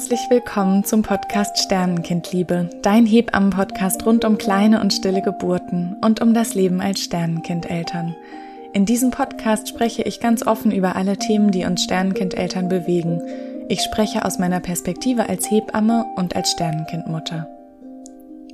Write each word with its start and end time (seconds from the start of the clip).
Herzlich 0.00 0.30
willkommen 0.30 0.82
zum 0.82 1.02
Podcast 1.02 1.58
Sternenkindliebe, 1.58 2.70
dein 2.80 3.04
Hebammen-Podcast 3.04 4.06
rund 4.06 4.24
um 4.24 4.38
kleine 4.38 4.80
und 4.80 4.94
stille 4.94 5.20
Geburten 5.20 5.94
und 6.00 6.22
um 6.22 6.32
das 6.32 6.54
Leben 6.54 6.80
als 6.80 7.00
Sternenkindeltern. 7.00 8.16
In 8.72 8.86
diesem 8.86 9.10
Podcast 9.10 9.68
spreche 9.68 10.00
ich 10.00 10.18
ganz 10.18 10.46
offen 10.46 10.72
über 10.72 10.96
alle 10.96 11.18
Themen, 11.18 11.50
die 11.50 11.66
uns 11.66 11.84
Sternenkindeltern 11.84 12.70
bewegen. 12.70 13.20
Ich 13.68 13.82
spreche 13.82 14.24
aus 14.24 14.38
meiner 14.38 14.60
Perspektive 14.60 15.28
als 15.28 15.50
Hebamme 15.50 16.06
und 16.16 16.34
als 16.34 16.52
Sternenkindmutter. 16.52 17.46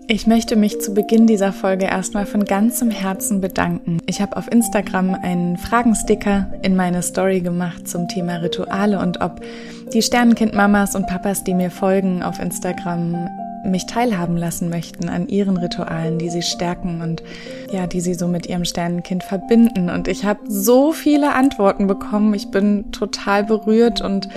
Ich 0.08 0.28
möchte 0.28 0.54
mich 0.54 0.80
zu 0.80 0.94
Beginn 0.94 1.26
dieser 1.26 1.52
Folge 1.52 1.86
erstmal 1.86 2.26
von 2.26 2.44
ganzem 2.44 2.92
Herzen 2.92 3.40
bedanken. 3.40 3.98
Ich 4.06 4.20
habe 4.20 4.36
auf 4.36 4.50
Instagram 4.52 5.14
einen 5.14 5.56
Fragensticker 5.56 6.46
in 6.62 6.76
meine 6.76 7.02
Story 7.02 7.40
gemacht 7.40 7.88
zum 7.88 8.06
Thema 8.06 8.36
Rituale 8.36 9.00
und 9.00 9.20
ob 9.20 9.40
die 9.92 10.02
Sternenkind-Mamas 10.02 10.94
und 10.94 11.08
Papas, 11.08 11.42
die 11.42 11.54
mir 11.54 11.72
folgen 11.72 12.22
auf 12.22 12.38
Instagram, 12.38 13.28
mich 13.64 13.86
teilhaben 13.86 14.36
lassen 14.36 14.68
möchten 14.68 15.08
an 15.08 15.26
ihren 15.26 15.56
Ritualen, 15.56 16.18
die 16.18 16.30
sie 16.30 16.42
stärken 16.42 17.00
und 17.02 17.24
ja, 17.72 17.88
die 17.88 18.00
sie 18.00 18.14
so 18.14 18.28
mit 18.28 18.46
ihrem 18.46 18.64
Sternenkind 18.64 19.24
verbinden. 19.24 19.90
Und 19.90 20.06
ich 20.06 20.24
habe 20.24 20.38
so 20.46 20.92
viele 20.92 21.34
Antworten 21.34 21.88
bekommen. 21.88 22.32
Ich 22.32 22.52
bin 22.52 22.92
total 22.92 23.42
berührt 23.42 24.02
und 24.02 24.28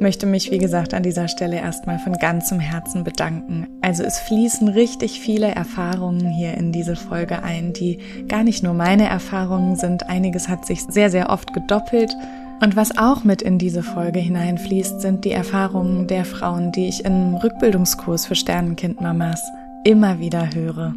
möchte 0.00 0.26
mich, 0.26 0.50
wie 0.50 0.58
gesagt, 0.58 0.94
an 0.94 1.02
dieser 1.02 1.28
Stelle 1.28 1.56
erstmal 1.56 1.98
von 1.98 2.14
ganzem 2.14 2.58
Herzen 2.58 3.04
bedanken. 3.04 3.66
Also 3.82 4.02
es 4.02 4.18
fließen 4.18 4.68
richtig 4.68 5.20
viele 5.20 5.48
Erfahrungen 5.48 6.30
hier 6.30 6.54
in 6.54 6.72
diese 6.72 6.96
Folge 6.96 7.42
ein, 7.42 7.72
die 7.72 7.98
gar 8.28 8.42
nicht 8.42 8.62
nur 8.62 8.74
meine 8.74 9.08
Erfahrungen 9.08 9.76
sind. 9.76 10.08
Einiges 10.08 10.48
hat 10.48 10.66
sich 10.66 10.82
sehr, 10.82 11.10
sehr 11.10 11.30
oft 11.30 11.52
gedoppelt. 11.52 12.14
Und 12.62 12.76
was 12.76 12.96
auch 12.98 13.24
mit 13.24 13.42
in 13.42 13.58
diese 13.58 13.82
Folge 13.82 14.18
hineinfließt, 14.18 15.00
sind 15.00 15.24
die 15.24 15.32
Erfahrungen 15.32 16.06
der 16.06 16.24
Frauen, 16.24 16.72
die 16.72 16.88
ich 16.88 17.04
im 17.04 17.34
Rückbildungskurs 17.34 18.26
für 18.26 18.34
Sternenkindmamas 18.34 19.42
immer 19.84 20.18
wieder 20.18 20.54
höre. 20.54 20.94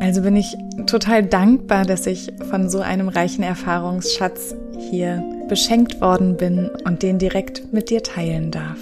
Also 0.00 0.22
bin 0.22 0.36
ich 0.36 0.56
total 0.86 1.24
dankbar, 1.24 1.84
dass 1.84 2.06
ich 2.06 2.32
von 2.48 2.70
so 2.70 2.80
einem 2.80 3.08
reichen 3.08 3.42
Erfahrungsschatz 3.42 4.54
hier 4.78 5.24
beschenkt 5.48 6.00
worden 6.00 6.36
bin 6.36 6.70
und 6.84 7.02
den 7.02 7.18
direkt 7.18 7.72
mit 7.72 7.90
dir 7.90 8.02
teilen 8.02 8.50
darf. 8.50 8.78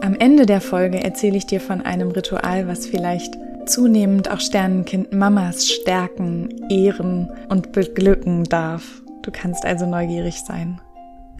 Am 0.00 0.14
Ende 0.14 0.46
der 0.46 0.60
Folge 0.60 1.02
erzähle 1.02 1.36
ich 1.36 1.46
dir 1.46 1.60
von 1.60 1.82
einem 1.82 2.10
Ritual, 2.10 2.68
was 2.68 2.86
vielleicht 2.86 3.34
zunehmend 3.66 4.30
auch 4.30 4.40
Sternenkind 4.40 5.12
Mamas 5.12 5.68
stärken, 5.68 6.68
ehren 6.70 7.30
und 7.48 7.72
beglücken 7.72 8.44
darf. 8.44 9.02
Du 9.22 9.30
kannst 9.32 9.64
also 9.64 9.86
neugierig 9.86 10.42
sein. 10.42 10.80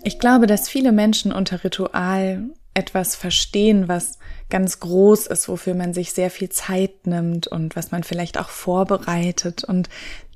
Ich 0.03 0.19
glaube, 0.19 0.47
dass 0.47 0.69
viele 0.69 0.93
Menschen 0.93 1.33
unter 1.33 1.63
Ritual 1.65 2.45
etwas 2.77 3.17
verstehen, 3.17 3.89
was 3.89 4.19
ganz 4.51 4.81
groß 4.81 5.27
ist, 5.27 5.49
wofür 5.49 5.75
man 5.75 5.95
sich 5.95 6.13
sehr 6.13 6.31
viel 6.31 6.51
Zeit 6.51 7.07
nimmt 7.07 7.47
und 7.49 7.75
was 7.75 7.91
man 7.91 8.05
vielleicht 8.05 8.39
auch 8.39 8.51
vorbereitet. 8.51 9.65
Und 9.65 9.89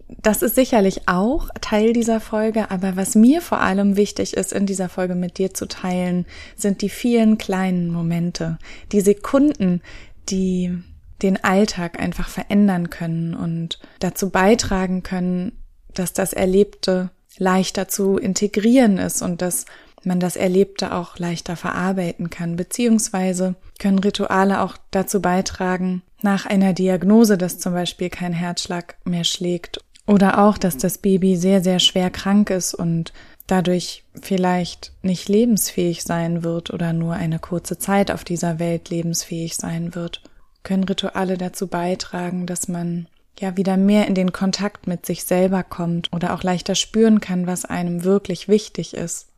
das 0.08 0.42
ist 0.42 0.56
sicherlich 0.56 1.06
auch 1.06 1.48
Teil 1.60 1.92
dieser 1.92 2.18
Folge, 2.18 2.70
aber 2.70 2.96
was 2.96 3.14
mir 3.14 3.40
vor 3.40 3.60
allem 3.60 3.96
wichtig 3.96 4.34
ist, 4.34 4.52
in 4.52 4.66
dieser 4.66 4.88
Folge 4.88 5.14
mit 5.14 5.38
dir 5.38 5.54
zu 5.54 5.68
teilen, 5.68 6.26
sind 6.56 6.82
die 6.82 6.88
vielen 6.88 7.38
kleinen 7.38 7.92
Momente, 7.92 8.58
die 8.90 9.00
Sekunden, 9.00 9.82
die 10.28 10.76
den 11.22 11.44
Alltag 11.44 12.00
einfach 12.00 12.28
verändern 12.28 12.90
können 12.90 13.34
und 13.34 13.78
dazu 14.00 14.30
beitragen 14.30 15.02
können, 15.02 15.52
dass 15.92 16.12
das 16.12 16.32
Erlebte 16.32 17.10
leichter 17.36 17.88
zu 17.88 18.16
integrieren 18.16 18.98
ist 18.98 19.22
und 19.22 19.42
dass 19.42 19.66
man 20.06 20.20
das 20.20 20.36
Erlebte 20.36 20.94
auch 20.94 21.18
leichter 21.18 21.56
verarbeiten 21.56 22.30
kann, 22.30 22.56
beziehungsweise 22.56 23.54
können 23.78 23.98
Rituale 23.98 24.60
auch 24.60 24.76
dazu 24.90 25.20
beitragen, 25.20 26.02
nach 26.22 26.46
einer 26.46 26.72
Diagnose, 26.72 27.38
dass 27.38 27.58
zum 27.58 27.72
Beispiel 27.72 28.10
kein 28.10 28.32
Herzschlag 28.32 28.96
mehr 29.04 29.24
schlägt 29.24 29.80
oder 30.06 30.44
auch, 30.44 30.58
dass 30.58 30.76
das 30.76 30.98
Baby 30.98 31.36
sehr, 31.36 31.62
sehr 31.62 31.78
schwer 31.78 32.10
krank 32.10 32.50
ist 32.50 32.74
und 32.74 33.12
dadurch 33.46 34.04
vielleicht 34.20 34.92
nicht 35.02 35.28
lebensfähig 35.28 36.02
sein 36.02 36.44
wird 36.44 36.70
oder 36.70 36.92
nur 36.92 37.14
eine 37.14 37.38
kurze 37.38 37.78
Zeit 37.78 38.10
auf 38.10 38.24
dieser 38.24 38.58
Welt 38.58 38.90
lebensfähig 38.90 39.56
sein 39.56 39.94
wird, 39.94 40.22
können 40.62 40.84
Rituale 40.84 41.38
dazu 41.38 41.66
beitragen, 41.66 42.46
dass 42.46 42.68
man 42.68 43.06
ja 43.38 43.56
wieder 43.56 43.76
mehr 43.76 44.06
in 44.06 44.14
den 44.14 44.32
Kontakt 44.32 44.86
mit 44.86 45.06
sich 45.06 45.24
selber 45.24 45.62
kommt 45.62 46.12
oder 46.12 46.34
auch 46.34 46.42
leichter 46.42 46.74
spüren 46.74 47.20
kann, 47.20 47.46
was 47.46 47.64
einem 47.64 48.04
wirklich 48.04 48.48
wichtig 48.48 48.94
ist. 48.94 49.29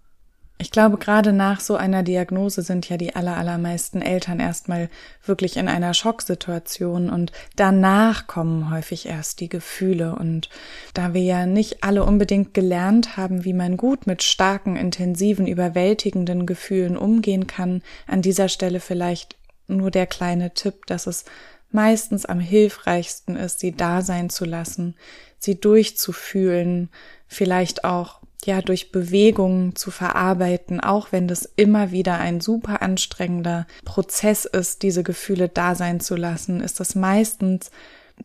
Ich 0.63 0.71
glaube, 0.71 0.97
gerade 0.97 1.33
nach 1.33 1.59
so 1.59 1.75
einer 1.75 2.05
Diagnose 2.05 2.63
sind 2.63 2.89
ja 2.89 2.97
die 2.97 3.17
allermeisten 3.17 4.01
Eltern 4.01 4.39
erstmal 4.39 4.91
wirklich 5.27 5.57
in 5.57 5.67
einer 5.67 5.93
Schocksituation 5.93 7.11
und 7.11 7.33
danach 7.57 8.29
kommen 8.29 8.71
häufig 8.71 9.07
erst 9.07 9.41
die 9.41 9.49
Gefühle. 9.49 10.15
Und 10.15 10.51
da 10.95 11.15
wir 11.15 11.23
ja 11.23 11.47
nicht 11.47 11.83
alle 11.83 12.05
unbedingt 12.05 12.55
gelernt 12.55 13.17
haben, 13.17 13.45
wie 13.45 13.55
man 13.55 13.77
gut 13.77 14.07
mit 14.07 14.23
starken, 14.23 14.77
intensiven, 14.77 15.49
überwältigenden 15.49 16.47
Gefühlen 16.47 16.97
umgehen 16.97 17.49
kann, 17.49 17.83
an 18.07 18.23
dieser 18.23 18.49
Stelle 18.49 18.79
vielleicht 18.79 19.35
nur 19.67 19.91
der 19.91 20.07
kleine 20.07 20.55
Tipp, 20.55 20.87
dass 20.87 21.09
es 21.09 21.25
meistens 21.73 22.25
am 22.25 22.39
hilfreichsten 22.39 23.35
ist, 23.35 23.59
sie 23.59 23.73
da 23.73 24.01
sein 24.01 24.31
zu 24.31 24.45
lassen, 24.45 24.95
sie 25.41 25.59
durchzufühlen, 25.59 26.89
vielleicht 27.27 27.83
auch 27.83 28.22
ja 28.47 28.63
durch 28.63 28.93
Bewegung 28.93 29.77
zu 29.77 29.91
verarbeiten, 29.91 30.81
auch 30.81 31.13
wenn 31.13 31.29
das 31.29 31.49
immer 31.57 31.91
wieder 31.91 32.19
ein 32.19 32.41
super 32.41 32.83
anstrengender 32.83 33.67
Prozess 33.85 34.45
ist, 34.45 34.83
diese 34.83 35.03
Gefühle 35.03 35.49
da 35.49 35.75
sein 35.75 36.01
zu 36.01 36.17
lassen, 36.17 36.61
ist 36.61 36.81
das 36.81 36.95
meistens 36.95 37.71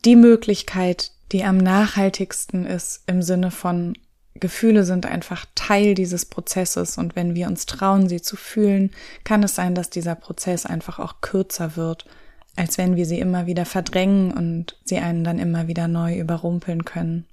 die 0.06 0.16
Möglichkeit, 0.16 1.12
die 1.32 1.44
am 1.44 1.58
nachhaltigsten 1.58 2.66
ist 2.66 3.04
im 3.08 3.22
Sinne 3.22 3.52
von 3.52 3.98
Gefühle 4.40 4.84
sind 4.84 5.06
einfach 5.06 5.46
Teil 5.56 5.96
dieses 5.96 6.26
Prozesses 6.26 6.98
und 6.98 7.16
wenn 7.16 7.36
wir 7.36 7.48
uns 7.48 7.66
trauen, 7.66 8.08
sie 8.08 8.22
zu 8.22 8.36
fühlen, 8.36 8.92
kann 9.24 9.42
es 9.42 9.56
sein, 9.56 9.74
dass 9.74 9.90
dieser 9.90 10.16
Prozess 10.16 10.66
einfach 10.66 11.00
auch 11.00 11.22
kürzer 11.22 11.76
wird, 11.76 12.06
als 12.56 12.78
wenn 12.78 12.96
wir 12.96 13.06
sie 13.06 13.20
immer 13.20 13.46
wieder 13.46 13.66
verdrängen 13.66 14.32
und 14.32 14.78
sie 14.84 14.98
einen 14.98 15.24
dann 15.24 15.40
immer 15.40 15.68
wieder 15.68 15.88
neu 15.88 16.18
überrumpeln 16.18 16.86
können. 16.86 17.26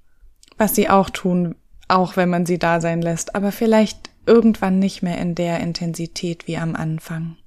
Was 0.57 0.75
sie 0.75 0.89
auch 0.89 1.09
tun, 1.09 1.55
auch 1.87 2.17
wenn 2.17 2.29
man 2.29 2.45
sie 2.45 2.59
da 2.59 2.81
sein 2.81 3.01
lässt, 3.01 3.35
aber 3.35 3.51
vielleicht 3.51 4.09
irgendwann 4.25 4.79
nicht 4.79 5.03
mehr 5.03 5.17
in 5.19 5.35
der 5.35 5.59
Intensität 5.59 6.47
wie 6.47 6.57
am 6.57 6.75
Anfang. 6.75 7.37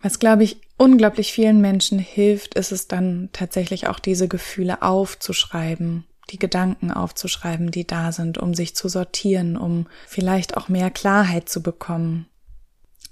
Was, 0.00 0.18
glaube 0.18 0.44
ich, 0.44 0.60
unglaublich 0.76 1.32
vielen 1.32 1.60
Menschen 1.60 1.98
hilft, 1.98 2.54
ist 2.54 2.72
es 2.72 2.88
dann 2.88 3.28
tatsächlich 3.32 3.86
auch 3.88 4.00
diese 4.00 4.26
Gefühle 4.28 4.82
aufzuschreiben, 4.82 6.04
die 6.30 6.38
Gedanken 6.38 6.90
aufzuschreiben, 6.90 7.70
die 7.70 7.86
da 7.86 8.10
sind, 8.10 8.38
um 8.38 8.54
sich 8.54 8.74
zu 8.74 8.88
sortieren, 8.88 9.56
um 9.56 9.86
vielleicht 10.06 10.56
auch 10.56 10.68
mehr 10.68 10.90
Klarheit 10.90 11.48
zu 11.48 11.62
bekommen. 11.62 12.26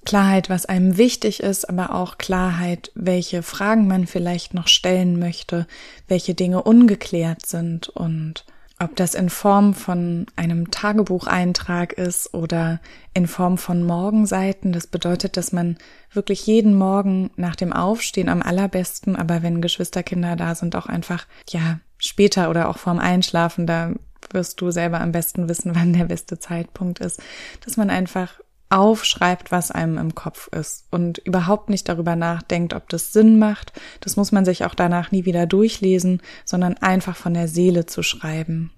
Klarheit, 0.05 0.49
was 0.49 0.67
einem 0.67 0.97
wichtig 0.97 1.41
ist, 1.41 1.69
aber 1.69 1.95
auch 1.95 2.19
Klarheit, 2.19 2.91
welche 2.95 3.43
Fragen 3.43 3.87
man 3.87 4.07
vielleicht 4.07 4.55
noch 4.55 4.67
stellen 4.67 5.19
möchte, 5.19 5.67
welche 6.09 6.35
Dinge 6.35 6.63
ungeklärt 6.63 7.47
sind 7.47 7.89
und 7.89 8.47
ob 8.81 8.97
das 8.97 9.15
in 9.15 9.29
Form 9.29 9.75
von 9.75 10.27
einem 10.37 10.71
Tagebucheintrag 10.71 11.93
ist 11.93 12.33
oder 12.33 12.81
in 13.13 13.27
Form 13.27 13.59
von 13.59 13.85
Morgenseiten. 13.85 14.73
Das 14.73 14.87
bedeutet, 14.87 15.37
dass 15.37 15.53
man 15.53 15.77
wirklich 16.13 16.47
jeden 16.47 16.75
Morgen 16.75 17.31
nach 17.37 17.57
dem 17.57 17.75
Aufstehen 17.75 18.31
am 18.31 18.41
allerbesten, 18.41 19.17
aber 19.17 19.43
wenn 19.43 19.61
Geschwisterkinder 19.61 20.35
da 20.35 20.55
sind, 20.55 20.75
auch 20.77 20.87
einfach, 20.87 21.27
ja, 21.51 21.79
später 21.99 22.49
oder 22.49 22.71
auch 22.71 22.79
vorm 22.79 22.99
Einschlafen, 22.99 23.67
da 23.67 23.93
wirst 24.33 24.61
du 24.63 24.71
selber 24.71 25.01
am 25.01 25.13
besten 25.13 25.49
wissen, 25.49 25.75
wann 25.75 25.93
der 25.93 26.07
beste 26.07 26.39
Zeitpunkt 26.39 27.01
ist, 27.01 27.23
dass 27.65 27.77
man 27.77 27.91
einfach 27.91 28.41
aufschreibt, 28.71 29.51
was 29.51 29.73
einem 29.73 29.99
im 29.99 30.15
Kopf 30.15 30.49
ist 30.49 30.87
und 30.91 31.19
überhaupt 31.19 31.69
nicht 31.69 31.89
darüber 31.89 32.15
nachdenkt, 32.17 32.73
ob 32.73 32.89
das 32.89 33.13
Sinn 33.13 33.39
macht. 33.39 33.73
Das 34.01 34.17
muss 34.17 34.31
man 34.31 34.45
sich 34.45 34.65
auch 34.65 34.75
danach 34.75 35.11
nie 35.11 35.25
wieder 35.25 35.47
durchlesen, 35.47 36.23
sondern 36.45 36.77
einfach 36.79 37.17
von 37.17 37.35
der 37.35 37.49
Seele 37.49 37.87
zu 37.87 38.03
schreiben. 38.03 38.71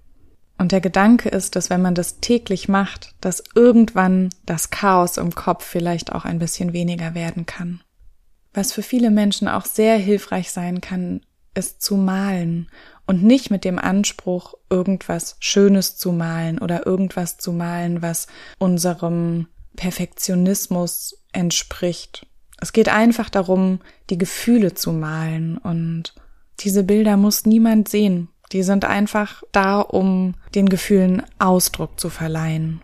Und 0.59 0.73
der 0.73 0.81
Gedanke 0.81 1.29
ist, 1.29 1.57
dass 1.57 1.71
wenn 1.71 1.83
man 1.83 1.95
das 1.95 2.21
täglich 2.21 2.69
macht, 2.69 3.15
dass 3.21 3.43
irgendwann 3.55 4.31
das 4.47 4.71
Chaos 4.71 5.17
im 5.17 5.35
Kopf 5.35 5.65
vielleicht 5.65 6.13
auch 6.13 6.25
ein 6.25 6.39
bisschen 6.39 6.73
weniger 6.73 7.15
werden 7.15 7.47
kann. 7.47 7.83
Was 8.55 8.73
für 8.73 8.83
viele 8.83 9.11
Menschen 9.11 9.49
auch 9.49 9.65
sehr 9.65 9.97
hilfreich 9.97 10.53
sein 10.53 10.81
kann, 10.81 11.23
ist 11.55 11.83
zu 11.83 11.97
malen 11.97 12.71
und 13.07 13.23
nicht 13.23 13.51
mit 13.51 13.65
dem 13.65 13.79
Anspruch, 13.79 14.55
irgendwas 14.71 15.37
Schönes 15.41 15.97
zu 15.97 16.13
malen 16.13 16.59
oder 16.59 16.87
irgendwas 16.87 17.39
zu 17.39 17.53
malen, 17.53 18.03
was 18.03 18.27
unserem 18.59 19.49
Perfektionismus 19.77 21.23
entspricht. 21.33 22.27
Es 22.61 22.73
geht 22.73 22.89
einfach 22.89 23.29
darum, 23.29 23.81
die 24.11 24.19
Gefühle 24.19 24.75
zu 24.75 24.93
malen 24.93 25.59
und 25.59 26.15
diese 26.61 26.85
Bilder 26.85 27.17
muss 27.17 27.45
niemand 27.45 27.89
sehen. 27.89 28.29
Die 28.53 28.63
sind 28.63 28.85
einfach 28.85 29.43
da, 29.53 29.81
um 29.81 30.35
den 30.55 30.69
Gefühlen 30.69 31.23
Ausdruck 31.39 31.99
zu 31.99 32.11
verleihen. 32.11 32.81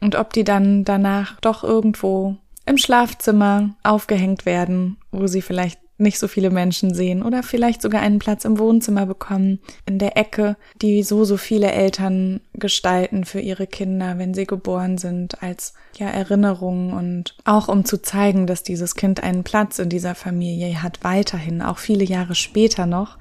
Und 0.00 0.16
ob 0.16 0.32
die 0.32 0.44
dann 0.44 0.84
danach 0.84 1.40
doch 1.40 1.64
irgendwo 1.64 2.36
im 2.66 2.78
Schlafzimmer 2.78 3.70
aufgehängt 3.82 4.46
werden, 4.46 4.96
wo 5.12 5.26
sie 5.26 5.42
vielleicht 5.42 5.78
nicht 5.96 6.18
so 6.18 6.26
viele 6.26 6.50
Menschen 6.50 6.92
sehen 6.92 7.22
oder 7.22 7.42
vielleicht 7.42 7.80
sogar 7.80 8.02
einen 8.02 8.18
Platz 8.18 8.44
im 8.44 8.58
Wohnzimmer 8.58 9.06
bekommen, 9.06 9.60
in 9.86 9.98
der 9.98 10.16
Ecke, 10.16 10.56
die 10.82 11.02
so, 11.02 11.24
so 11.24 11.36
viele 11.36 11.70
Eltern 11.70 12.40
gestalten 12.52 13.24
für 13.24 13.40
ihre 13.40 13.66
Kinder, 13.66 14.18
wenn 14.18 14.34
sie 14.34 14.46
geboren 14.46 14.98
sind, 14.98 15.42
als 15.42 15.74
ja 15.96 16.08
Erinnerung 16.08 16.92
und 16.92 17.36
auch 17.44 17.68
um 17.68 17.84
zu 17.84 18.02
zeigen, 18.02 18.46
dass 18.46 18.64
dieses 18.64 18.96
Kind 18.96 19.22
einen 19.22 19.44
Platz 19.44 19.78
in 19.78 19.88
dieser 19.88 20.16
Familie 20.16 20.82
hat, 20.82 21.04
weiterhin, 21.04 21.62
auch 21.62 21.78
viele 21.78 22.04
Jahre 22.04 22.34
später 22.34 22.86
noch. 22.86 23.18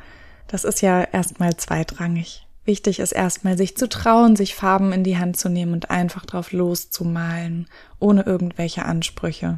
Das 0.53 0.65
ist 0.65 0.83
ja 0.83 1.01
erstmal 1.01 1.57
zweitrangig. 1.57 2.45
Wichtig 2.63 2.99
ist 2.99 3.11
erstmal, 3.11 3.57
sich 3.57 3.75
zu 3.75 3.89
trauen, 3.89 4.35
sich 4.35 4.53
Farben 4.53 4.93
in 4.93 5.03
die 5.03 5.17
Hand 5.17 5.35
zu 5.35 5.49
nehmen 5.49 5.73
und 5.73 5.89
einfach 5.89 6.27
drauf 6.27 6.51
loszumalen, 6.51 7.65
ohne 7.97 8.21
irgendwelche 8.21 8.85
Ansprüche. 8.85 9.57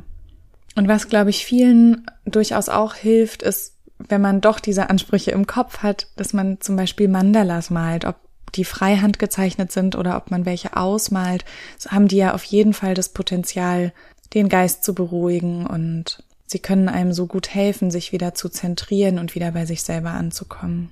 Und 0.77 0.87
was, 0.87 1.09
glaube 1.09 1.31
ich, 1.31 1.45
vielen 1.45 2.09
durchaus 2.23 2.69
auch 2.69 2.93
hilft, 2.93 3.43
ist, 3.43 3.75
wenn 3.97 4.21
man 4.21 4.39
doch 4.39 4.61
diese 4.61 4.89
Ansprüche 4.89 5.31
im 5.31 5.47
Kopf 5.47 5.79
hat, 5.79 6.07
dass 6.15 6.31
man 6.31 6.61
zum 6.61 6.77
Beispiel 6.77 7.09
Mandalas 7.09 7.69
malt, 7.69 8.05
ob 8.05 8.15
die 8.53 8.63
freihand 8.63 9.19
gezeichnet 9.19 9.73
sind 9.73 9.97
oder 9.97 10.15
ob 10.15 10.31
man 10.31 10.45
welche 10.45 10.77
ausmalt, 10.77 11.43
so 11.77 11.91
haben 11.91 12.07
die 12.07 12.17
ja 12.17 12.33
auf 12.33 12.45
jeden 12.45 12.71
Fall 12.71 12.93
das 12.93 13.09
Potenzial, 13.09 13.91
den 14.33 14.47
Geist 14.47 14.85
zu 14.85 14.95
beruhigen 14.95 15.67
und 15.67 16.23
sie 16.45 16.59
können 16.59 16.89
einem 16.89 17.13
so 17.13 17.27
gut 17.27 17.53
helfen, 17.53 17.91
sich 17.91 18.11
wieder 18.11 18.33
zu 18.33 18.49
zentrieren 18.49 19.19
und 19.19 19.35
wieder 19.35 19.51
bei 19.51 19.65
sich 19.65 19.83
selber 19.83 20.11
anzukommen. 20.11 20.89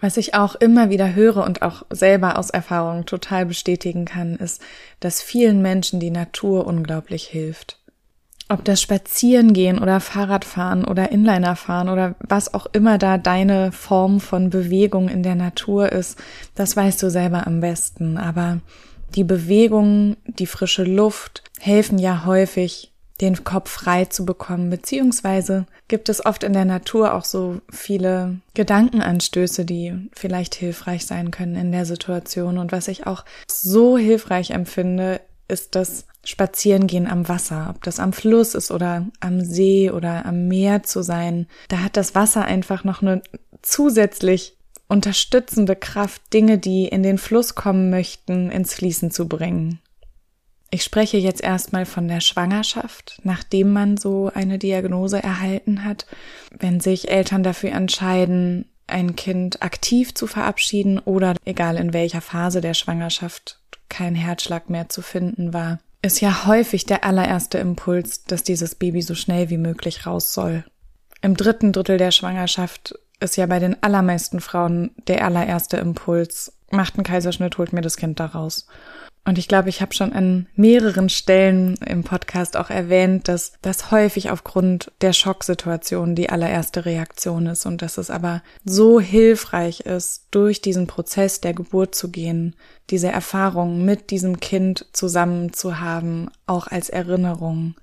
Was 0.00 0.16
ich 0.16 0.34
auch 0.34 0.54
immer 0.54 0.90
wieder 0.90 1.14
höre 1.14 1.44
und 1.44 1.62
auch 1.62 1.82
selber 1.90 2.38
aus 2.38 2.50
Erfahrung 2.50 3.04
total 3.04 3.46
bestätigen 3.46 4.04
kann, 4.04 4.36
ist, 4.36 4.62
dass 5.00 5.20
vielen 5.20 5.60
Menschen 5.60 5.98
die 5.98 6.10
Natur 6.10 6.66
unglaublich 6.66 7.26
hilft. 7.26 7.80
Ob 8.50 8.64
das 8.64 8.80
Spazierengehen 8.80 9.78
oder 9.78 10.00
Fahrradfahren 10.00 10.84
oder 10.84 11.10
Inlinerfahren 11.10 11.88
oder 11.88 12.14
was 12.20 12.54
auch 12.54 12.66
immer 12.72 12.96
da 12.96 13.18
deine 13.18 13.72
Form 13.72 14.20
von 14.20 14.48
Bewegung 14.48 15.08
in 15.08 15.22
der 15.22 15.34
Natur 15.34 15.92
ist, 15.92 16.18
das 16.54 16.74
weißt 16.74 17.02
du 17.02 17.10
selber 17.10 17.46
am 17.46 17.60
besten. 17.60 18.16
Aber 18.16 18.60
die 19.14 19.24
Bewegung, 19.24 20.16
die 20.26 20.46
frische 20.46 20.84
Luft 20.84 21.42
helfen 21.58 21.98
ja 21.98 22.24
häufig, 22.24 22.92
den 23.20 23.44
Kopf 23.44 23.70
frei 23.70 24.04
zu 24.04 24.24
bekommen, 24.24 24.70
beziehungsweise 24.70 25.66
gibt 25.88 26.08
es 26.08 26.24
oft 26.24 26.44
in 26.44 26.52
der 26.52 26.64
Natur 26.64 27.14
auch 27.14 27.24
so 27.24 27.60
viele 27.70 28.40
Gedankenanstöße, 28.54 29.64
die 29.64 30.08
vielleicht 30.12 30.54
hilfreich 30.54 31.06
sein 31.06 31.30
können 31.30 31.56
in 31.56 31.72
der 31.72 31.84
Situation. 31.84 32.58
Und 32.58 32.70
was 32.70 32.88
ich 32.88 33.06
auch 33.06 33.24
so 33.50 33.98
hilfreich 33.98 34.50
empfinde, 34.50 35.20
ist 35.48 35.74
das 35.74 36.06
Spazierengehen 36.24 37.06
am 37.06 37.28
Wasser, 37.28 37.72
ob 37.74 37.82
das 37.82 37.98
am 38.00 38.12
Fluss 38.12 38.54
ist 38.54 38.70
oder 38.70 39.06
am 39.20 39.40
See 39.40 39.90
oder 39.90 40.26
am 40.26 40.46
Meer 40.46 40.82
zu 40.82 41.02
sein. 41.02 41.46
Da 41.68 41.78
hat 41.78 41.96
das 41.96 42.14
Wasser 42.14 42.44
einfach 42.44 42.84
noch 42.84 43.02
eine 43.02 43.22
zusätzlich 43.62 44.56
unterstützende 44.88 45.76
Kraft, 45.76 46.32
Dinge, 46.32 46.58
die 46.58 46.86
in 46.86 47.02
den 47.02 47.18
Fluss 47.18 47.54
kommen 47.54 47.90
möchten, 47.90 48.50
ins 48.50 48.74
Fließen 48.74 49.10
zu 49.10 49.28
bringen. 49.28 49.80
Ich 50.70 50.84
spreche 50.84 51.16
jetzt 51.16 51.42
erstmal 51.42 51.86
von 51.86 52.08
der 52.08 52.20
Schwangerschaft, 52.20 53.20
nachdem 53.24 53.72
man 53.72 53.96
so 53.96 54.30
eine 54.34 54.58
Diagnose 54.58 55.22
erhalten 55.22 55.84
hat. 55.84 56.06
Wenn 56.50 56.80
sich 56.80 57.10
Eltern 57.10 57.42
dafür 57.42 57.72
entscheiden, 57.72 58.66
ein 58.86 59.16
Kind 59.16 59.62
aktiv 59.62 60.14
zu 60.14 60.26
verabschieden 60.26 60.98
oder 60.98 61.34
egal 61.44 61.76
in 61.76 61.92
welcher 61.92 62.20
Phase 62.20 62.60
der 62.60 62.74
Schwangerschaft 62.74 63.60
kein 63.88 64.14
Herzschlag 64.14 64.68
mehr 64.68 64.88
zu 64.88 65.00
finden 65.00 65.54
war, 65.54 65.78
ist 66.02 66.20
ja 66.20 66.46
häufig 66.46 66.86
der 66.86 67.04
allererste 67.04 67.58
Impuls, 67.58 68.24
dass 68.24 68.42
dieses 68.42 68.74
Baby 68.74 69.02
so 69.02 69.14
schnell 69.14 69.50
wie 69.50 69.58
möglich 69.58 70.06
raus 70.06 70.32
soll. 70.32 70.64
Im 71.22 71.36
dritten 71.36 71.72
Drittel 71.72 71.98
der 71.98 72.12
Schwangerschaft 72.12 72.94
ist 73.20 73.36
ja 73.36 73.46
bei 73.46 73.58
den 73.58 73.82
allermeisten 73.82 74.40
Frauen 74.40 74.90
der 75.08 75.24
allererste 75.24 75.78
Impuls, 75.78 76.52
macht 76.70 76.94
einen 76.94 77.04
Kaiserschnitt, 77.04 77.58
holt 77.58 77.72
mir 77.72 77.80
das 77.80 77.96
Kind 77.96 78.20
da 78.20 78.26
raus. 78.26 78.66
Und 79.28 79.36
ich 79.36 79.46
glaube, 79.46 79.68
ich 79.68 79.82
habe 79.82 79.92
schon 79.92 80.14
an 80.14 80.46
mehreren 80.56 81.10
Stellen 81.10 81.74
im 81.86 82.02
Podcast 82.02 82.56
auch 82.56 82.70
erwähnt, 82.70 83.28
dass 83.28 83.52
das 83.60 83.90
häufig 83.90 84.30
aufgrund 84.30 84.90
der 85.02 85.12
Schocksituation 85.12 86.14
die 86.14 86.30
allererste 86.30 86.86
Reaktion 86.86 87.44
ist 87.44 87.66
und 87.66 87.82
dass 87.82 87.98
es 87.98 88.08
aber 88.08 88.42
so 88.64 89.00
hilfreich 89.00 89.80
ist, 89.80 90.28
durch 90.30 90.62
diesen 90.62 90.86
Prozess 90.86 91.42
der 91.42 91.52
Geburt 91.52 91.94
zu 91.94 92.10
gehen, 92.10 92.56
diese 92.88 93.08
Erfahrung 93.08 93.84
mit 93.84 94.08
diesem 94.08 94.40
Kind 94.40 94.86
zusammen 94.94 95.52
zu 95.52 95.78
haben, 95.78 96.30
auch 96.46 96.66
als 96.66 96.88
Erinnerung. 96.88 97.74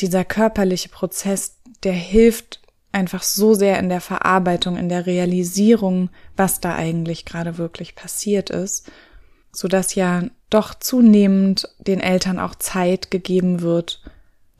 Dieser 0.00 0.26
körperliche 0.26 0.90
Prozess, 0.90 1.56
der 1.82 1.94
hilft 1.94 2.60
einfach 2.92 3.22
so 3.22 3.54
sehr 3.54 3.78
in 3.78 3.88
der 3.88 4.02
Verarbeitung, 4.02 4.76
in 4.76 4.90
der 4.90 5.06
Realisierung, 5.06 6.10
was 6.36 6.60
da 6.60 6.74
eigentlich 6.74 7.24
gerade 7.24 7.56
wirklich 7.56 7.94
passiert 7.94 8.50
ist 8.50 8.90
so 9.54 9.68
dass 9.68 9.94
ja 9.94 10.24
doch 10.50 10.74
zunehmend 10.74 11.68
den 11.78 12.00
Eltern 12.00 12.38
auch 12.38 12.54
Zeit 12.54 13.10
gegeben 13.10 13.60
wird, 13.60 14.02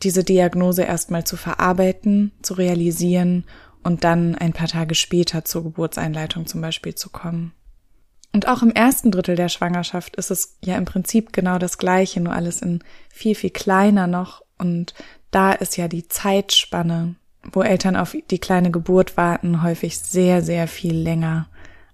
diese 0.02 0.24
Diagnose 0.24 0.82
erstmal 0.82 1.24
zu 1.24 1.36
verarbeiten, 1.36 2.32
zu 2.42 2.54
realisieren 2.54 3.44
und 3.82 4.04
dann 4.04 4.34
ein 4.34 4.52
paar 4.52 4.68
Tage 4.68 4.94
später 4.94 5.44
zur 5.44 5.64
Geburtseinleitung 5.64 6.46
zum 6.46 6.60
Beispiel 6.60 6.94
zu 6.94 7.10
kommen. 7.10 7.52
Und 8.32 8.48
auch 8.48 8.62
im 8.62 8.72
ersten 8.72 9.12
Drittel 9.12 9.36
der 9.36 9.48
Schwangerschaft 9.48 10.16
ist 10.16 10.30
es 10.30 10.56
ja 10.64 10.76
im 10.76 10.84
Prinzip 10.84 11.32
genau 11.32 11.58
das 11.58 11.78
Gleiche, 11.78 12.20
nur 12.20 12.32
alles 12.32 12.62
in 12.62 12.82
viel, 13.08 13.36
viel 13.36 13.50
kleiner 13.50 14.08
noch. 14.08 14.42
Und 14.58 14.94
da 15.30 15.52
ist 15.52 15.76
ja 15.76 15.86
die 15.86 16.08
Zeitspanne, 16.08 17.14
wo 17.52 17.62
Eltern 17.62 17.94
auf 17.94 18.16
die 18.30 18.38
kleine 18.40 18.72
Geburt 18.72 19.16
warten, 19.16 19.62
häufig 19.62 19.98
sehr, 19.98 20.42
sehr 20.42 20.66
viel 20.66 20.96
länger 20.96 21.48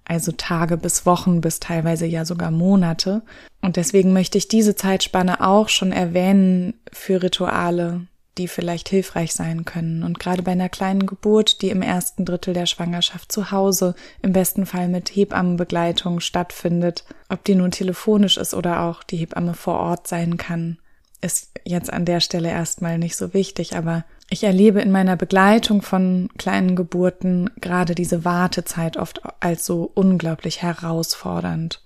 also 0.05 0.31
Tage 0.31 0.77
bis 0.77 1.05
Wochen 1.05 1.41
bis 1.41 1.59
teilweise 1.59 2.05
ja 2.05 2.25
sogar 2.25 2.51
Monate. 2.51 3.21
Und 3.61 3.77
deswegen 3.77 4.13
möchte 4.13 4.37
ich 4.37 4.47
diese 4.47 4.75
Zeitspanne 4.75 5.45
auch 5.45 5.69
schon 5.69 5.91
erwähnen 5.91 6.73
für 6.91 7.21
Rituale, 7.21 8.07
die 8.37 8.47
vielleicht 8.47 8.89
hilfreich 8.89 9.33
sein 9.33 9.65
können. 9.65 10.03
Und 10.03 10.19
gerade 10.19 10.41
bei 10.41 10.51
einer 10.51 10.69
kleinen 10.69 11.05
Geburt, 11.05 11.61
die 11.61 11.69
im 11.69 11.81
ersten 11.81 12.25
Drittel 12.25 12.53
der 12.53 12.65
Schwangerschaft 12.65 13.31
zu 13.31 13.51
Hause, 13.51 13.95
im 14.21 14.33
besten 14.33 14.65
Fall 14.65 14.87
mit 14.87 15.09
Hebammenbegleitung 15.15 16.19
stattfindet, 16.19 17.05
ob 17.29 17.43
die 17.43 17.55
nun 17.55 17.71
telefonisch 17.71 18.37
ist 18.37 18.53
oder 18.53 18.81
auch 18.81 19.03
die 19.03 19.17
Hebamme 19.17 19.53
vor 19.53 19.79
Ort 19.79 20.07
sein 20.07 20.37
kann, 20.37 20.77
ist 21.21 21.51
jetzt 21.63 21.91
an 21.91 22.05
der 22.05 22.19
Stelle 22.19 22.49
erstmal 22.49 22.97
nicht 22.97 23.15
so 23.15 23.33
wichtig, 23.33 23.75
aber 23.75 24.05
ich 24.31 24.45
erlebe 24.45 24.79
in 24.81 24.91
meiner 24.91 25.17
Begleitung 25.17 25.81
von 25.81 26.29
kleinen 26.37 26.77
Geburten 26.77 27.49
gerade 27.59 27.95
diese 27.95 28.23
Wartezeit 28.23 28.95
oft 28.95 29.21
als 29.41 29.65
so 29.65 29.91
unglaublich 29.93 30.61
herausfordernd. 30.61 31.81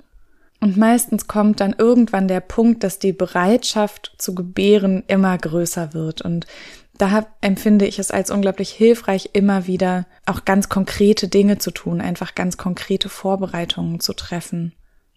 Und 0.62 0.78
meistens 0.78 1.28
kommt 1.28 1.60
dann 1.60 1.76
irgendwann 1.78 2.28
der 2.28 2.42
Punkt, 2.42 2.84
dass 2.84 3.00
die 3.00 3.14
Bereitschaft 3.14 4.14
zu 4.20 4.36
gebären 4.36 5.04
immer 5.08 5.36
größer 5.36 5.94
wird. 5.96 6.22
Und 6.22 6.46
da 7.00 7.26
empfinde 7.42 7.88
ich 7.88 7.98
es 7.98 8.12
als 8.12 8.30
unglaublich 8.30 8.70
hilfreich, 8.70 9.32
immer 9.34 9.66
wieder 9.66 10.06
auch 10.28 10.46
ganz 10.46 10.70
konkrete 10.70 11.28
Dinge 11.28 11.58
zu 11.58 11.72
tun, 11.72 12.00
einfach 12.00 12.36
ganz 12.36 12.58
konkrete 12.58 13.10
Vorbereitungen 13.10 14.00
zu 14.00 14.14
treffen. 14.14 14.74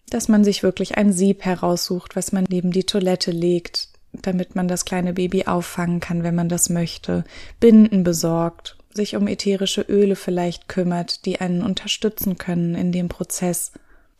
Dass 0.09 0.29
man 0.29 0.43
sich 0.43 0.63
wirklich 0.63 0.97
ein 0.97 1.13
Sieb 1.13 1.45
heraussucht, 1.45 2.15
was 2.15 2.31
man 2.31 2.45
neben 2.49 2.71
die 2.71 2.85
Toilette 2.85 3.29
legt, 3.29 3.89
damit 4.13 4.55
man 4.55 4.67
das 4.67 4.85
kleine 4.85 5.13
Baby 5.13 5.45
auffangen 5.45 5.99
kann, 5.99 6.23
wenn 6.23 6.35
man 6.35 6.49
das 6.49 6.69
möchte, 6.69 7.23
Binden 7.59 8.03
besorgt, 8.03 8.77
sich 8.91 9.15
um 9.15 9.27
ätherische 9.27 9.81
Öle 9.81 10.15
vielleicht 10.15 10.67
kümmert, 10.67 11.25
die 11.25 11.39
einen 11.39 11.61
unterstützen 11.61 12.37
können 12.37 12.75
in 12.75 12.91
dem 12.91 13.07
Prozess, 13.07 13.71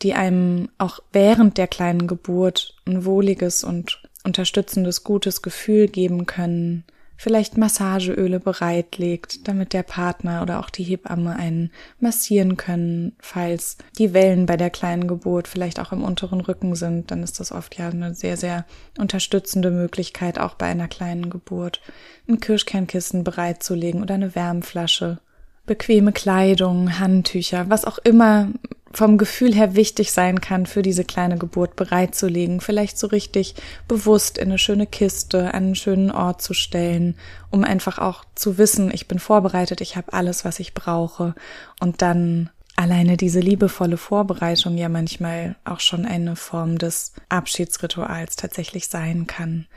die 0.01 0.13
einem 0.13 0.69
auch 0.77 0.99
während 1.11 1.57
der 1.57 1.67
kleinen 1.67 2.07
Geburt 2.07 2.75
ein 2.85 3.03
wohliges 3.05 3.63
und 3.63 4.01
unterstützendes, 4.23 5.03
gutes 5.03 5.41
Gefühl 5.41 5.87
geben 5.87 6.25
können, 6.25 6.83
vielleicht 7.19 7.57
Massageöle 7.57 8.39
bereitlegt, 8.39 9.45
damit 9.49 9.73
der 9.73 9.83
Partner 9.83 10.41
oder 10.41 10.61
auch 10.61 10.69
die 10.69 10.85
Hebamme 10.85 11.35
einen 11.35 11.69
massieren 11.99 12.55
können, 12.55 13.11
falls 13.19 13.77
die 13.97 14.13
Wellen 14.13 14.45
bei 14.45 14.55
der 14.55 14.69
kleinen 14.69 15.05
Geburt 15.05 15.49
vielleicht 15.49 15.81
auch 15.81 15.91
im 15.91 16.01
unteren 16.01 16.39
Rücken 16.39 16.75
sind, 16.75 17.11
dann 17.11 17.21
ist 17.21 17.41
das 17.41 17.51
oft 17.51 17.77
ja 17.77 17.89
eine 17.89 18.13
sehr, 18.13 18.37
sehr 18.37 18.65
unterstützende 18.97 19.69
Möglichkeit, 19.69 20.39
auch 20.39 20.55
bei 20.55 20.67
einer 20.67 20.87
kleinen 20.87 21.29
Geburt, 21.29 21.81
ein 22.29 22.39
Kirschkernkissen 22.39 23.25
bereitzulegen 23.25 24.01
oder 24.01 24.13
eine 24.13 24.33
Wärmflasche 24.33 25.19
bequeme 25.65 26.13
Kleidung, 26.13 26.99
Handtücher, 26.99 27.69
was 27.69 27.83
auch 27.83 27.97
immer 27.97 28.47
vom 28.91 29.17
Gefühl 29.17 29.53
her 29.53 29.75
wichtig 29.75 30.11
sein 30.11 30.41
kann, 30.41 30.65
für 30.65 30.81
diese 30.81 31.03
kleine 31.03 31.37
Geburt 31.37 31.75
bereitzulegen, 31.75 32.59
vielleicht 32.59 32.97
so 32.97 33.07
richtig 33.07 33.55
bewusst 33.87 34.37
in 34.37 34.49
eine 34.49 34.57
schöne 34.57 34.87
Kiste, 34.87 35.53
an 35.53 35.63
einen 35.63 35.75
schönen 35.75 36.11
Ort 36.11 36.41
zu 36.41 36.53
stellen, 36.53 37.15
um 37.51 37.63
einfach 37.63 37.99
auch 37.99 38.25
zu 38.35 38.57
wissen, 38.57 38.91
ich 38.91 39.07
bin 39.07 39.19
vorbereitet, 39.19 39.81
ich 39.81 39.95
habe 39.95 40.13
alles, 40.13 40.43
was 40.45 40.59
ich 40.59 40.73
brauche 40.73 41.35
und 41.79 42.01
dann 42.01 42.49
alleine 42.75 43.17
diese 43.17 43.41
liebevolle 43.41 43.97
Vorbereitung 43.97 44.77
ja 44.77 44.87
manchmal 44.87 45.55
auch 45.65 45.81
schon 45.81 46.05
eine 46.05 46.35
Form 46.35 46.77
des 46.77 47.13
Abschiedsrituals 47.27 48.37
tatsächlich 48.37 48.87
sein 48.87 49.27
kann. 49.27 49.67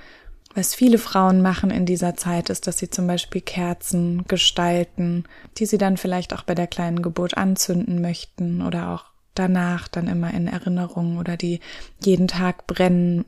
Was 0.55 0.75
viele 0.75 0.99
Frauen 0.99 1.41
machen 1.41 1.71
in 1.71 1.87
dieser 1.87 2.15
Zeit 2.15 2.51
ist, 2.51 2.67
dass 2.67 2.79
sie 2.79 2.91
zum 2.91 3.07
Beispiel 3.07 3.41
Kerzen 3.41 4.25
gestalten, 4.29 5.25
die 5.57 5.67
sie 5.67 5.79
dann 5.79 5.97
vielleicht 5.97 6.35
auch 6.35 6.43
bei 6.43 6.55
der 6.55 6.67
kleinen 6.67 7.01
Geburt 7.01 7.37
anzünden 7.37 8.03
möchten 8.03 8.61
oder 8.61 8.91
auch 8.91 9.07
danach 9.35 9.89
dann 9.89 10.09
immer 10.09 10.33
in 10.35 10.49
Erinnerung 10.49 11.19
oder 11.19 11.39
die 11.39 11.61
jeden 12.05 12.29
Tag 12.29 12.67
brennen 12.67 13.25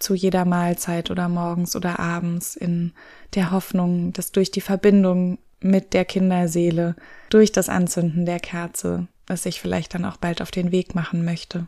zu 0.00 0.14
jeder 0.14 0.44
Mahlzeit 0.44 1.10
oder 1.10 1.28
morgens 1.28 1.76
oder 1.76 2.00
abends 2.00 2.56
in 2.56 2.92
der 3.34 3.52
Hoffnung, 3.52 4.12
dass 4.12 4.32
durch 4.32 4.50
die 4.50 4.60
Verbindung 4.60 5.38
mit 5.60 5.94
der 5.94 6.04
Kinderseele, 6.04 6.96
durch 7.30 7.52
das 7.52 7.68
Anzünden 7.68 8.26
der 8.26 8.40
Kerze, 8.40 9.06
es 9.28 9.44
sich 9.44 9.60
vielleicht 9.60 9.94
dann 9.94 10.04
auch 10.04 10.16
bald 10.16 10.42
auf 10.42 10.50
den 10.50 10.72
Weg 10.72 10.94
machen 10.94 11.24
möchte. 11.24 11.66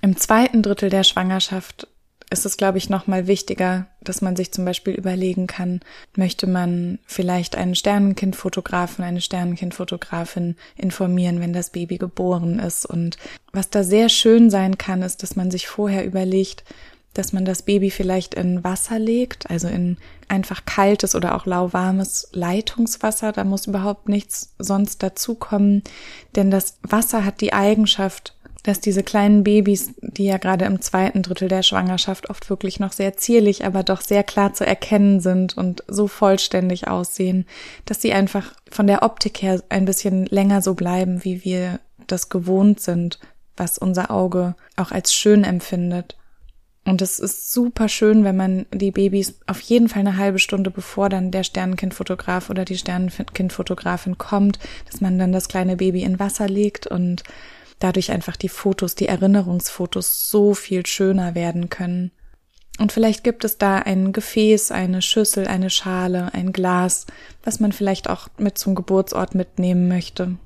Im 0.00 0.16
zweiten 0.16 0.62
Drittel 0.62 0.90
der 0.90 1.04
Schwangerschaft 1.04 1.88
ist 2.30 2.46
es, 2.46 2.56
glaube 2.56 2.78
ich, 2.78 2.90
nochmal 2.90 3.26
wichtiger, 3.26 3.86
dass 4.02 4.20
man 4.20 4.36
sich 4.36 4.52
zum 4.52 4.64
Beispiel 4.64 4.94
überlegen 4.94 5.46
kann, 5.46 5.80
möchte 6.16 6.46
man 6.46 6.98
vielleicht 7.06 7.56
einen 7.56 7.74
Sternenkindfotografen, 7.74 9.04
eine 9.04 9.20
Sternenkindfotografin 9.20 10.56
informieren, 10.76 11.40
wenn 11.40 11.52
das 11.52 11.70
Baby 11.70 11.98
geboren 11.98 12.58
ist. 12.58 12.86
Und 12.86 13.16
was 13.52 13.70
da 13.70 13.84
sehr 13.84 14.08
schön 14.08 14.50
sein 14.50 14.78
kann, 14.78 15.02
ist, 15.02 15.22
dass 15.22 15.36
man 15.36 15.50
sich 15.50 15.68
vorher 15.68 16.04
überlegt, 16.04 16.64
dass 17.14 17.32
man 17.32 17.44
das 17.44 17.62
Baby 17.62 17.90
vielleicht 17.90 18.34
in 18.34 18.64
Wasser 18.64 18.98
legt, 18.98 19.48
also 19.48 19.68
in 19.68 19.96
einfach 20.28 20.64
kaltes 20.64 21.14
oder 21.14 21.36
auch 21.36 21.46
lauwarmes 21.46 22.28
Leitungswasser. 22.32 23.30
Da 23.32 23.44
muss 23.44 23.68
überhaupt 23.68 24.08
nichts 24.08 24.54
sonst 24.58 25.02
dazukommen, 25.02 25.82
denn 26.34 26.50
das 26.50 26.78
Wasser 26.82 27.24
hat 27.24 27.40
die 27.40 27.52
Eigenschaft, 27.52 28.33
dass 28.64 28.80
diese 28.80 29.02
kleinen 29.02 29.44
Babys, 29.44 29.92
die 30.00 30.24
ja 30.24 30.38
gerade 30.38 30.64
im 30.64 30.80
zweiten 30.80 31.22
Drittel 31.22 31.48
der 31.48 31.62
Schwangerschaft 31.62 32.30
oft 32.30 32.48
wirklich 32.48 32.80
noch 32.80 32.92
sehr 32.92 33.16
zierlich, 33.16 33.64
aber 33.64 33.82
doch 33.82 34.00
sehr 34.00 34.24
klar 34.24 34.54
zu 34.54 34.66
erkennen 34.66 35.20
sind 35.20 35.56
und 35.56 35.84
so 35.86 36.08
vollständig 36.08 36.88
aussehen, 36.88 37.44
dass 37.84 38.00
sie 38.00 38.14
einfach 38.14 38.54
von 38.70 38.86
der 38.86 39.02
Optik 39.02 39.42
her 39.42 39.62
ein 39.68 39.84
bisschen 39.84 40.24
länger 40.26 40.62
so 40.62 40.74
bleiben, 40.74 41.24
wie 41.24 41.44
wir 41.44 41.78
das 42.06 42.30
gewohnt 42.30 42.80
sind, 42.80 43.20
was 43.54 43.76
unser 43.76 44.10
Auge 44.10 44.56
auch 44.76 44.92
als 44.92 45.14
schön 45.14 45.44
empfindet. 45.44 46.16
Und 46.86 47.02
es 47.02 47.18
ist 47.18 47.52
super 47.52 47.88
schön, 47.88 48.24
wenn 48.24 48.36
man 48.36 48.66
die 48.72 48.90
Babys 48.90 49.40
auf 49.46 49.60
jeden 49.60 49.90
Fall 49.90 50.00
eine 50.00 50.16
halbe 50.16 50.38
Stunde 50.38 50.70
bevor 50.70 51.10
dann 51.10 51.30
der 51.30 51.44
Sternenkindfotograf 51.44 52.48
oder 52.48 52.64
die 52.64 52.78
Sternenkindfotografin 52.78 54.16
kommt, 54.16 54.58
dass 54.90 55.02
man 55.02 55.18
dann 55.18 55.32
das 55.32 55.48
kleine 55.48 55.76
Baby 55.76 56.02
in 56.02 56.18
Wasser 56.18 56.48
legt 56.48 56.86
und 56.86 57.24
dadurch 57.84 58.10
einfach 58.10 58.36
die 58.36 58.48
Fotos, 58.48 58.94
die 58.94 59.08
Erinnerungsfotos 59.08 60.30
so 60.30 60.54
viel 60.54 60.86
schöner 60.86 61.34
werden 61.34 61.68
können. 61.68 62.10
Und 62.78 62.90
vielleicht 62.90 63.22
gibt 63.22 63.44
es 63.44 63.58
da 63.58 63.76
ein 63.76 64.12
Gefäß, 64.12 64.72
eine 64.72 65.02
Schüssel, 65.02 65.46
eine 65.46 65.70
Schale, 65.70 66.32
ein 66.32 66.52
Glas, 66.52 67.06
was 67.44 67.60
man 67.60 67.72
vielleicht 67.72 68.08
auch 68.08 68.28
mit 68.38 68.58
zum 68.58 68.74
Geburtsort 68.74 69.34
mitnehmen 69.34 69.86
möchte. 69.86 70.36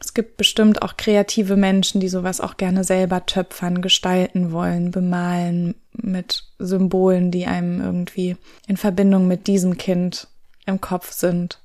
Es 0.00 0.14
gibt 0.14 0.36
bestimmt 0.36 0.82
auch 0.82 0.96
kreative 0.96 1.56
Menschen, 1.56 2.00
die 2.00 2.08
sowas 2.08 2.40
auch 2.40 2.56
gerne 2.56 2.84
selber 2.84 3.26
töpfern, 3.26 3.82
gestalten 3.82 4.52
wollen, 4.52 4.92
bemalen 4.92 5.74
mit 5.92 6.44
Symbolen, 6.58 7.32
die 7.32 7.46
einem 7.46 7.80
irgendwie 7.80 8.36
in 8.68 8.76
Verbindung 8.76 9.26
mit 9.26 9.48
diesem 9.48 9.76
Kind 9.76 10.28
im 10.66 10.80
Kopf 10.80 11.10
sind. 11.12 11.60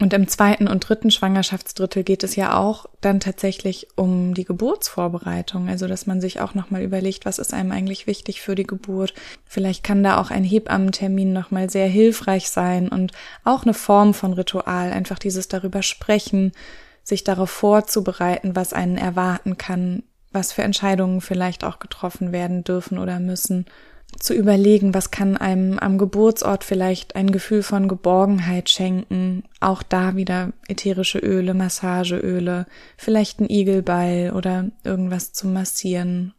Und 0.00 0.14
im 0.14 0.26
zweiten 0.28 0.66
und 0.66 0.88
dritten 0.88 1.10
Schwangerschaftsdrittel 1.10 2.04
geht 2.04 2.24
es 2.24 2.34
ja 2.34 2.56
auch 2.56 2.86
dann 3.02 3.20
tatsächlich 3.20 3.86
um 3.96 4.32
die 4.32 4.46
Geburtsvorbereitung, 4.46 5.68
also 5.68 5.86
dass 5.86 6.06
man 6.06 6.22
sich 6.22 6.40
auch 6.40 6.54
nochmal 6.54 6.80
überlegt, 6.80 7.26
was 7.26 7.38
ist 7.38 7.52
einem 7.52 7.70
eigentlich 7.70 8.06
wichtig 8.06 8.40
für 8.40 8.54
die 8.54 8.66
Geburt. 8.66 9.12
Vielleicht 9.44 9.84
kann 9.84 10.02
da 10.02 10.18
auch 10.18 10.30
ein 10.30 10.42
Hebammentermin 10.42 11.34
nochmal 11.34 11.68
sehr 11.68 11.86
hilfreich 11.86 12.48
sein 12.48 12.88
und 12.88 13.12
auch 13.44 13.64
eine 13.64 13.74
Form 13.74 14.14
von 14.14 14.32
Ritual, 14.32 14.90
einfach 14.90 15.18
dieses 15.18 15.48
darüber 15.48 15.82
sprechen, 15.82 16.52
sich 17.04 17.22
darauf 17.22 17.50
vorzubereiten, 17.50 18.56
was 18.56 18.72
einen 18.72 18.96
erwarten 18.96 19.58
kann, 19.58 20.02
was 20.32 20.54
für 20.54 20.62
Entscheidungen 20.62 21.20
vielleicht 21.20 21.62
auch 21.62 21.78
getroffen 21.78 22.32
werden 22.32 22.64
dürfen 22.64 22.96
oder 22.96 23.20
müssen 23.20 23.66
zu 24.18 24.34
überlegen, 24.34 24.92
was 24.92 25.10
kann 25.10 25.36
einem 25.36 25.78
am 25.78 25.96
Geburtsort 25.96 26.64
vielleicht 26.64 27.16
ein 27.16 27.30
Gefühl 27.30 27.62
von 27.62 27.88
Geborgenheit 27.88 28.68
schenken. 28.68 29.44
Auch 29.60 29.82
da 29.82 30.16
wieder 30.16 30.52
ätherische 30.68 31.18
Öle, 31.18 31.54
Massageöle, 31.54 32.66
vielleicht 32.96 33.40
ein 33.40 33.48
Igelball 33.48 34.32
oder 34.34 34.70
irgendwas 34.84 35.32
zum 35.32 35.52
Massieren. 35.52 36.34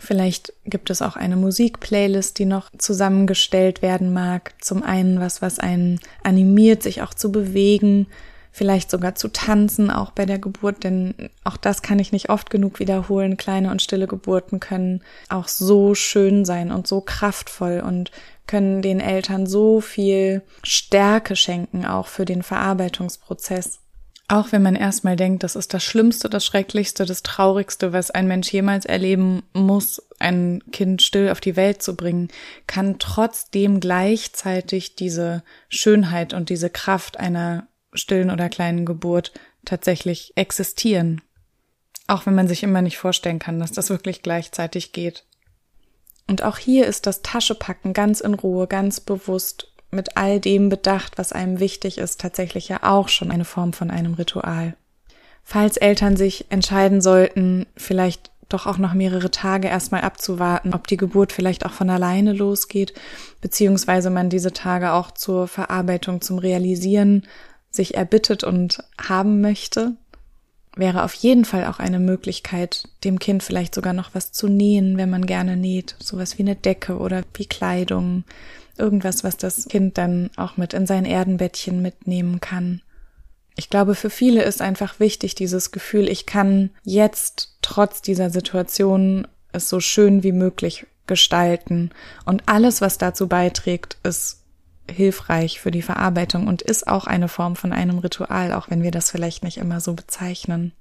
Vielleicht 0.00 0.52
gibt 0.64 0.90
es 0.90 1.02
auch 1.02 1.16
eine 1.16 1.36
Musikplaylist, 1.36 2.38
die 2.38 2.44
noch 2.44 2.70
zusammengestellt 2.78 3.82
werden 3.82 4.12
mag. 4.12 4.54
Zum 4.60 4.82
einen 4.82 5.18
was, 5.18 5.42
was 5.42 5.58
einen 5.58 5.98
animiert, 6.22 6.82
sich 6.82 7.02
auch 7.02 7.14
zu 7.14 7.32
bewegen, 7.32 8.06
vielleicht 8.52 8.90
sogar 8.90 9.14
zu 9.14 9.28
tanzen, 9.28 9.90
auch 9.90 10.10
bei 10.10 10.26
der 10.26 10.38
Geburt, 10.38 10.84
denn 10.84 11.14
auch 11.44 11.56
das 11.56 11.82
kann 11.82 11.98
ich 11.98 12.12
nicht 12.12 12.30
oft 12.30 12.50
genug 12.50 12.80
wiederholen. 12.80 13.36
Kleine 13.36 13.70
und 13.70 13.82
stille 13.82 14.06
Geburten 14.06 14.60
können 14.60 15.02
auch 15.28 15.48
so 15.48 15.94
schön 15.94 16.44
sein 16.44 16.72
und 16.72 16.86
so 16.86 17.00
kraftvoll 17.00 17.82
und 17.84 18.10
können 18.46 18.82
den 18.82 19.00
Eltern 19.00 19.46
so 19.46 19.80
viel 19.80 20.42
Stärke 20.64 21.36
schenken, 21.36 21.84
auch 21.84 22.06
für 22.06 22.24
den 22.24 22.42
Verarbeitungsprozess. 22.42 23.80
Auch 24.30 24.52
wenn 24.52 24.62
man 24.62 24.76
erstmal 24.76 25.16
denkt, 25.16 25.42
das 25.42 25.56
ist 25.56 25.72
das 25.72 25.82
Schlimmste, 25.82 26.28
das 26.28 26.44
Schrecklichste, 26.44 27.06
das 27.06 27.22
Traurigste, 27.22 27.94
was 27.94 28.10
ein 28.10 28.28
Mensch 28.28 28.52
jemals 28.52 28.84
erleben 28.84 29.42
muss, 29.54 30.02
ein 30.18 30.62
Kind 30.70 31.00
still 31.00 31.30
auf 31.30 31.40
die 31.40 31.56
Welt 31.56 31.82
zu 31.82 31.96
bringen, 31.96 32.28
kann 32.66 32.98
trotzdem 32.98 33.80
gleichzeitig 33.80 34.96
diese 34.96 35.42
Schönheit 35.70 36.34
und 36.34 36.50
diese 36.50 36.68
Kraft 36.68 37.18
einer 37.18 37.68
stillen 37.92 38.30
oder 38.30 38.48
kleinen 38.48 38.86
Geburt 38.86 39.32
tatsächlich 39.64 40.32
existieren. 40.36 41.20
Auch 42.06 42.26
wenn 42.26 42.34
man 42.34 42.48
sich 42.48 42.62
immer 42.62 42.82
nicht 42.82 42.98
vorstellen 42.98 43.38
kann, 43.38 43.58
dass 43.58 43.72
das 43.72 43.90
wirklich 43.90 44.22
gleichzeitig 44.22 44.92
geht. 44.92 45.24
Und 46.26 46.42
auch 46.42 46.58
hier 46.58 46.86
ist 46.86 47.06
das 47.06 47.22
Taschepacken 47.22 47.92
ganz 47.92 48.20
in 48.20 48.34
Ruhe, 48.34 48.66
ganz 48.66 49.00
bewusst, 49.00 49.72
mit 49.90 50.16
all 50.16 50.40
dem 50.40 50.68
bedacht, 50.68 51.16
was 51.16 51.32
einem 51.32 51.60
wichtig 51.60 51.98
ist, 51.98 52.20
tatsächlich 52.20 52.68
ja 52.68 52.80
auch 52.82 53.08
schon 53.08 53.30
eine 53.30 53.46
Form 53.46 53.72
von 53.72 53.90
einem 53.90 54.14
Ritual. 54.14 54.76
Falls 55.44 55.78
Eltern 55.78 56.16
sich 56.16 56.46
entscheiden 56.50 57.00
sollten, 57.00 57.66
vielleicht 57.74 58.30
doch 58.50 58.66
auch 58.66 58.78
noch 58.78 58.94
mehrere 58.94 59.30
Tage 59.30 59.68
erstmal 59.68 60.02
abzuwarten, 60.02 60.74
ob 60.74 60.86
die 60.86 60.96
Geburt 60.96 61.32
vielleicht 61.32 61.64
auch 61.66 61.72
von 61.72 61.90
alleine 61.90 62.32
losgeht, 62.32 62.94
beziehungsweise 63.40 64.10
man 64.10 64.30
diese 64.30 64.52
Tage 64.52 64.92
auch 64.92 65.10
zur 65.10 65.48
Verarbeitung, 65.48 66.20
zum 66.20 66.38
Realisieren 66.38 67.26
sich 67.70 67.94
erbittet 67.94 68.44
und 68.44 68.82
haben 69.00 69.40
möchte, 69.40 69.96
wäre 70.76 71.02
auf 71.02 71.14
jeden 71.14 71.44
Fall 71.44 71.66
auch 71.66 71.78
eine 71.78 71.98
Möglichkeit, 71.98 72.88
dem 73.04 73.18
Kind 73.18 73.42
vielleicht 73.42 73.74
sogar 73.74 73.92
noch 73.92 74.14
was 74.14 74.32
zu 74.32 74.48
nähen, 74.48 74.96
wenn 74.96 75.10
man 75.10 75.26
gerne 75.26 75.56
näht, 75.56 75.96
sowas 75.98 76.38
wie 76.38 76.42
eine 76.42 76.56
Decke 76.56 76.98
oder 76.98 77.22
wie 77.34 77.46
Kleidung, 77.46 78.24
irgendwas, 78.76 79.24
was 79.24 79.36
das 79.36 79.66
Kind 79.68 79.98
dann 79.98 80.30
auch 80.36 80.56
mit 80.56 80.72
in 80.74 80.86
sein 80.86 81.04
Erdenbettchen 81.04 81.82
mitnehmen 81.82 82.40
kann. 82.40 82.80
Ich 83.56 83.70
glaube, 83.70 83.96
für 83.96 84.10
viele 84.10 84.44
ist 84.44 84.62
einfach 84.62 85.00
wichtig 85.00 85.34
dieses 85.34 85.72
Gefühl, 85.72 86.08
ich 86.08 86.26
kann 86.26 86.70
jetzt 86.84 87.56
trotz 87.60 88.00
dieser 88.00 88.30
Situation 88.30 89.26
es 89.50 89.68
so 89.68 89.80
schön 89.80 90.22
wie 90.22 90.32
möglich 90.32 90.86
gestalten. 91.08 91.90
Und 92.24 92.44
alles, 92.46 92.80
was 92.80 92.98
dazu 92.98 93.26
beiträgt, 93.26 93.96
ist 94.04 94.44
hilfreich 94.90 95.60
für 95.60 95.70
die 95.70 95.82
Verarbeitung 95.82 96.46
und 96.46 96.62
ist 96.62 96.88
auch 96.88 97.06
eine 97.06 97.28
Form 97.28 97.56
von 97.56 97.72
einem 97.72 97.98
Ritual, 97.98 98.52
auch 98.52 98.70
wenn 98.70 98.82
wir 98.82 98.90
das 98.90 99.10
vielleicht 99.10 99.44
nicht 99.44 99.58
immer 99.58 99.80
so 99.80 99.94
bezeichnen. 99.94 100.72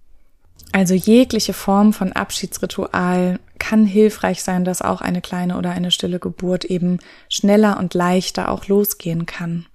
Also 0.72 0.94
jegliche 0.94 1.54
Form 1.54 1.94
von 1.94 2.14
Abschiedsritual 2.14 3.40
kann 3.60 3.86
hilfreich 3.86 4.44
sein, 4.44 4.66
dass 4.66 4.82
auch 4.82 5.02
eine 5.02 5.22
kleine 5.22 5.58
oder 5.58 5.72
eine 5.72 5.92
stille 5.92 6.20
Geburt 6.20 6.66
eben 6.66 7.00
schneller 7.30 7.78
und 7.78 7.94
leichter 7.94 8.50
auch 8.50 8.68
losgehen 8.68 9.26
kann. 9.26 9.66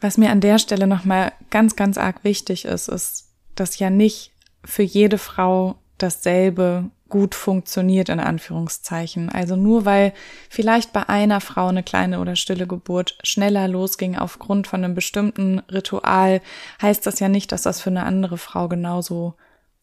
Was 0.00 0.18
mir 0.18 0.30
an 0.30 0.40
der 0.40 0.58
Stelle 0.58 0.86
nochmal 0.86 1.32
ganz, 1.50 1.76
ganz 1.76 1.98
arg 1.98 2.22
wichtig 2.24 2.64
ist, 2.64 2.88
ist, 2.88 3.30
dass 3.54 3.78
ja 3.78 3.90
nicht 3.90 4.32
für 4.64 4.82
jede 4.82 5.18
Frau 5.18 5.76
dasselbe 5.98 6.90
gut 7.08 7.34
funktioniert, 7.34 8.08
in 8.08 8.20
Anführungszeichen. 8.20 9.28
Also 9.28 9.56
nur 9.56 9.84
weil 9.84 10.12
vielleicht 10.50 10.92
bei 10.92 11.08
einer 11.08 11.40
Frau 11.40 11.68
eine 11.68 11.82
kleine 11.82 12.20
oder 12.20 12.36
stille 12.36 12.66
Geburt 12.66 13.18
schneller 13.22 13.68
losging 13.68 14.16
aufgrund 14.16 14.66
von 14.66 14.82
einem 14.82 14.94
bestimmten 14.94 15.60
Ritual, 15.70 16.40
heißt 16.82 17.06
das 17.06 17.20
ja 17.20 17.28
nicht, 17.28 17.52
dass 17.52 17.62
das 17.62 17.80
für 17.80 17.90
eine 17.90 18.04
andere 18.04 18.38
Frau 18.38 18.68
genauso 18.68 19.34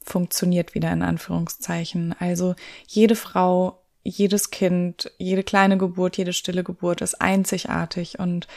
funktioniert 0.01 0.75
wieder 0.75 0.91
in 0.91 1.01
Anführungszeichen. 1.01 2.13
Also 2.19 2.55
jede 2.87 3.15
Frau, 3.15 3.79
jedes 4.03 4.51
Kind, 4.51 5.11
jede 5.17 5.43
kleine 5.43 5.77
Geburt, 5.77 6.17
jede 6.17 6.33
stille 6.33 6.63
Geburt 6.63 7.01
ist 7.01 7.21
einzigartig 7.21 8.19
und 8.19 8.47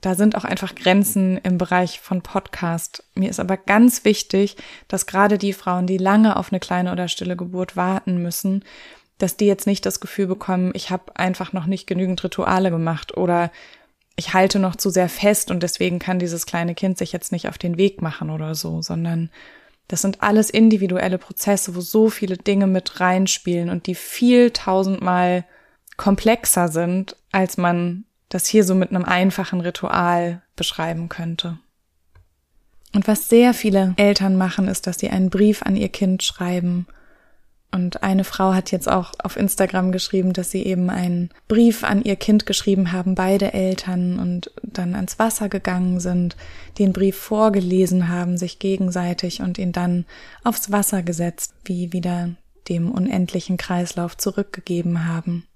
da 0.00 0.14
sind 0.14 0.36
auch 0.36 0.44
einfach 0.44 0.74
Grenzen 0.74 1.38
im 1.38 1.58
Bereich 1.58 2.00
von 2.00 2.22
Podcast. 2.22 3.04
Mir 3.14 3.30
ist 3.30 3.40
aber 3.40 3.56
ganz 3.56 4.04
wichtig, 4.04 4.56
dass 4.88 5.06
gerade 5.06 5.38
die 5.38 5.52
Frauen, 5.52 5.86
die 5.86 5.98
lange 5.98 6.36
auf 6.36 6.52
eine 6.52 6.60
kleine 6.60 6.92
oder 6.92 7.08
stille 7.08 7.36
Geburt 7.36 7.76
warten 7.76 8.22
müssen, 8.22 8.64
dass 9.18 9.36
die 9.36 9.46
jetzt 9.46 9.66
nicht 9.66 9.86
das 9.86 10.00
Gefühl 10.00 10.26
bekommen, 10.26 10.72
ich 10.74 10.90
habe 10.90 11.16
einfach 11.16 11.52
noch 11.52 11.66
nicht 11.66 11.86
genügend 11.86 12.22
Rituale 12.22 12.70
gemacht 12.70 13.16
oder 13.16 13.50
ich 14.16 14.34
halte 14.34 14.58
noch 14.58 14.76
zu 14.76 14.90
sehr 14.90 15.08
fest 15.08 15.50
und 15.50 15.62
deswegen 15.62 15.98
kann 15.98 16.18
dieses 16.18 16.46
kleine 16.46 16.74
Kind 16.74 16.98
sich 16.98 17.12
jetzt 17.12 17.32
nicht 17.32 17.48
auf 17.48 17.58
den 17.58 17.76
Weg 17.76 18.02
machen 18.02 18.30
oder 18.30 18.54
so, 18.54 18.82
sondern 18.82 19.30
das 19.88 20.02
sind 20.02 20.22
alles 20.22 20.50
individuelle 20.50 21.18
Prozesse, 21.18 21.76
wo 21.76 21.80
so 21.80 22.10
viele 22.10 22.36
Dinge 22.36 22.66
mit 22.66 23.00
reinspielen 23.00 23.70
und 23.70 23.86
die 23.86 23.94
viel 23.94 24.50
tausendmal 24.50 25.44
komplexer 25.96 26.68
sind, 26.68 27.16
als 27.30 27.56
man 27.56 28.04
das 28.28 28.46
hier 28.46 28.64
so 28.64 28.74
mit 28.74 28.90
einem 28.90 29.04
einfachen 29.04 29.60
Ritual 29.60 30.42
beschreiben 30.56 31.08
könnte. 31.08 31.58
Und 32.94 33.08
was 33.08 33.28
sehr 33.28 33.52
viele 33.52 33.94
Eltern 33.96 34.36
machen, 34.36 34.68
ist, 34.68 34.86
dass 34.86 34.98
sie 34.98 35.10
einen 35.10 35.30
Brief 35.30 35.62
an 35.62 35.76
ihr 35.76 35.88
Kind 35.88 36.22
schreiben 36.22 36.86
und 37.76 38.02
eine 38.02 38.24
Frau 38.24 38.54
hat 38.54 38.70
jetzt 38.70 38.88
auch 38.90 39.12
auf 39.18 39.36
Instagram 39.36 39.92
geschrieben, 39.92 40.32
dass 40.32 40.50
sie 40.50 40.62
eben 40.62 40.88
einen 40.88 41.28
Brief 41.46 41.84
an 41.84 42.02
ihr 42.02 42.16
Kind 42.16 42.46
geschrieben 42.46 42.92
haben, 42.92 43.14
beide 43.14 43.52
Eltern, 43.52 44.18
und 44.18 44.50
dann 44.62 44.94
ans 44.94 45.18
Wasser 45.18 45.50
gegangen 45.50 46.00
sind, 46.00 46.36
den 46.78 46.94
Brief 46.94 47.16
vorgelesen 47.16 48.08
haben, 48.08 48.38
sich 48.38 48.60
gegenseitig 48.60 49.42
und 49.42 49.58
ihn 49.58 49.72
dann 49.72 50.06
aufs 50.42 50.72
Wasser 50.72 51.02
gesetzt, 51.02 51.54
wie 51.64 51.92
wieder 51.92 52.30
dem 52.68 52.90
unendlichen 52.90 53.58
Kreislauf 53.58 54.16
zurückgegeben 54.16 55.06
haben. 55.06 55.46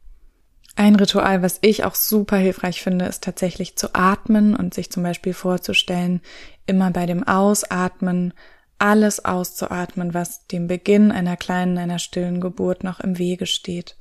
Ein 0.80 0.96
Ritual, 0.96 1.42
was 1.42 1.58
ich 1.60 1.84
auch 1.84 1.94
super 1.94 2.38
hilfreich 2.38 2.80
finde, 2.80 3.04
ist 3.04 3.22
tatsächlich 3.22 3.76
zu 3.76 3.94
atmen 3.94 4.56
und 4.56 4.72
sich 4.72 4.88
zum 4.88 5.02
Beispiel 5.02 5.34
vorzustellen, 5.34 6.22
immer 6.64 6.90
bei 6.90 7.04
dem 7.04 7.22
Ausatmen 7.22 8.32
alles 8.78 9.22
auszuatmen, 9.22 10.14
was 10.14 10.46
dem 10.46 10.68
Beginn 10.68 11.12
einer 11.12 11.36
kleinen, 11.36 11.76
einer 11.76 11.98
stillen 11.98 12.40
Geburt 12.40 12.82
noch 12.82 12.98
im 12.98 13.18
Wege 13.18 13.44
steht. 13.44 13.98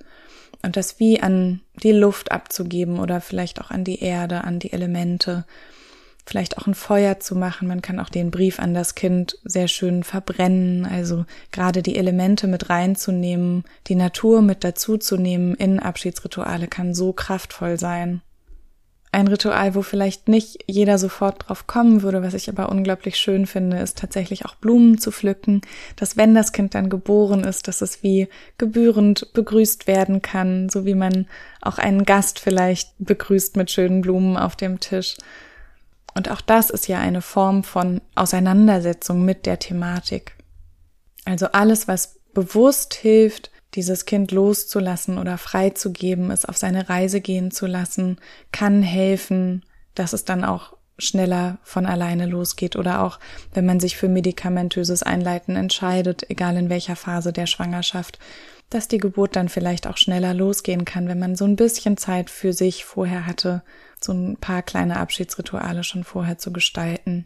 Und 0.61 0.77
das 0.77 1.01
wie 1.01 1.21
an 1.21 1.59
die 1.83 1.91
Luft 1.91 2.31
abzugeben 2.31 2.97
oder 2.97 3.19
vielleicht 3.19 3.59
auch 3.59 3.71
an 3.71 3.83
die 3.83 3.99
Erde, 4.01 4.45
an 4.45 4.59
die 4.59 4.71
Elemente, 4.71 5.45
vielleicht 6.25 6.57
auch 6.57 6.67
ein 6.67 6.75
Feuer 6.75 7.19
zu 7.19 7.35
machen. 7.35 7.67
Man 7.67 7.81
kann 7.81 7.99
auch 7.99 8.09
den 8.09 8.31
Brief 8.31 8.59
an 8.59 8.73
das 8.73 8.95
Kind 8.95 9.37
sehr 9.43 9.67
schön 9.67 10.03
verbrennen, 10.03 10.85
also 10.85 11.25
gerade 11.51 11.81
die 11.81 11.95
Elemente 11.95 12.47
mit 12.47 12.69
reinzunehmen, 12.69 13.63
die 13.87 13.95
Natur 13.95 14.41
mit 14.41 14.63
dazuzunehmen 14.63 15.55
in 15.55 15.79
Abschiedsrituale 15.79 16.67
kann 16.67 16.93
so 16.93 17.13
kraftvoll 17.13 17.79
sein 17.79 18.21
ein 19.11 19.27
Ritual, 19.27 19.73
wo 19.73 19.81
vielleicht 19.81 20.27
nicht 20.27 20.63
jeder 20.67 20.99
sofort 20.99 21.47
drauf 21.47 21.65
kommen 21.65 22.03
würde, 22.03 22.21
was 22.21 22.35
ich 22.35 22.47
aber 22.47 22.69
unglaublich 22.69 23.17
schön 23.17 23.47
finde, 23.47 23.79
ist 23.79 23.97
tatsächlich 23.97 24.45
auch 24.45 24.55
Blumen 24.55 24.99
zu 24.99 25.11
pflücken, 25.11 25.61
dass 25.95 26.15
wenn 26.15 26.35
das 26.35 26.51
Kind 26.51 26.75
dann 26.75 26.89
geboren 26.89 27.43
ist, 27.43 27.67
dass 27.67 27.81
es 27.81 28.03
wie 28.03 28.27
gebührend 28.59 29.33
begrüßt 29.33 29.87
werden 29.87 30.21
kann, 30.21 30.69
so 30.69 30.85
wie 30.85 30.93
man 30.93 31.25
auch 31.61 31.79
einen 31.79 32.05
Gast 32.05 32.39
vielleicht 32.39 32.91
begrüßt 32.99 33.57
mit 33.57 33.71
schönen 33.71 34.01
Blumen 34.01 34.37
auf 34.37 34.55
dem 34.55 34.79
Tisch. 34.79 35.15
Und 36.15 36.29
auch 36.31 36.41
das 36.41 36.69
ist 36.69 36.87
ja 36.87 36.99
eine 36.99 37.21
Form 37.21 37.63
von 37.63 38.01
Auseinandersetzung 38.15 39.23
mit 39.23 39.45
der 39.45 39.59
Thematik. 39.59 40.35
Also 41.25 41.47
alles, 41.47 41.87
was 41.87 42.19
bewusst 42.33 42.93
hilft, 42.93 43.51
dieses 43.75 44.05
Kind 44.05 44.31
loszulassen 44.31 45.17
oder 45.17 45.37
freizugeben, 45.37 46.31
es 46.31 46.45
auf 46.45 46.57
seine 46.57 46.89
Reise 46.89 47.21
gehen 47.21 47.51
zu 47.51 47.67
lassen, 47.67 48.17
kann 48.51 48.81
helfen, 48.81 49.63
dass 49.93 50.13
es 50.13 50.25
dann 50.25 50.43
auch 50.43 50.73
schneller 50.97 51.59
von 51.63 51.85
alleine 51.85 52.25
losgeht 52.25 52.75
oder 52.75 53.03
auch 53.03 53.19
wenn 53.53 53.65
man 53.65 53.79
sich 53.79 53.95
für 53.95 54.09
medikamentöses 54.09 55.03
Einleiten 55.03 55.55
entscheidet, 55.55 56.29
egal 56.29 56.57
in 56.57 56.69
welcher 56.69 56.95
Phase 56.95 57.31
der 57.31 57.45
Schwangerschaft, 57.45 58.19
dass 58.69 58.87
die 58.87 58.97
Geburt 58.97 59.35
dann 59.35 59.49
vielleicht 59.49 59.87
auch 59.87 59.97
schneller 59.97 60.33
losgehen 60.33 60.85
kann, 60.85 61.07
wenn 61.07 61.19
man 61.19 61.35
so 61.35 61.45
ein 61.45 61.55
bisschen 61.55 61.97
Zeit 61.97 62.29
für 62.29 62.53
sich 62.53 62.85
vorher 62.85 63.25
hatte, 63.25 63.63
so 64.03 64.13
ein 64.13 64.37
paar 64.37 64.61
kleine 64.61 64.97
Abschiedsrituale 64.97 65.83
schon 65.83 66.03
vorher 66.03 66.37
zu 66.37 66.51
gestalten. 66.53 67.25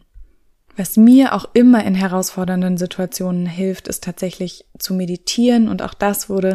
Was 0.76 0.96
mir 0.96 1.34
auch 1.34 1.46
immer 1.54 1.84
in 1.84 1.94
herausfordernden 1.94 2.76
Situationen 2.76 3.46
hilft, 3.46 3.86
ist 3.86 4.02
tatsächlich 4.02 4.66
zu 4.78 4.94
meditieren 4.94 5.68
und 5.68 5.82
auch 5.82 5.94
das 5.94 6.28
wurde 6.28 6.54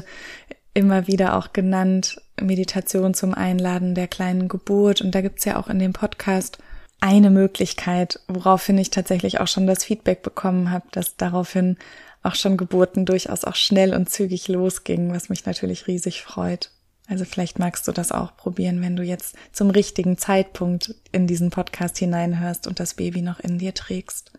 immer 0.73 1.07
wieder 1.07 1.37
auch 1.37 1.53
genannt, 1.53 2.21
Meditation 2.39 3.13
zum 3.13 3.33
Einladen 3.33 3.95
der 3.95 4.07
kleinen 4.07 4.47
Geburt 4.47 5.01
und 5.01 5.15
da 5.15 5.21
gibt's 5.21 5.45
ja 5.45 5.57
auch 5.57 5.67
in 5.67 5.79
dem 5.79 5.93
Podcast 5.93 6.57
eine 7.01 7.29
Möglichkeit, 7.29 8.19
woraufhin 8.27 8.77
ich 8.77 8.89
tatsächlich 8.89 9.39
auch 9.39 9.47
schon 9.47 9.67
das 9.67 9.85
Feedback 9.85 10.21
bekommen 10.21 10.69
habe, 10.69 10.85
dass 10.91 11.15
daraufhin 11.15 11.77
auch 12.23 12.35
schon 12.35 12.57
Geburten 12.57 13.05
durchaus 13.05 13.45
auch 13.45 13.55
schnell 13.55 13.93
und 13.93 14.09
zügig 14.09 14.49
losgingen, 14.49 15.13
was 15.13 15.29
mich 15.29 15.45
natürlich 15.45 15.87
riesig 15.87 16.23
freut. 16.23 16.71
Also 17.09 17.25
vielleicht 17.25 17.57
magst 17.57 17.87
du 17.87 17.91
das 17.91 18.11
auch 18.11 18.37
probieren, 18.37 18.81
wenn 18.81 18.95
du 18.95 19.03
jetzt 19.03 19.35
zum 19.51 19.71
richtigen 19.71 20.19
Zeitpunkt 20.19 20.93
in 21.11 21.25
diesen 21.25 21.49
Podcast 21.49 21.97
hineinhörst 21.97 22.67
und 22.67 22.79
das 22.79 22.93
Baby 22.93 23.23
noch 23.23 23.39
in 23.39 23.57
dir 23.57 23.73
trägst. 23.73 24.31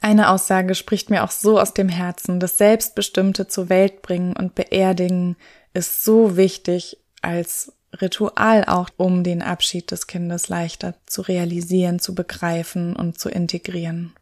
Eine 0.00 0.30
Aussage 0.30 0.76
spricht 0.76 1.10
mir 1.10 1.24
auch 1.24 1.32
so 1.32 1.58
aus 1.58 1.74
dem 1.74 1.88
Herzen, 1.88 2.38
das 2.38 2.56
Selbstbestimmte 2.56 3.48
zur 3.48 3.68
Welt 3.68 4.02
bringen 4.02 4.36
und 4.36 4.54
beerdigen 4.54 5.36
ist 5.72 6.04
so 6.04 6.36
wichtig 6.36 6.98
als 7.20 7.72
Ritual 8.00 8.64
auch, 8.64 8.90
um 8.96 9.24
den 9.24 9.42
Abschied 9.42 9.90
des 9.90 10.06
Kindes 10.06 10.48
leichter 10.48 10.94
zu 11.06 11.22
realisieren, 11.22 11.98
zu 11.98 12.14
begreifen 12.14 12.94
und 12.94 13.18
zu 13.18 13.28
integrieren. 13.28 14.12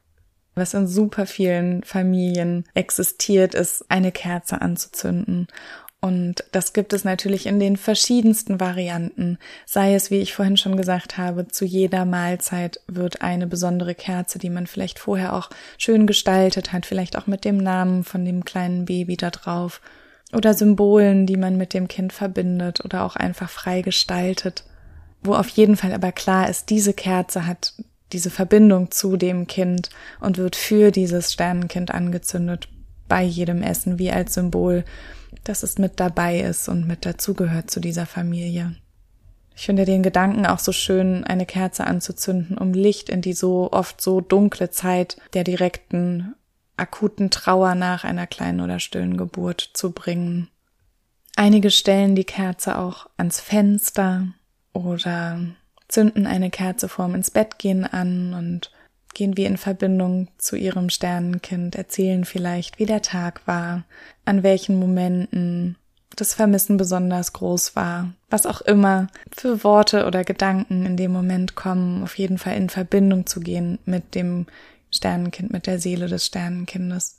Was 0.54 0.74
in 0.74 0.86
super 0.86 1.26
vielen 1.26 1.82
Familien 1.82 2.66
existiert, 2.74 3.54
ist 3.54 3.84
eine 3.90 4.12
Kerze 4.12 4.60
anzuzünden 4.60 5.48
und 6.04 6.42
das 6.50 6.72
gibt 6.72 6.92
es 6.92 7.04
natürlich 7.04 7.46
in 7.46 7.60
den 7.60 7.76
verschiedensten 7.76 8.58
Varianten. 8.58 9.38
Sei 9.66 9.94
es, 9.94 10.10
wie 10.10 10.18
ich 10.18 10.34
vorhin 10.34 10.56
schon 10.56 10.76
gesagt 10.76 11.16
habe, 11.16 11.46
zu 11.46 11.64
jeder 11.64 12.04
Mahlzeit 12.04 12.80
wird 12.88 13.22
eine 13.22 13.46
besondere 13.46 13.94
Kerze, 13.94 14.40
die 14.40 14.50
man 14.50 14.66
vielleicht 14.66 14.98
vorher 14.98 15.32
auch 15.32 15.48
schön 15.78 16.08
gestaltet 16.08 16.72
hat, 16.72 16.86
vielleicht 16.86 17.16
auch 17.16 17.28
mit 17.28 17.44
dem 17.44 17.56
Namen 17.56 18.02
von 18.02 18.24
dem 18.24 18.44
kleinen 18.44 18.84
Baby 18.84 19.16
da 19.16 19.30
drauf 19.30 19.80
oder 20.32 20.54
Symbolen, 20.54 21.24
die 21.26 21.36
man 21.36 21.56
mit 21.56 21.72
dem 21.72 21.86
Kind 21.86 22.12
verbindet 22.12 22.84
oder 22.84 23.04
auch 23.04 23.14
einfach 23.14 23.48
frei 23.48 23.82
gestaltet. 23.82 24.64
Wo 25.22 25.34
auf 25.34 25.48
jeden 25.50 25.76
Fall 25.76 25.94
aber 25.94 26.10
klar 26.10 26.50
ist, 26.50 26.70
diese 26.70 26.94
Kerze 26.94 27.46
hat 27.46 27.74
diese 28.12 28.30
Verbindung 28.30 28.90
zu 28.90 29.16
dem 29.16 29.46
Kind 29.46 29.88
und 30.18 30.36
wird 30.36 30.56
für 30.56 30.90
dieses 30.90 31.32
Sternenkind 31.32 31.92
angezündet 31.92 32.68
bei 33.06 33.22
jedem 33.22 33.62
Essen 33.62 34.00
wie 34.00 34.10
als 34.10 34.34
Symbol 34.34 34.84
dass 35.44 35.62
es 35.62 35.78
mit 35.78 36.00
dabei 36.00 36.40
ist 36.40 36.68
und 36.68 36.86
mit 36.86 37.04
dazugehört 37.04 37.70
zu 37.70 37.80
dieser 37.80 38.06
Familie. 38.06 38.76
Ich 39.54 39.66
finde 39.66 39.84
den 39.84 40.02
Gedanken 40.02 40.46
auch 40.46 40.58
so 40.58 40.72
schön, 40.72 41.24
eine 41.24 41.46
Kerze 41.46 41.86
anzuzünden, 41.86 42.56
um 42.56 42.72
Licht 42.72 43.08
in 43.08 43.20
die 43.20 43.34
so 43.34 43.70
oft 43.70 44.00
so 44.00 44.20
dunkle 44.20 44.70
Zeit 44.70 45.18
der 45.34 45.44
direkten, 45.44 46.34
akuten 46.76 47.30
Trauer 47.30 47.74
nach 47.74 48.04
einer 48.04 48.26
kleinen 48.26 48.60
oder 48.60 48.78
stillen 48.78 49.16
Geburt 49.16 49.70
zu 49.74 49.92
bringen. 49.92 50.48
Einige 51.36 51.70
stellen 51.70 52.14
die 52.14 52.24
Kerze 52.24 52.78
auch 52.78 53.08
ans 53.16 53.40
Fenster 53.40 54.28
oder 54.72 55.40
zünden 55.88 56.26
eine 56.26 56.50
Kerze 56.50 56.88
vorm 56.88 57.14
ins 57.14 57.30
Bett 57.30 57.58
gehen 57.58 57.84
an 57.84 58.34
und 58.34 58.70
gehen 59.14 59.36
wir 59.36 59.46
in 59.46 59.56
Verbindung 59.56 60.28
zu 60.38 60.56
ihrem 60.56 60.90
Sternenkind, 60.90 61.74
erzählen 61.74 62.24
vielleicht, 62.24 62.78
wie 62.78 62.86
der 62.86 63.02
Tag 63.02 63.46
war, 63.46 63.84
an 64.24 64.42
welchen 64.42 64.78
Momenten 64.78 65.76
das 66.16 66.34
Vermissen 66.34 66.76
besonders 66.76 67.32
groß 67.32 67.74
war, 67.76 68.12
was 68.28 68.46
auch 68.46 68.60
immer 68.60 69.06
für 69.34 69.64
Worte 69.64 70.06
oder 70.06 70.24
Gedanken 70.24 70.84
in 70.84 70.96
dem 70.96 71.12
Moment 71.12 71.54
kommen, 71.54 72.02
auf 72.02 72.18
jeden 72.18 72.38
Fall 72.38 72.56
in 72.56 72.68
Verbindung 72.68 73.26
zu 73.26 73.40
gehen 73.40 73.78
mit 73.84 74.14
dem 74.14 74.46
Sternenkind, 74.90 75.52
mit 75.52 75.66
der 75.66 75.78
Seele 75.78 76.06
des 76.06 76.26
Sternenkindes. 76.26 77.18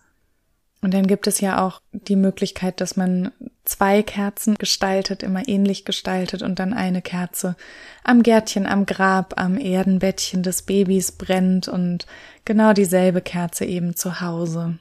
Und 0.84 0.94
dann 0.94 1.08
gibt 1.08 1.28
es 1.28 1.40
ja 1.40 1.66
auch 1.66 1.82
die 1.94 2.18
Möglichkeit, 2.18 2.82
dass 2.82 2.98
man 2.98 3.32
zwei 3.64 4.04
Kerzen 4.04 4.56
gestaltet, 4.56 5.24
immer 5.24 5.48
ähnlich 5.48 5.86
gestaltet 5.86 6.42
und 6.42 6.60
dann 6.60 6.74
eine 6.74 7.02
Kerze 7.02 7.56
am 8.04 8.22
Gärtchen, 8.22 8.68
am 8.68 8.86
Grab, 8.86 9.40
am 9.40 9.58
Erdenbettchen 9.58 10.44
des 10.44 10.64
Babys 10.64 11.14
brennt 11.14 11.70
und 11.70 12.06
genau 12.44 12.74
dieselbe 12.74 13.22
Kerze 13.22 13.64
eben 13.64 13.96
zu 13.96 14.20
Hause. 14.20 14.78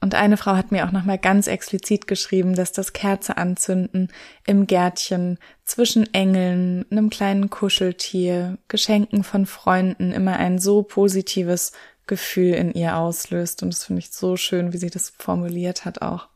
Und 0.00 0.16
eine 0.16 0.36
Frau 0.36 0.56
hat 0.56 0.72
mir 0.72 0.86
auch 0.86 0.92
nochmal 0.92 1.18
ganz 1.18 1.46
explizit 1.46 2.06
geschrieben, 2.08 2.56
dass 2.56 2.72
das 2.72 2.92
Kerze 2.92 3.36
anzünden 3.36 4.08
im 4.46 4.66
Gärtchen 4.66 5.38
zwischen 5.64 6.12
Engeln, 6.12 6.86
einem 6.90 7.10
kleinen 7.10 7.50
Kuscheltier, 7.50 8.58
Geschenken 8.66 9.22
von 9.22 9.46
Freunden 9.46 10.10
immer 10.10 10.38
ein 10.38 10.58
so 10.58 10.82
positives 10.82 11.72
Gefühl 12.10 12.54
in 12.54 12.72
ihr 12.72 12.98
auslöst. 12.98 13.62
Und 13.62 13.72
das 13.72 13.84
finde 13.84 14.00
ich 14.00 14.10
so 14.10 14.36
schön, 14.36 14.74
wie 14.74 14.78
sie 14.78 14.90
das 14.90 15.14
formuliert 15.16 15.86
hat 15.86 16.02
auch. 16.02 16.28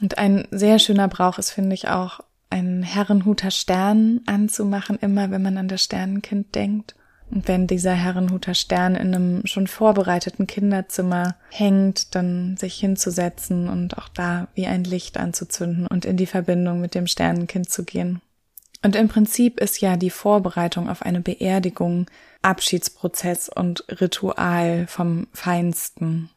Und 0.00 0.16
ein 0.16 0.48
sehr 0.50 0.78
schöner 0.78 1.08
Brauch 1.08 1.38
ist, 1.38 1.50
finde 1.50 1.74
ich, 1.74 1.88
auch 1.88 2.20
einen 2.48 2.82
Herrenhuter 2.82 3.50
Stern 3.50 4.20
anzumachen, 4.24 4.98
immer 5.00 5.30
wenn 5.30 5.42
man 5.42 5.58
an 5.58 5.68
das 5.68 5.82
Sternenkind 5.84 6.54
denkt. 6.54 6.94
Und 7.30 7.46
wenn 7.46 7.66
dieser 7.66 7.92
Herrenhuter 7.92 8.54
Stern 8.54 8.96
in 8.96 9.14
einem 9.14 9.46
schon 9.46 9.66
vorbereiteten 9.66 10.46
Kinderzimmer 10.46 11.36
hängt, 11.50 12.14
dann 12.14 12.56
sich 12.56 12.74
hinzusetzen 12.74 13.68
und 13.68 13.98
auch 13.98 14.08
da 14.08 14.48
wie 14.54 14.66
ein 14.66 14.84
Licht 14.84 15.16
anzuzünden 15.16 15.86
und 15.86 16.04
in 16.04 16.16
die 16.16 16.26
Verbindung 16.26 16.80
mit 16.80 16.94
dem 16.94 17.06
Sternenkind 17.06 17.68
zu 17.68 17.84
gehen. 17.84 18.20
Und 18.82 18.96
im 18.96 19.08
Prinzip 19.08 19.60
ist 19.60 19.80
ja 19.80 19.96
die 19.96 20.10
Vorbereitung 20.10 20.88
auf 20.88 21.02
eine 21.02 21.20
Beerdigung 21.20 22.06
Abschiedsprozess 22.42 23.50
und 23.50 23.84
Ritual 24.00 24.86
vom 24.86 25.26
Feinsten. 25.32 26.30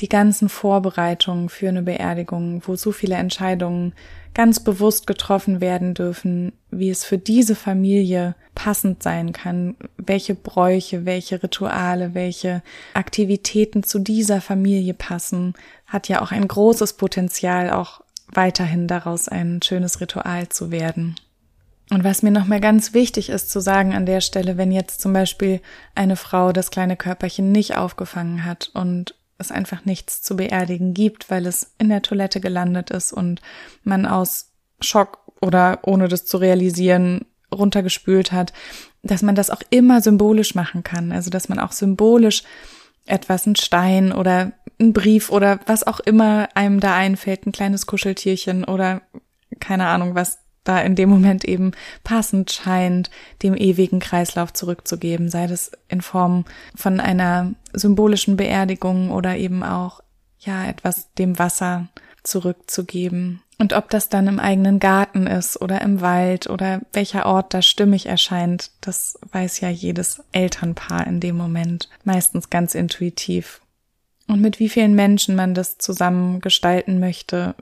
Die 0.00 0.08
ganzen 0.08 0.48
Vorbereitungen 0.48 1.48
für 1.48 1.68
eine 1.68 1.82
Beerdigung, 1.82 2.62
wo 2.66 2.74
so 2.74 2.90
viele 2.92 3.14
Entscheidungen 3.14 3.94
ganz 4.34 4.58
bewusst 4.58 5.06
getroffen 5.06 5.60
werden 5.60 5.94
dürfen, 5.94 6.52
wie 6.70 6.90
es 6.90 7.04
für 7.04 7.16
diese 7.16 7.54
Familie 7.54 8.34
passend 8.56 9.02
sein 9.02 9.32
kann, 9.32 9.76
welche 9.96 10.34
Bräuche, 10.34 11.06
welche 11.06 11.42
Rituale, 11.42 12.12
welche 12.12 12.62
Aktivitäten 12.92 13.84
zu 13.84 14.00
dieser 14.00 14.40
Familie 14.40 14.94
passen, 14.94 15.54
hat 15.86 16.08
ja 16.08 16.20
auch 16.20 16.32
ein 16.32 16.48
großes 16.48 16.94
Potenzial, 16.94 17.70
auch 17.70 18.00
weiterhin 18.32 18.88
daraus 18.88 19.28
ein 19.28 19.60
schönes 19.62 20.00
Ritual 20.00 20.48
zu 20.48 20.72
werden. 20.72 21.14
Und 21.94 22.02
was 22.02 22.24
mir 22.24 22.32
nochmal 22.32 22.60
ganz 22.60 22.92
wichtig 22.92 23.28
ist 23.28 23.52
zu 23.52 23.60
sagen 23.60 23.94
an 23.94 24.04
der 24.04 24.20
Stelle, 24.20 24.56
wenn 24.56 24.72
jetzt 24.72 25.00
zum 25.00 25.12
Beispiel 25.12 25.60
eine 25.94 26.16
Frau 26.16 26.50
das 26.50 26.72
kleine 26.72 26.96
Körperchen 26.96 27.52
nicht 27.52 27.76
aufgefangen 27.76 28.44
hat 28.44 28.72
und 28.74 29.14
es 29.38 29.52
einfach 29.52 29.84
nichts 29.84 30.20
zu 30.20 30.34
beerdigen 30.34 30.92
gibt, 30.92 31.30
weil 31.30 31.46
es 31.46 31.72
in 31.78 31.88
der 31.88 32.02
Toilette 32.02 32.40
gelandet 32.40 32.90
ist 32.90 33.12
und 33.12 33.40
man 33.84 34.06
aus 34.06 34.50
Schock 34.80 35.18
oder 35.40 35.78
ohne 35.82 36.08
das 36.08 36.24
zu 36.24 36.36
realisieren 36.38 37.26
runtergespült 37.54 38.32
hat, 38.32 38.52
dass 39.04 39.22
man 39.22 39.36
das 39.36 39.50
auch 39.50 39.62
immer 39.70 40.00
symbolisch 40.00 40.56
machen 40.56 40.82
kann. 40.82 41.12
Also 41.12 41.30
dass 41.30 41.48
man 41.48 41.60
auch 41.60 41.70
symbolisch 41.70 42.42
etwas, 43.06 43.46
ein 43.46 43.54
Stein 43.54 44.10
oder 44.10 44.50
ein 44.80 44.92
Brief 44.92 45.30
oder 45.30 45.60
was 45.66 45.86
auch 45.86 46.00
immer 46.00 46.48
einem 46.56 46.80
da 46.80 46.96
einfällt, 46.96 47.46
ein 47.46 47.52
kleines 47.52 47.86
Kuscheltierchen 47.86 48.64
oder 48.64 49.02
keine 49.60 49.86
Ahnung, 49.86 50.16
was 50.16 50.43
da 50.64 50.80
in 50.80 50.96
dem 50.96 51.10
Moment 51.10 51.44
eben 51.44 51.72
passend 52.02 52.50
scheint, 52.50 53.10
dem 53.42 53.54
ewigen 53.54 54.00
Kreislauf 54.00 54.52
zurückzugeben, 54.52 55.28
sei 55.28 55.46
das 55.46 55.72
in 55.88 56.00
Form 56.00 56.44
von 56.74 57.00
einer 57.00 57.54
symbolischen 57.72 58.36
Beerdigung 58.36 59.10
oder 59.10 59.36
eben 59.36 59.62
auch, 59.62 60.00
ja, 60.40 60.66
etwas 60.66 61.12
dem 61.14 61.38
Wasser 61.38 61.88
zurückzugeben. 62.22 63.40
Und 63.58 63.72
ob 63.72 63.88
das 63.88 64.08
dann 64.08 64.26
im 64.26 64.40
eigenen 64.40 64.80
Garten 64.80 65.26
ist 65.26 65.60
oder 65.60 65.80
im 65.80 66.00
Wald 66.00 66.48
oder 66.50 66.80
welcher 66.92 67.26
Ort 67.26 67.54
da 67.54 67.62
stimmig 67.62 68.06
erscheint, 68.06 68.72
das 68.80 69.18
weiß 69.30 69.60
ja 69.60 69.68
jedes 69.68 70.24
Elternpaar 70.32 71.06
in 71.06 71.20
dem 71.20 71.36
Moment, 71.36 71.88
meistens 72.02 72.50
ganz 72.50 72.74
intuitiv. 72.74 73.60
Und 74.26 74.40
mit 74.40 74.58
wie 74.58 74.68
vielen 74.68 74.94
Menschen 74.94 75.36
man 75.36 75.54
das 75.54 75.78
zusammen 75.78 76.40
gestalten 76.40 76.98
möchte, 76.98 77.54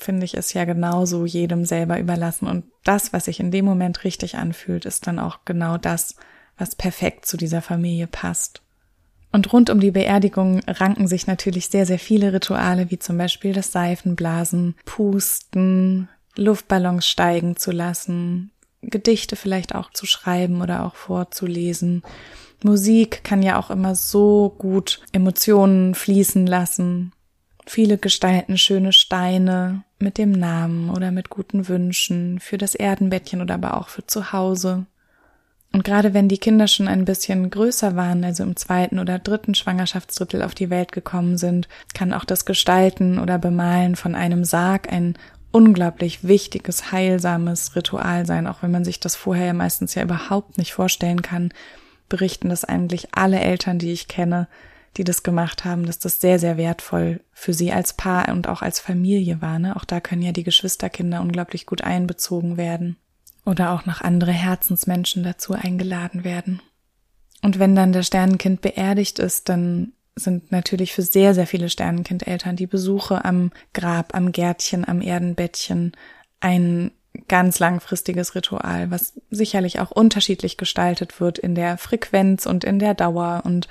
finde 0.00 0.24
ich, 0.24 0.34
ist 0.34 0.52
ja 0.54 0.64
genauso 0.64 1.26
jedem 1.26 1.64
selber 1.64 1.98
überlassen. 1.98 2.46
Und 2.46 2.64
das, 2.84 3.12
was 3.12 3.26
sich 3.26 3.40
in 3.40 3.50
dem 3.50 3.64
Moment 3.64 4.04
richtig 4.04 4.36
anfühlt, 4.36 4.84
ist 4.84 5.06
dann 5.06 5.18
auch 5.18 5.40
genau 5.44 5.78
das, 5.78 6.16
was 6.58 6.74
perfekt 6.74 7.26
zu 7.26 7.36
dieser 7.36 7.62
Familie 7.62 8.06
passt. 8.06 8.62
Und 9.32 9.52
rund 9.52 9.70
um 9.70 9.80
die 9.80 9.92
Beerdigung 9.92 10.60
ranken 10.66 11.06
sich 11.06 11.26
natürlich 11.26 11.68
sehr, 11.68 11.86
sehr 11.86 11.98
viele 11.98 12.32
Rituale, 12.32 12.90
wie 12.90 12.98
zum 12.98 13.16
Beispiel 13.16 13.52
das 13.52 13.70
Seifenblasen, 13.72 14.74
Pusten, 14.84 16.08
Luftballons 16.36 17.06
steigen 17.06 17.56
zu 17.56 17.70
lassen, 17.70 18.50
Gedichte 18.82 19.36
vielleicht 19.36 19.74
auch 19.74 19.90
zu 19.92 20.06
schreiben 20.06 20.62
oder 20.62 20.84
auch 20.84 20.94
vorzulesen. 20.94 22.02
Musik 22.62 23.22
kann 23.24 23.42
ja 23.42 23.58
auch 23.58 23.70
immer 23.70 23.94
so 23.94 24.54
gut 24.58 25.00
Emotionen 25.12 25.94
fließen 25.94 26.46
lassen. 26.46 27.12
Viele 27.66 27.98
gestalten 27.98 28.58
schöne 28.58 28.92
Steine 28.92 29.84
mit 29.98 30.18
dem 30.18 30.32
Namen 30.32 30.90
oder 30.90 31.10
mit 31.10 31.30
guten 31.30 31.68
Wünschen 31.68 32.40
für 32.40 32.58
das 32.58 32.74
Erdenbettchen 32.74 33.42
oder 33.42 33.54
aber 33.54 33.76
auch 33.76 33.88
für 33.88 34.06
zu 34.06 34.32
Hause. 34.32 34.86
Und 35.72 35.84
gerade 35.84 36.14
wenn 36.14 36.28
die 36.28 36.38
Kinder 36.38 36.66
schon 36.66 36.88
ein 36.88 37.04
bisschen 37.04 37.48
größer 37.48 37.94
waren, 37.94 38.24
also 38.24 38.42
im 38.42 38.56
zweiten 38.56 38.98
oder 38.98 39.18
dritten 39.18 39.54
Schwangerschaftsdrittel 39.54 40.42
auf 40.42 40.54
die 40.54 40.70
Welt 40.70 40.90
gekommen 40.90 41.38
sind, 41.38 41.68
kann 41.94 42.12
auch 42.12 42.24
das 42.24 42.44
Gestalten 42.44 43.20
oder 43.20 43.38
Bemalen 43.38 43.94
von 43.94 44.16
einem 44.16 44.44
Sarg 44.44 44.92
ein 44.92 45.16
unglaublich 45.52 46.24
wichtiges, 46.24 46.90
heilsames 46.90 47.76
Ritual 47.76 48.26
sein, 48.26 48.46
auch 48.46 48.62
wenn 48.62 48.70
man 48.70 48.84
sich 48.84 49.00
das 49.00 49.14
vorher 49.14 49.46
ja 49.46 49.52
meistens 49.52 49.94
ja 49.94 50.02
überhaupt 50.02 50.58
nicht 50.58 50.72
vorstellen 50.72 51.22
kann, 51.22 51.52
berichten 52.08 52.48
das 52.48 52.64
eigentlich 52.64 53.08
alle 53.12 53.40
Eltern, 53.40 53.78
die 53.78 53.92
ich 53.92 54.08
kenne, 54.08 54.48
die 54.96 55.04
das 55.04 55.22
gemacht 55.22 55.64
haben, 55.64 55.86
dass 55.86 55.98
das 55.98 56.20
sehr, 56.20 56.38
sehr 56.38 56.56
wertvoll 56.56 57.20
für 57.32 57.54
sie 57.54 57.72
als 57.72 57.92
Paar 57.92 58.28
und 58.28 58.48
auch 58.48 58.62
als 58.62 58.80
Familie 58.80 59.40
war. 59.40 59.58
Ne? 59.58 59.76
Auch 59.76 59.84
da 59.84 60.00
können 60.00 60.22
ja 60.22 60.32
die 60.32 60.44
Geschwisterkinder 60.44 61.20
unglaublich 61.20 61.66
gut 61.66 61.82
einbezogen 61.82 62.56
werden 62.56 62.96
oder 63.44 63.72
auch 63.72 63.86
noch 63.86 64.00
andere 64.00 64.32
Herzensmenschen 64.32 65.22
dazu 65.22 65.54
eingeladen 65.54 66.24
werden. 66.24 66.60
Und 67.42 67.58
wenn 67.58 67.74
dann 67.74 67.92
der 67.92 68.02
Sternenkind 68.02 68.60
beerdigt 68.60 69.18
ist, 69.18 69.48
dann 69.48 69.92
sind 70.16 70.52
natürlich 70.52 70.92
für 70.92 71.02
sehr, 71.02 71.34
sehr 71.34 71.46
viele 71.46 71.70
Sternenkindeltern 71.70 72.56
die 72.56 72.66
Besuche 72.66 73.24
am 73.24 73.52
Grab, 73.72 74.14
am 74.14 74.32
Gärtchen, 74.32 74.86
am 74.86 75.00
Erdenbettchen 75.00 75.92
ein 76.40 76.90
ganz 77.28 77.58
langfristiges 77.58 78.34
Ritual, 78.34 78.90
was 78.90 79.14
sicherlich 79.30 79.80
auch 79.80 79.90
unterschiedlich 79.90 80.56
gestaltet 80.56 81.20
wird 81.20 81.38
in 81.38 81.54
der 81.54 81.78
Frequenz 81.78 82.46
und 82.46 82.64
in 82.64 82.78
der 82.78 82.94
Dauer 82.94 83.42
und 83.44 83.68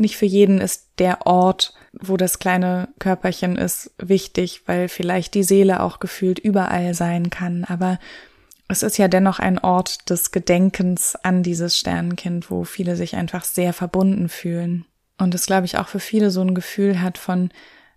nicht 0.00 0.16
für 0.16 0.26
jeden 0.26 0.60
ist 0.60 0.88
der 0.98 1.26
Ort, 1.26 1.74
wo 1.92 2.16
das 2.16 2.38
kleine 2.38 2.88
Körperchen 2.98 3.56
ist, 3.56 3.92
wichtig, 3.98 4.62
weil 4.66 4.88
vielleicht 4.88 5.34
die 5.34 5.42
Seele 5.42 5.80
auch 5.80 6.00
gefühlt 6.00 6.38
überall 6.38 6.94
sein 6.94 7.30
kann. 7.30 7.64
Aber 7.64 7.98
es 8.68 8.82
ist 8.82 8.98
ja 8.98 9.08
dennoch 9.08 9.38
ein 9.38 9.58
Ort 9.58 10.08
des 10.10 10.30
Gedenkens 10.30 11.16
an 11.16 11.42
dieses 11.42 11.76
Sternenkind, 11.76 12.50
wo 12.50 12.64
viele 12.64 12.96
sich 12.96 13.16
einfach 13.16 13.44
sehr 13.44 13.72
verbunden 13.72 14.28
fühlen. 14.28 14.84
Und 15.18 15.34
es, 15.34 15.46
glaube 15.46 15.66
ich, 15.66 15.76
auch 15.76 15.88
für 15.88 16.00
viele 16.00 16.30
so 16.30 16.40
ein 16.40 16.54
Gefühl 16.54 17.02
hat 17.02 17.18
von, 17.18 17.50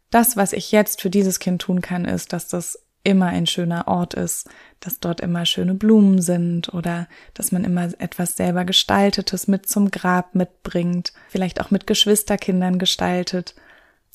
das, 0.09 0.37
was 0.37 0.53
ich 0.53 0.71
jetzt 0.71 1.01
für 1.01 1.09
dieses 1.09 1.39
Kind 1.39 1.61
tun 1.61 1.81
kann, 1.81 2.05
ist, 2.05 2.33
dass 2.33 2.47
das 2.47 2.79
immer 3.03 3.27
ein 3.27 3.47
schöner 3.47 3.87
Ort 3.87 4.13
ist, 4.13 4.49
dass 4.83 4.99
dort 4.99 5.21
immer 5.21 5.45
schöne 5.45 5.75
Blumen 5.75 6.21
sind 6.21 6.73
oder 6.73 7.07
dass 7.33 7.51
man 7.51 7.63
immer 7.63 7.89
etwas 7.99 8.35
selber 8.35 8.65
Gestaltetes 8.65 9.47
mit 9.47 9.67
zum 9.67 9.91
Grab 9.91 10.35
mitbringt, 10.35 11.13
vielleicht 11.29 11.61
auch 11.61 11.71
mit 11.71 11.87
Geschwisterkindern 11.87 12.79
gestaltet, 12.79 13.55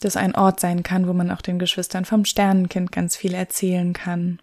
dass 0.00 0.16
ein 0.16 0.34
Ort 0.34 0.60
sein 0.60 0.82
kann, 0.82 1.08
wo 1.08 1.12
man 1.12 1.30
auch 1.30 1.40
den 1.40 1.58
Geschwistern 1.58 2.04
vom 2.04 2.24
Sternenkind 2.24 2.92
ganz 2.92 3.16
viel 3.16 3.34
erzählen 3.34 3.94
kann. 3.94 4.40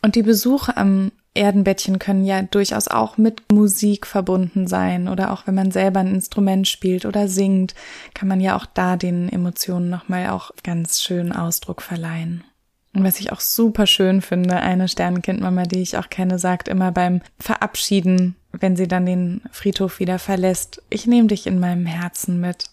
Und 0.00 0.16
die 0.16 0.22
Besuche 0.22 0.76
am 0.76 1.12
Erdenbettchen 1.34 1.98
können 1.98 2.24
ja 2.24 2.42
durchaus 2.42 2.88
auch 2.88 3.16
mit 3.16 3.52
Musik 3.52 4.06
verbunden 4.06 4.66
sein 4.66 5.08
oder 5.08 5.32
auch 5.32 5.46
wenn 5.46 5.54
man 5.54 5.70
selber 5.70 6.00
ein 6.00 6.14
Instrument 6.14 6.66
spielt 6.66 7.06
oder 7.06 7.28
singt, 7.28 7.74
kann 8.14 8.28
man 8.28 8.40
ja 8.40 8.56
auch 8.56 8.66
da 8.66 8.96
den 8.96 9.28
Emotionen 9.28 9.88
nochmal 9.88 10.28
auch 10.30 10.50
ganz 10.62 11.00
schön 11.00 11.32
Ausdruck 11.32 11.80
verleihen. 11.80 12.44
Und 12.94 13.04
was 13.04 13.20
ich 13.20 13.32
auch 13.32 13.40
super 13.40 13.86
schön 13.86 14.20
finde, 14.20 14.56
eine 14.56 14.86
Sternenkindmama, 14.86 15.62
die 15.64 15.80
ich 15.80 15.96
auch 15.96 16.10
kenne, 16.10 16.38
sagt 16.38 16.68
immer 16.68 16.92
beim 16.92 17.22
Verabschieden, 17.38 18.36
wenn 18.52 18.76
sie 18.76 18.86
dann 18.86 19.06
den 19.06 19.42
Friedhof 19.50 19.98
wieder 19.98 20.18
verlässt, 20.18 20.82
ich 20.90 21.06
nehme 21.06 21.28
dich 21.28 21.46
in 21.46 21.58
meinem 21.58 21.86
Herzen 21.86 22.40
mit. 22.40 22.66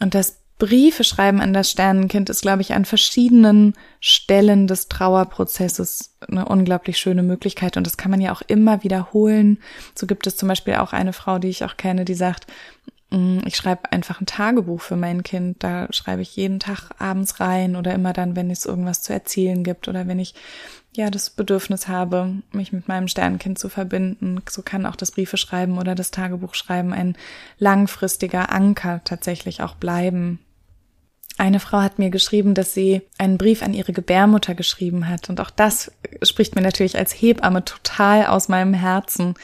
Und 0.00 0.14
das 0.14 0.38
Briefe 0.58 1.04
schreiben 1.04 1.40
an 1.40 1.52
das 1.52 1.70
Sternenkind 1.70 2.30
ist, 2.30 2.40
glaube 2.40 2.62
ich, 2.62 2.72
an 2.72 2.86
verschiedenen 2.86 3.74
Stellen 4.00 4.66
des 4.66 4.88
Trauerprozesses 4.88 6.16
eine 6.26 6.46
unglaublich 6.46 6.98
schöne 6.98 7.22
Möglichkeit. 7.22 7.76
Und 7.76 7.86
das 7.86 7.98
kann 7.98 8.10
man 8.10 8.22
ja 8.22 8.32
auch 8.32 8.42
immer 8.46 8.82
wiederholen. 8.82 9.58
So 9.94 10.06
gibt 10.06 10.26
es 10.26 10.36
zum 10.36 10.48
Beispiel 10.48 10.76
auch 10.76 10.92
eine 10.92 11.12
Frau, 11.12 11.38
die 11.38 11.48
ich 11.48 11.64
auch 11.64 11.76
kenne, 11.76 12.04
die 12.04 12.14
sagt, 12.14 12.46
ich 13.10 13.56
schreibe 13.56 13.92
einfach 13.92 14.20
ein 14.20 14.26
Tagebuch 14.26 14.80
für 14.80 14.96
mein 14.96 15.22
Kind. 15.22 15.62
Da 15.62 15.86
schreibe 15.90 16.22
ich 16.22 16.34
jeden 16.34 16.58
Tag 16.58 16.90
abends 16.98 17.38
rein 17.38 17.76
oder 17.76 17.94
immer 17.94 18.12
dann, 18.12 18.34
wenn 18.34 18.50
es 18.50 18.66
irgendwas 18.66 19.02
zu 19.02 19.12
erzählen 19.12 19.62
gibt 19.62 19.86
oder 19.86 20.08
wenn 20.08 20.18
ich 20.18 20.34
ja 20.92 21.08
das 21.10 21.30
Bedürfnis 21.30 21.86
habe, 21.86 22.42
mich 22.50 22.72
mit 22.72 22.88
meinem 22.88 23.06
Sternkind 23.06 23.58
zu 23.58 23.68
verbinden. 23.68 24.42
So 24.48 24.62
kann 24.62 24.86
auch 24.86 24.96
das 24.96 25.12
Briefe 25.12 25.36
schreiben 25.36 25.78
oder 25.78 25.94
das 25.94 26.10
Tagebuch 26.10 26.54
schreiben 26.54 26.92
ein 26.92 27.16
langfristiger 27.58 28.50
Anker 28.50 29.02
tatsächlich 29.04 29.62
auch 29.62 29.76
bleiben. 29.76 30.40
Eine 31.38 31.60
Frau 31.60 31.82
hat 31.82 31.98
mir 31.98 32.10
geschrieben, 32.10 32.54
dass 32.54 32.74
sie 32.74 33.02
einen 33.18 33.38
Brief 33.38 33.62
an 33.62 33.74
ihre 33.74 33.92
Gebärmutter 33.92 34.54
geschrieben 34.54 35.06
hat. 35.06 35.28
Und 35.28 35.40
auch 35.40 35.50
das 35.50 35.92
spricht 36.22 36.56
mir 36.56 36.62
natürlich 36.62 36.96
als 36.96 37.12
Hebamme 37.12 37.64
total 37.64 38.26
aus 38.26 38.48
meinem 38.48 38.74
Herzen. 38.74 39.34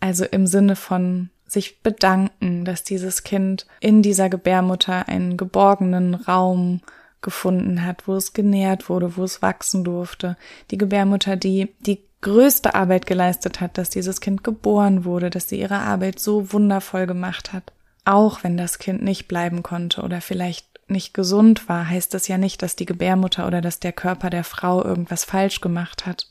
Also 0.00 0.24
im 0.24 0.46
Sinne 0.46 0.74
von 0.74 1.30
sich 1.46 1.82
bedanken, 1.82 2.64
dass 2.64 2.84
dieses 2.84 3.22
Kind 3.22 3.66
in 3.80 4.02
dieser 4.02 4.28
Gebärmutter 4.28 5.08
einen 5.08 5.36
geborgenen 5.36 6.14
Raum 6.14 6.80
gefunden 7.22 7.84
hat, 7.84 8.06
wo 8.06 8.14
es 8.14 8.32
genährt 8.32 8.88
wurde, 8.88 9.16
wo 9.16 9.24
es 9.24 9.42
wachsen 9.42 9.84
durfte. 9.84 10.36
Die 10.70 10.78
Gebärmutter, 10.78 11.36
die 11.36 11.74
die 11.80 12.00
größte 12.20 12.74
Arbeit 12.74 13.06
geleistet 13.06 13.60
hat, 13.60 13.78
dass 13.78 13.90
dieses 13.90 14.20
Kind 14.20 14.44
geboren 14.44 15.04
wurde, 15.04 15.30
dass 15.30 15.48
sie 15.48 15.60
ihre 15.60 15.78
Arbeit 15.78 16.18
so 16.18 16.52
wundervoll 16.52 17.06
gemacht 17.06 17.52
hat. 17.52 17.72
Auch 18.04 18.44
wenn 18.44 18.56
das 18.56 18.78
Kind 18.78 19.02
nicht 19.02 19.28
bleiben 19.28 19.62
konnte 19.62 20.02
oder 20.02 20.20
vielleicht 20.20 20.66
nicht 20.88 21.14
gesund 21.14 21.68
war, 21.68 21.88
heißt 21.88 22.14
das 22.14 22.28
ja 22.28 22.38
nicht, 22.38 22.62
dass 22.62 22.76
die 22.76 22.86
Gebärmutter 22.86 23.46
oder 23.46 23.60
dass 23.60 23.80
der 23.80 23.92
Körper 23.92 24.30
der 24.30 24.44
Frau 24.44 24.84
irgendwas 24.84 25.24
falsch 25.24 25.60
gemacht 25.60 26.06
hat. 26.06 26.28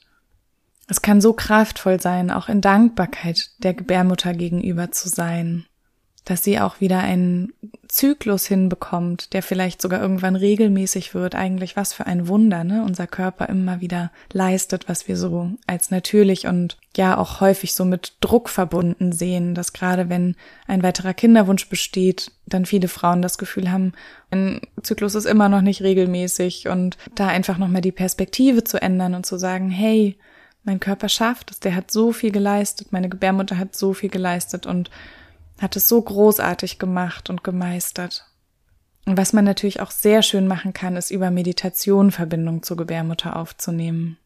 Es 0.88 1.02
kann 1.02 1.22
so 1.22 1.34
kraftvoll 1.34 2.00
sein, 2.00 2.30
auch 2.32 2.48
in 2.48 2.62
Dankbarkeit 2.62 3.52
der 3.60 3.74
Gebärmutter 3.74 4.34
gegenüber 4.34 4.92
zu 4.92 5.10
sein 5.10 5.66
dass 6.26 6.44
sie 6.44 6.60
auch 6.60 6.82
wieder 6.82 7.00
einen 7.00 7.54
Zyklus 7.88 8.48
hinbekommt, 8.48 9.34
der 9.34 9.44
vielleicht 9.44 9.80
sogar 9.80 10.02
irgendwann 10.02 10.36
regelmäßig 10.36 11.14
wird. 11.14 11.36
Eigentlich 11.36 11.78
was 11.78 11.94
für 11.94 12.08
ein 12.08 12.28
Wunder, 12.28 12.64
ne? 12.64 12.84
Unser 12.84 13.06
Körper 13.06 13.48
immer 13.48 13.80
wieder 13.80 14.12
leistet, 14.34 14.90
was 14.90 15.08
wir 15.08 15.18
so 15.18 15.52
als 15.68 15.92
natürlich 15.92 16.48
und 16.48 16.78
ja 16.98 17.16
auch 17.18 17.42
häufig 17.42 17.76
so 17.76 17.86
mit 17.86 18.14
Druck 18.22 18.50
verbunden 18.50 19.12
sehen, 19.12 19.54
dass 19.54 19.72
gerade 19.72 20.10
wenn 20.10 20.36
ein 20.68 20.82
weiterer 20.82 21.14
Kinderwunsch 21.14 21.70
besteht, 21.70 22.32
dann 22.48 22.66
viele 22.66 22.88
Frauen 22.88 23.22
das 23.22 23.38
Gefühl 23.38 23.72
haben, 23.72 23.94
ein 24.32 24.62
Zyklus 24.82 25.14
ist 25.14 25.26
immer 25.26 25.48
noch 25.48 25.62
nicht 25.62 25.84
regelmäßig 25.84 26.68
und 26.68 26.98
da 27.14 27.28
einfach 27.28 27.60
nochmal 27.60 27.82
die 27.82 27.92
Perspektive 27.92 28.64
zu 28.64 28.82
ändern 28.82 29.14
und 29.14 29.28
zu 29.28 29.38
sagen, 29.38 29.70
hey, 29.70 30.18
mein 30.66 30.80
Körper 30.80 31.10
schafft 31.10 31.52
es, 31.52 31.60
der 31.60 31.76
hat 31.76 31.92
so 31.92 32.12
viel 32.12 32.32
geleistet, 32.32 32.92
meine 32.92 33.10
Gebärmutter 33.10 33.58
hat 33.58 33.76
so 33.76 33.94
viel 33.94 34.10
geleistet 34.10 34.66
und 34.66 34.90
hat 35.62 35.76
es 35.76 35.88
so 35.88 36.02
großartig 36.02 36.80
gemacht 36.80 37.30
und 37.30 37.44
gemeistert. 37.44 38.26
Und 39.06 39.18
was 39.18 39.34
man 39.34 39.46
natürlich 39.46 39.80
auch 39.80 39.92
sehr 39.92 40.24
schön 40.24 40.48
machen 40.48 40.74
kann, 40.74 40.98
ist 40.98 41.12
über 41.12 41.30
Meditation 41.30 42.12
Verbindung 42.12 42.64
zur 42.64 42.78
Gebärmutter 42.78 43.36
aufzunehmen. 43.36 44.18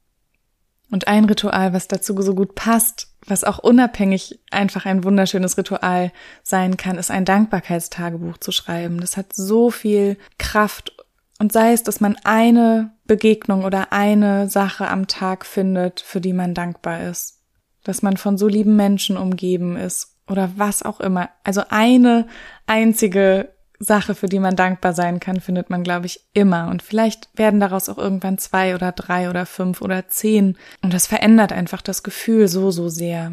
Und 0.89 1.07
ein 1.07 1.25
Ritual, 1.25 1.73
was 1.73 1.87
dazu 1.87 2.19
so 2.21 2.33
gut 2.33 2.55
passt, 2.55 3.09
was 3.27 3.43
auch 3.43 3.59
unabhängig 3.59 4.39
einfach 4.49 4.85
ein 4.85 5.03
wunderschönes 5.03 5.57
Ritual 5.57 6.11
sein 6.41 6.77
kann, 6.77 6.97
ist 6.97 7.11
ein 7.11 7.25
Dankbarkeitstagebuch 7.25 8.37
zu 8.37 8.51
schreiben. 8.51 8.99
Das 8.99 9.17
hat 9.17 9.33
so 9.33 9.69
viel 9.69 10.17
Kraft. 10.37 10.93
Und 11.39 11.53
sei 11.53 11.71
es, 11.71 11.83
dass 11.83 12.01
man 12.01 12.17
eine 12.23 12.91
Begegnung 13.05 13.63
oder 13.63 13.91
eine 13.93 14.49
Sache 14.49 14.87
am 14.89 15.07
Tag 15.07 15.45
findet, 15.45 16.01
für 16.01 16.19
die 16.19 16.33
man 16.33 16.53
dankbar 16.53 17.09
ist. 17.09 17.39
Dass 17.83 18.01
man 18.01 18.17
von 18.17 18.37
so 18.37 18.47
lieben 18.47 18.75
Menschen 18.75 19.17
umgeben 19.17 19.77
ist 19.77 20.17
oder 20.27 20.51
was 20.57 20.83
auch 20.83 20.99
immer. 20.99 21.29
Also 21.43 21.63
eine 21.69 22.27
einzige 22.67 23.53
Sache, 23.79 24.13
für 24.13 24.27
die 24.27 24.39
man 24.39 24.57
dankbar 24.57 24.93
sein 24.93 25.21
kann, 25.21 25.39
findet 25.39 25.69
man, 25.69 25.83
glaube 25.83 26.05
ich, 26.05 26.19
immer. 26.33 26.67
Und 26.67 26.83
vielleicht 26.83 27.29
werden 27.35 27.61
daraus 27.61 27.87
auch 27.87 27.97
irgendwann 27.97 28.37
zwei 28.37 28.75
oder 28.75 28.91
drei 28.91 29.29
oder 29.29 29.45
fünf 29.45 29.81
oder 29.81 30.09
zehn. 30.09 30.57
Und 30.81 30.93
das 30.93 31.07
verändert 31.07 31.53
einfach 31.53 31.81
das 31.81 32.03
Gefühl 32.03 32.49
so, 32.49 32.71
so 32.71 32.89
sehr. 32.89 33.31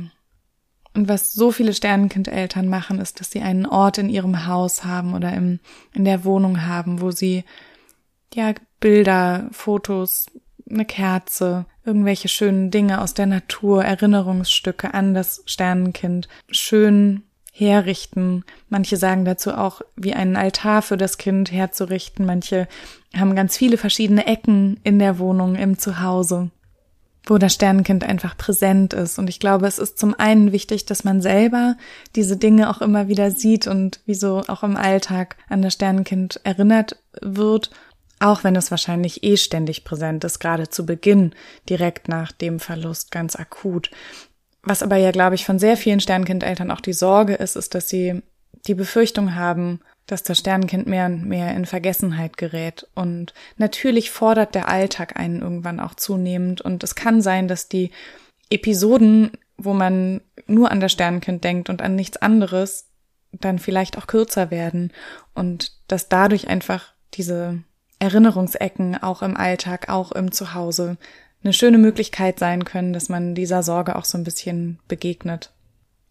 Und 0.95 1.09
was 1.09 1.35
so 1.35 1.51
viele 1.51 1.75
Sternenkindeltern 1.75 2.69
machen, 2.69 3.01
ist, 3.01 3.19
dass 3.19 3.33
sie 3.33 3.43
einen 3.43 3.67
Ort 3.67 3.99
in 3.99 4.09
ihrem 4.09 4.47
Haus 4.47 4.85
haben 4.85 5.15
oder 5.15 5.33
im, 5.35 5.59
in 5.93 6.05
der 6.05 6.25
Wohnung 6.25 6.65
haben, 6.65 7.01
wo 7.01 7.11
sie 7.11 7.45
ja 8.37 8.55
Bilder, 8.81 9.49
Fotos, 9.51 10.27
eine 10.71 10.85
Kerze, 10.85 11.67
irgendwelche 11.85 12.29
schönen 12.29 12.71
Dinge 12.71 13.01
aus 13.01 13.15
der 13.15 13.27
Natur, 13.27 13.85
Erinnerungsstücke 13.85 14.95
an 14.95 15.15
das 15.15 15.43
Sternenkind 15.47 16.29
schön 16.51 17.23
herrichten. 17.53 18.45
Manche 18.69 18.97
sagen 18.97 19.25
dazu 19.25 19.53
auch, 19.53 19.81
wie 19.97 20.13
einen 20.13 20.37
Altar 20.37 20.83
für 20.83 20.97
das 20.97 21.17
Kind 21.19 21.51
herzurichten. 21.51 22.27
Manche 22.27 22.69
haben 23.17 23.35
ganz 23.35 23.57
viele 23.57 23.79
verschiedene 23.79 24.27
Ecken 24.27 24.79
in 24.85 24.99
der 24.99 25.19
Wohnung, 25.19 25.55
im 25.55 25.79
Zuhause, 25.79 26.51
wo 27.25 27.39
das 27.39 27.55
Sternenkind 27.55 28.05
einfach 28.05 28.37
präsent 28.37 28.93
ist. 28.93 29.19
Und 29.19 29.31
ich 29.31 29.41
glaube, 29.41 29.67
es 29.67 29.79
ist 29.79 29.99
zum 29.99 30.15
einen 30.19 30.53
wichtig, 30.53 30.85
dass 30.85 31.05
man 31.05 31.23
selber 31.23 31.77
diese 32.15 32.37
Dinge 32.37 32.69
auch 32.69 32.83
immer 32.83 33.09
wieder 33.09 33.31
sieht 33.31 33.67
und 33.67 34.01
wie 34.05 34.15
so 34.15 34.43
auch 34.49 34.63
im 34.63 34.77
Alltag 34.77 35.37
an 35.49 35.63
das 35.63 35.75
Sternenkind 35.75 36.41
erinnert 36.45 36.97
wird 37.23 37.71
auch 38.21 38.45
wenn 38.45 38.57
es 38.57 38.71
wahrscheinlich 38.71 39.23
eh 39.23 39.37
ständig 39.37 39.85
präsent 39.85 40.25
ist, 40.25 40.39
gerade 40.39 40.69
zu 40.69 40.87
Beginn, 40.87 41.35
direkt 41.69 42.09
nach 42.09 42.33
dem 42.33 42.61
Verlust 42.61 43.11
ganz 43.11 43.37
akut. 43.37 43.91
Was 44.63 44.83
aber 44.83 44.97
ja, 44.97 45.11
glaube 45.11 45.35
ich, 45.35 45.45
von 45.45 45.59
sehr 45.59 45.77
vielen 45.77 46.01
Sternkindeltern 46.01 46.71
auch 46.71 46.81
die 46.81 46.93
Sorge 46.93 47.35
ist, 47.35 47.57
ist, 47.57 47.75
dass 47.75 47.89
sie 47.89 48.23
die 48.67 48.75
Befürchtung 48.75 49.35
haben, 49.35 49.81
dass 50.07 50.23
das 50.23 50.39
Sternenkind 50.39 50.87
mehr 50.87 51.07
und 51.07 51.27
mehr 51.27 51.55
in 51.55 51.67
Vergessenheit 51.67 52.37
gerät. 52.37 52.89
Und 52.95 53.35
natürlich 53.57 54.11
fordert 54.11 54.55
der 54.55 54.69
Alltag 54.69 55.17
einen 55.17 55.43
irgendwann 55.43 55.81
auch 55.81 55.95
zunehmend. 55.95 56.61
Und 56.61 56.83
es 56.85 56.95
kann 56.95 57.23
sein, 57.23 57.49
dass 57.49 57.69
die 57.69 57.91
Episoden, 58.51 59.33
wo 59.57 59.73
man 59.73 60.21
nur 60.47 60.71
an 60.71 60.81
das 60.81 60.93
Sternenkind 60.93 61.45
denkt 61.45 61.69
und 61.69 61.83
an 61.83 61.97
nichts 61.97 62.17
anderes, 62.17 62.87
dann 63.33 63.59
vielleicht 63.59 63.99
auch 63.99 64.07
kürzer 64.07 64.51
werden. 64.51 64.93
Und 65.35 65.73
dass 65.89 66.09
dadurch 66.09 66.49
einfach 66.49 66.93
diese 67.15 67.63
Erinnerungsecken 67.99 69.03
auch 69.03 69.23
im 69.23 69.37
Alltag, 69.37 69.89
auch 69.89 70.13
im 70.13 70.33
Zuhause 70.33 70.97
eine 71.43 71.53
schöne 71.53 71.79
Möglichkeit 71.79 72.39
sein 72.39 72.65
können, 72.65 72.93
dass 72.93 73.09
man 73.09 73.35
dieser 73.35 73.63
Sorge 73.63 73.97
auch 73.97 74.05
so 74.05 74.19
ein 74.19 74.25
bisschen 74.25 74.79
begegnet. 74.89 75.53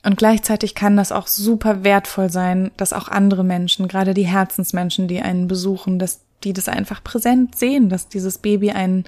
Und 0.03 0.17
gleichzeitig 0.17 0.75
kann 0.75 0.97
das 0.97 1.11
auch 1.11 1.27
super 1.27 1.83
wertvoll 1.83 2.29
sein, 2.29 2.71
dass 2.77 2.93
auch 2.93 3.07
andere 3.07 3.43
Menschen, 3.43 3.87
gerade 3.87 4.13
die 4.13 4.27
Herzensmenschen, 4.27 5.07
die 5.07 5.21
einen 5.21 5.47
besuchen, 5.47 5.97
dass 5.99 6.21
die 6.43 6.53
das 6.53 6.69
einfach 6.69 7.03
präsent 7.03 7.55
sehen, 7.55 7.89
dass 7.89 8.07
dieses 8.07 8.37
Baby 8.37 8.71
einen 8.71 9.05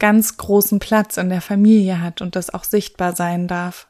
ganz 0.00 0.36
großen 0.36 0.80
Platz 0.80 1.16
in 1.16 1.28
der 1.28 1.40
Familie 1.40 2.00
hat 2.00 2.20
und 2.20 2.34
das 2.34 2.52
auch 2.52 2.64
sichtbar 2.64 3.14
sein 3.14 3.46
darf. 3.46 3.86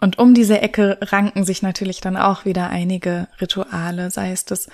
Und 0.00 0.18
um 0.18 0.34
diese 0.34 0.60
Ecke 0.60 0.98
ranken 1.02 1.44
sich 1.44 1.62
natürlich 1.62 2.00
dann 2.00 2.16
auch 2.16 2.44
wieder 2.44 2.70
einige 2.70 3.28
Rituale, 3.40 4.10
sei 4.10 4.32
es 4.32 4.44
das 4.44 4.68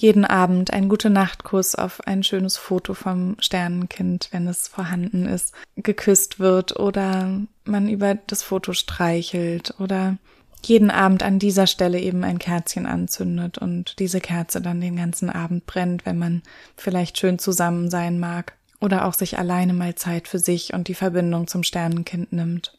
jeden 0.00 0.24
Abend 0.24 0.72
ein 0.72 0.88
gute 0.88 1.10
Nachtkuss 1.10 1.74
auf 1.74 2.06
ein 2.06 2.22
schönes 2.22 2.56
Foto 2.56 2.94
vom 2.94 3.36
Sternenkind, 3.40 4.28
wenn 4.32 4.46
es 4.46 4.68
vorhanden 4.68 5.26
ist, 5.26 5.52
geküsst 5.76 6.38
wird 6.38 6.78
oder 6.78 7.40
man 7.64 7.88
über 7.88 8.14
das 8.14 8.42
Foto 8.42 8.72
streichelt 8.72 9.74
oder 9.78 10.16
jeden 10.64 10.90
Abend 10.90 11.22
an 11.22 11.38
dieser 11.38 11.66
Stelle 11.66 12.00
eben 12.00 12.24
ein 12.24 12.38
Kerzchen 12.38 12.86
anzündet 12.86 13.58
und 13.58 13.98
diese 13.98 14.20
Kerze 14.20 14.60
dann 14.60 14.80
den 14.80 14.96
ganzen 14.96 15.28
Abend 15.28 15.66
brennt, 15.66 16.06
wenn 16.06 16.18
man 16.18 16.42
vielleicht 16.76 17.18
schön 17.18 17.38
zusammen 17.38 17.90
sein 17.90 18.20
mag 18.20 18.54
oder 18.80 19.06
auch 19.06 19.14
sich 19.14 19.38
alleine 19.38 19.72
mal 19.72 19.94
Zeit 19.94 20.28
für 20.28 20.38
sich 20.38 20.72
und 20.74 20.88
die 20.88 20.94
Verbindung 20.94 21.46
zum 21.46 21.62
Sternenkind 21.62 22.32
nimmt. 22.32 22.78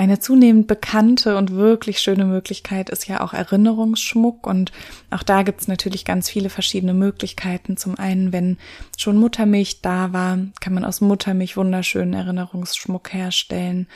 Eine 0.00 0.18
zunehmend 0.18 0.66
bekannte 0.66 1.36
und 1.36 1.50
wirklich 1.50 2.00
schöne 2.00 2.24
Möglichkeit 2.24 2.88
ist 2.88 3.06
ja 3.06 3.20
auch 3.20 3.34
Erinnerungsschmuck. 3.34 4.46
Und 4.46 4.72
auch 5.10 5.22
da 5.22 5.42
gibt's 5.42 5.68
natürlich 5.68 6.06
ganz 6.06 6.30
viele 6.30 6.48
verschiedene 6.48 6.94
Möglichkeiten. 6.94 7.76
Zum 7.76 7.98
einen, 7.98 8.32
wenn 8.32 8.56
schon 8.96 9.18
Muttermilch 9.18 9.82
da 9.82 10.14
war, 10.14 10.38
kann 10.62 10.72
man 10.72 10.86
aus 10.86 11.02
Muttermilch 11.02 11.58
wunderschönen 11.58 12.14
Erinnerungsschmuck 12.14 13.12
herstellen. 13.12 13.88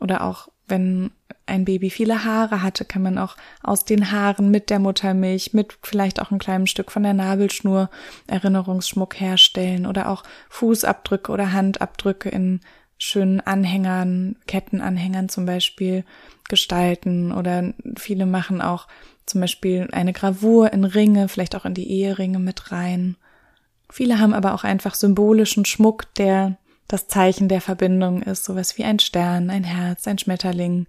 Oder 0.00 0.24
auch 0.24 0.48
wenn 0.66 1.12
ein 1.46 1.64
Baby 1.64 1.90
viele 1.90 2.24
Haare 2.24 2.62
hatte, 2.62 2.84
kann 2.84 3.02
man 3.02 3.16
auch 3.16 3.36
aus 3.62 3.84
den 3.84 4.10
Haaren 4.10 4.50
mit 4.50 4.68
der 4.68 4.80
Muttermilch, 4.80 5.54
mit 5.54 5.78
vielleicht 5.84 6.20
auch 6.20 6.32
ein 6.32 6.40
kleines 6.40 6.70
Stück 6.70 6.90
von 6.90 7.04
der 7.04 7.14
Nabelschnur 7.14 7.88
Erinnerungsschmuck 8.26 9.20
herstellen. 9.20 9.86
Oder 9.86 10.08
auch 10.08 10.24
Fußabdrücke 10.48 11.30
oder 11.30 11.52
Handabdrücke 11.52 12.30
in 12.30 12.58
schönen 13.02 13.40
Anhängern, 13.40 14.36
Kettenanhängern 14.46 15.28
zum 15.28 15.44
Beispiel 15.44 16.04
gestalten 16.48 17.32
oder 17.32 17.74
viele 17.96 18.26
machen 18.26 18.60
auch 18.60 18.86
zum 19.26 19.40
Beispiel 19.40 19.88
eine 19.90 20.12
Gravur 20.12 20.72
in 20.72 20.84
Ringe, 20.84 21.26
vielleicht 21.26 21.56
auch 21.56 21.64
in 21.64 21.74
die 21.74 21.90
Eheringe 21.90 22.38
mit 22.38 22.70
rein. 22.70 23.16
Viele 23.90 24.20
haben 24.20 24.34
aber 24.34 24.54
auch 24.54 24.62
einfach 24.62 24.94
symbolischen 24.94 25.64
Schmuck, 25.64 26.14
der 26.14 26.58
das 26.86 27.08
Zeichen 27.08 27.48
der 27.48 27.60
Verbindung 27.60 28.22
ist, 28.22 28.44
sowas 28.44 28.78
wie 28.78 28.84
ein 28.84 29.00
Stern, 29.00 29.50
ein 29.50 29.64
Herz, 29.64 30.06
ein 30.06 30.18
Schmetterling, 30.18 30.86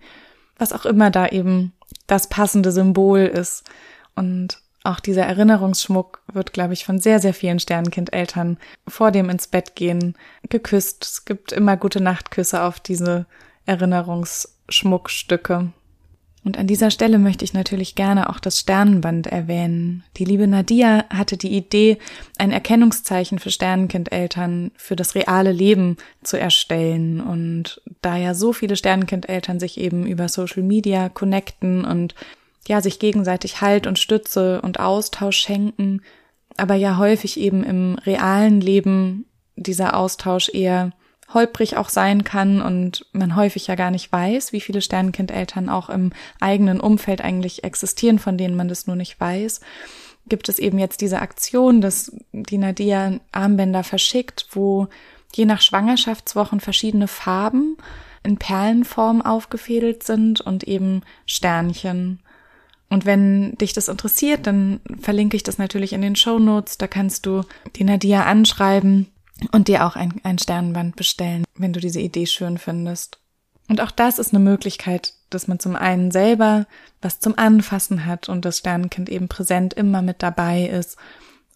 was 0.58 0.71
auch 0.71 0.86
immer 0.86 1.10
da 1.10 1.28
eben 1.28 1.73
das 2.06 2.30
passende 2.30 2.71
Symbol 2.71 3.21
ist. 3.21 3.63
Und 4.15 4.60
auch 4.84 5.00
dieser 5.00 5.24
Erinnerungsschmuck 5.24 6.22
wird, 6.32 6.54
glaube 6.54 6.74
ich, 6.74 6.86
von 6.86 7.00
sehr, 7.00 7.19
sehr 7.19 7.34
vielen 7.34 7.60
Sternenkindeltern 7.60 8.60
vor 8.88 9.10
dem 9.12 9.30
ins 9.30 9.48
Bett 9.48 9.76
gehen 9.76 10.15
geküsst. 10.50 11.06
Es 11.06 11.26
gibt 11.26 11.52
immer 11.52 11.78
gute 11.78 12.02
Nachtküsse 12.02 12.63
auf 12.63 12.80
diese 12.80 13.26
Erinnerungsschmuckstücke. 13.65 15.72
Und 16.46 16.58
an 16.58 16.67
dieser 16.67 16.91
Stelle 16.91 17.19
möchte 17.19 17.46
ich 17.46 17.54
natürlich 17.54 17.96
gerne 17.96 18.30
auch 18.30 18.39
das 18.39 18.60
Sternenband 18.60 19.28
erwähnen. 19.28 20.04
Die 20.17 20.26
liebe 20.26 20.46
Nadia 20.46 21.06
hatte 21.10 21.38
die 21.38 21.56
Idee, 21.56 22.00
ein 22.38 22.52
Erkennungszeichen 22.52 23.39
für 23.39 23.50
Sternenkindeltern 23.50 24.72
für 24.76 24.98
das 24.98 25.15
reale 25.15 25.54
Leben 25.54 25.96
zu 26.22 26.38
erstellen. 26.38 27.22
Und 27.22 27.82
da 28.02 28.17
ja 28.17 28.34
so 28.34 28.52
viele 28.52 28.76
Sternenkindeltern 28.76 29.62
sich 29.62 29.80
eben 29.80 30.06
über 30.06 30.28
Social 30.28 30.63
Media 30.63 31.08
connecten 31.08 31.86
und 31.86 32.13
ja, 32.67 32.82
sich 32.82 32.99
gegenseitig 32.99 33.62
Halt 33.62 33.88
und 33.88 33.99
Stütze 33.99 34.62
und 34.62 34.80
Austausch 34.80 35.38
schenken, 35.38 36.02
aber 36.58 36.76
ja 36.76 36.97
häufig 36.97 37.39
eben 37.39 37.63
im 37.63 37.95
realen 38.06 38.62
Leben 38.62 39.26
dieser 39.56 39.95
Austausch 39.97 40.49
eher 40.49 40.91
holprig 41.34 41.78
auch 41.78 41.89
sein 41.89 42.23
kann 42.23 42.62
und 42.62 43.06
man 43.12 43.36
häufig 43.36 43.67
ja 43.67 43.76
gar 43.76 43.91
nicht 43.91 44.12
weiß, 44.12 44.54
wie 44.54 44.62
viele 44.62 44.82
Sternenkindeltern 44.82 45.69
auch 45.69 45.89
im 45.89 46.12
eigenen 46.39 46.80
Umfeld 46.80 47.21
eigentlich 47.21 47.63
existieren, 47.63 48.19
von 48.19 48.38
denen 48.38 48.56
man 48.56 48.67
das 48.67 48.88
nur 48.88 48.95
nicht 48.95 49.19
weiß, 49.19 49.62
gibt 50.28 50.47
es 50.47 50.60
eben 50.60 50.80
jetzt 50.80 51.02
diese 51.02 51.19
Aktion, 51.19 51.82
dass 51.82 52.15
die 52.32 52.58
Nadia 52.58 53.19
Armbänder 53.32 53.84
verschickt, 53.84 54.47
wo 54.52 54.88
je 55.36 55.45
nach 55.45 55.62
Schwangerschaftswochen 55.62 56.60
verschiedene 56.60 57.08
Farben 57.08 57.78
in 58.23 58.38
Perlenform 58.38 59.21
aufgefädelt 59.21 60.04
sind 60.04 60.39
und 60.39 60.63
eben 60.63 61.02
Sternchen. 61.26 62.19
Und 62.94 63.08
wenn 63.08 63.56
dich 63.56 63.74
das 63.74 63.88
interessiert, 63.88 64.46
dann 64.46 64.80
verlinke 65.02 65.36
ich 65.36 65.42
das 65.42 65.58
natürlich 65.58 65.94
in 65.94 66.04
den 66.04 66.16
Show 66.16 66.38
Notes. 66.38 66.78
Da 66.78 66.86
kannst 66.86 67.26
du 67.26 67.42
die 67.76 67.84
Nadia 67.84 68.24
anschreiben 68.26 69.08
und 69.52 69.68
dir 69.68 69.88
auch 69.88 69.96
ein, 69.96 70.22
ein 70.22 70.38
Sternenband 70.38 70.96
bestellen, 70.96 71.44
wenn 71.58 71.74
du 71.74 71.80
diese 71.80 72.00
Idee 72.00 72.28
schön 72.28 72.60
findest. 72.60 73.18
Und 73.68 73.82
auch 73.82 73.90
das 73.90 74.20
ist 74.20 74.32
eine 74.32 74.44
Möglichkeit, 74.44 75.16
dass 75.32 75.48
man 75.48 75.58
zum 75.58 75.76
einen 75.76 76.12
selber 76.12 76.68
was 77.02 77.20
zum 77.20 77.36
Anfassen 77.36 78.06
hat 78.06 78.30
und 78.30 78.46
das 78.46 78.60
Sternenkind 78.60 79.10
eben 79.10 79.28
präsent 79.28 79.74
immer 79.74 80.04
mit 80.04 80.22
dabei 80.22 80.68
ist 80.68 80.96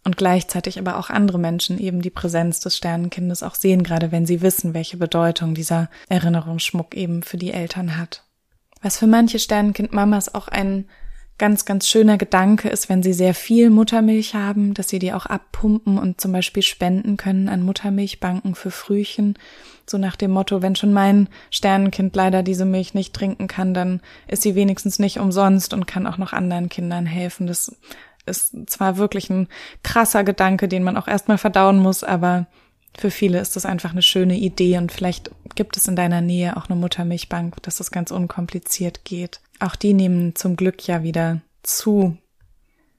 und 0.05 0.17
gleichzeitig 0.17 0.79
aber 0.79 0.97
auch 0.97 1.11
andere 1.11 1.37
Menschen 1.37 1.77
eben 1.77 2.01
die 2.01 2.09
Präsenz 2.09 2.61
des 2.61 2.75
Sternenkindes 2.75 3.43
auch 3.43 3.53
sehen, 3.53 3.83
gerade 3.83 4.11
wenn 4.11 4.25
sie 4.25 4.41
wissen, 4.41 4.73
welche 4.73 4.97
Bedeutung 4.97 5.53
dieser 5.53 5.91
Erinnerungsschmuck 6.09 6.95
eben 6.95 7.21
für 7.21 7.37
die 7.37 7.51
Eltern 7.51 7.95
hat. 7.95 8.23
Was 8.81 8.97
für 8.97 9.05
manche 9.05 9.37
Sternenkind-Mamas 9.37 10.33
auch 10.33 10.47
ein 10.47 10.85
ganz, 11.37 11.65
ganz 11.65 11.87
schöner 11.87 12.17
Gedanke 12.17 12.67
ist, 12.69 12.89
wenn 12.89 13.03
sie 13.03 13.13
sehr 13.13 13.33
viel 13.33 13.69
Muttermilch 13.69 14.33
haben, 14.33 14.73
dass 14.73 14.89
sie 14.89 14.99
die 14.99 15.13
auch 15.13 15.27
abpumpen 15.27 15.99
und 15.99 16.19
zum 16.19 16.31
Beispiel 16.31 16.63
spenden 16.63 17.17
können 17.17 17.47
an 17.47 17.61
Muttermilchbanken 17.61 18.55
für 18.55 18.71
Frühchen. 18.71 19.37
So 19.85 19.97
nach 19.97 20.15
dem 20.15 20.31
Motto, 20.31 20.61
wenn 20.61 20.75
schon 20.75 20.93
mein 20.93 21.29
Sternenkind 21.51 22.15
leider 22.15 22.41
diese 22.41 22.65
Milch 22.65 22.93
nicht 22.93 23.13
trinken 23.13 23.47
kann, 23.47 23.73
dann 23.73 24.01
ist 24.27 24.41
sie 24.41 24.55
wenigstens 24.55 24.97
nicht 24.99 25.19
umsonst 25.19 25.73
und 25.73 25.85
kann 25.85 26.07
auch 26.07 26.17
noch 26.17 26.33
anderen 26.33 26.69
Kindern 26.69 27.05
helfen. 27.05 27.45
Das 27.45 27.75
ist 28.25 28.55
zwar 28.69 28.97
wirklich 28.97 29.29
ein 29.29 29.47
krasser 29.83 30.23
Gedanke, 30.23 30.67
den 30.67 30.83
man 30.83 30.97
auch 30.97 31.07
erstmal 31.07 31.37
verdauen 31.37 31.79
muss, 31.79 32.03
aber 32.03 32.47
für 32.97 33.11
viele 33.11 33.39
ist 33.39 33.55
das 33.55 33.65
einfach 33.65 33.91
eine 33.91 34.01
schöne 34.01 34.35
Idee 34.35 34.77
und 34.77 34.91
vielleicht 34.91 35.31
gibt 35.55 35.77
es 35.77 35.87
in 35.87 35.95
deiner 35.95 36.21
Nähe 36.21 36.57
auch 36.57 36.67
eine 36.69 36.79
Muttermilchbank, 36.79 37.61
dass 37.61 37.77
das 37.77 37.91
ganz 37.91 38.11
unkompliziert 38.11 39.05
geht. 39.05 39.39
Auch 39.59 39.75
die 39.75 39.93
nehmen 39.93 40.35
zum 40.35 40.55
Glück 40.55 40.85
ja 40.87 41.03
wieder 41.03 41.41
zu. 41.63 42.17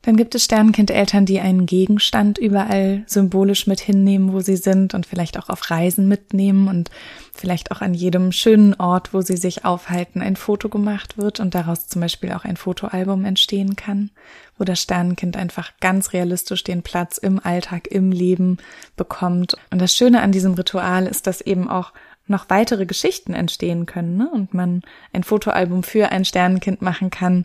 Dann 0.08 0.16
gibt 0.16 0.34
es 0.34 0.44
Sternenkindeltern, 0.44 1.26
die 1.26 1.38
einen 1.38 1.66
Gegenstand 1.66 2.38
überall 2.38 3.02
symbolisch 3.06 3.66
mit 3.66 3.78
hinnehmen, 3.78 4.32
wo 4.32 4.40
sie 4.40 4.56
sind 4.56 4.94
und 4.94 5.04
vielleicht 5.04 5.38
auch 5.38 5.50
auf 5.50 5.70
Reisen 5.70 6.08
mitnehmen 6.08 6.66
und 6.66 6.90
vielleicht 7.34 7.70
auch 7.72 7.82
an 7.82 7.92
jedem 7.92 8.32
schönen 8.32 8.72
Ort, 8.72 9.12
wo 9.12 9.20
sie 9.20 9.36
sich 9.36 9.66
aufhalten, 9.66 10.22
ein 10.22 10.36
Foto 10.36 10.70
gemacht 10.70 11.18
wird 11.18 11.40
und 11.40 11.54
daraus 11.54 11.88
zum 11.88 12.00
Beispiel 12.00 12.32
auch 12.32 12.46
ein 12.46 12.56
Fotoalbum 12.56 13.26
entstehen 13.26 13.76
kann, 13.76 14.10
wo 14.56 14.64
das 14.64 14.80
Sternenkind 14.80 15.36
einfach 15.36 15.72
ganz 15.78 16.14
realistisch 16.14 16.64
den 16.64 16.82
Platz 16.82 17.18
im 17.18 17.38
Alltag, 17.38 17.88
im 17.88 18.10
Leben 18.10 18.56
bekommt. 18.96 19.58
Und 19.70 19.78
das 19.78 19.94
Schöne 19.94 20.22
an 20.22 20.32
diesem 20.32 20.54
Ritual 20.54 21.06
ist, 21.06 21.26
dass 21.26 21.42
eben 21.42 21.68
auch 21.68 21.92
noch 22.26 22.48
weitere 22.48 22.86
Geschichten 22.86 23.34
entstehen 23.34 23.84
können 23.84 24.16
ne? 24.16 24.30
und 24.30 24.54
man 24.54 24.80
ein 25.12 25.22
Fotoalbum 25.22 25.82
für 25.82 26.10
ein 26.10 26.24
Sternenkind 26.24 26.80
machen 26.80 27.10
kann, 27.10 27.44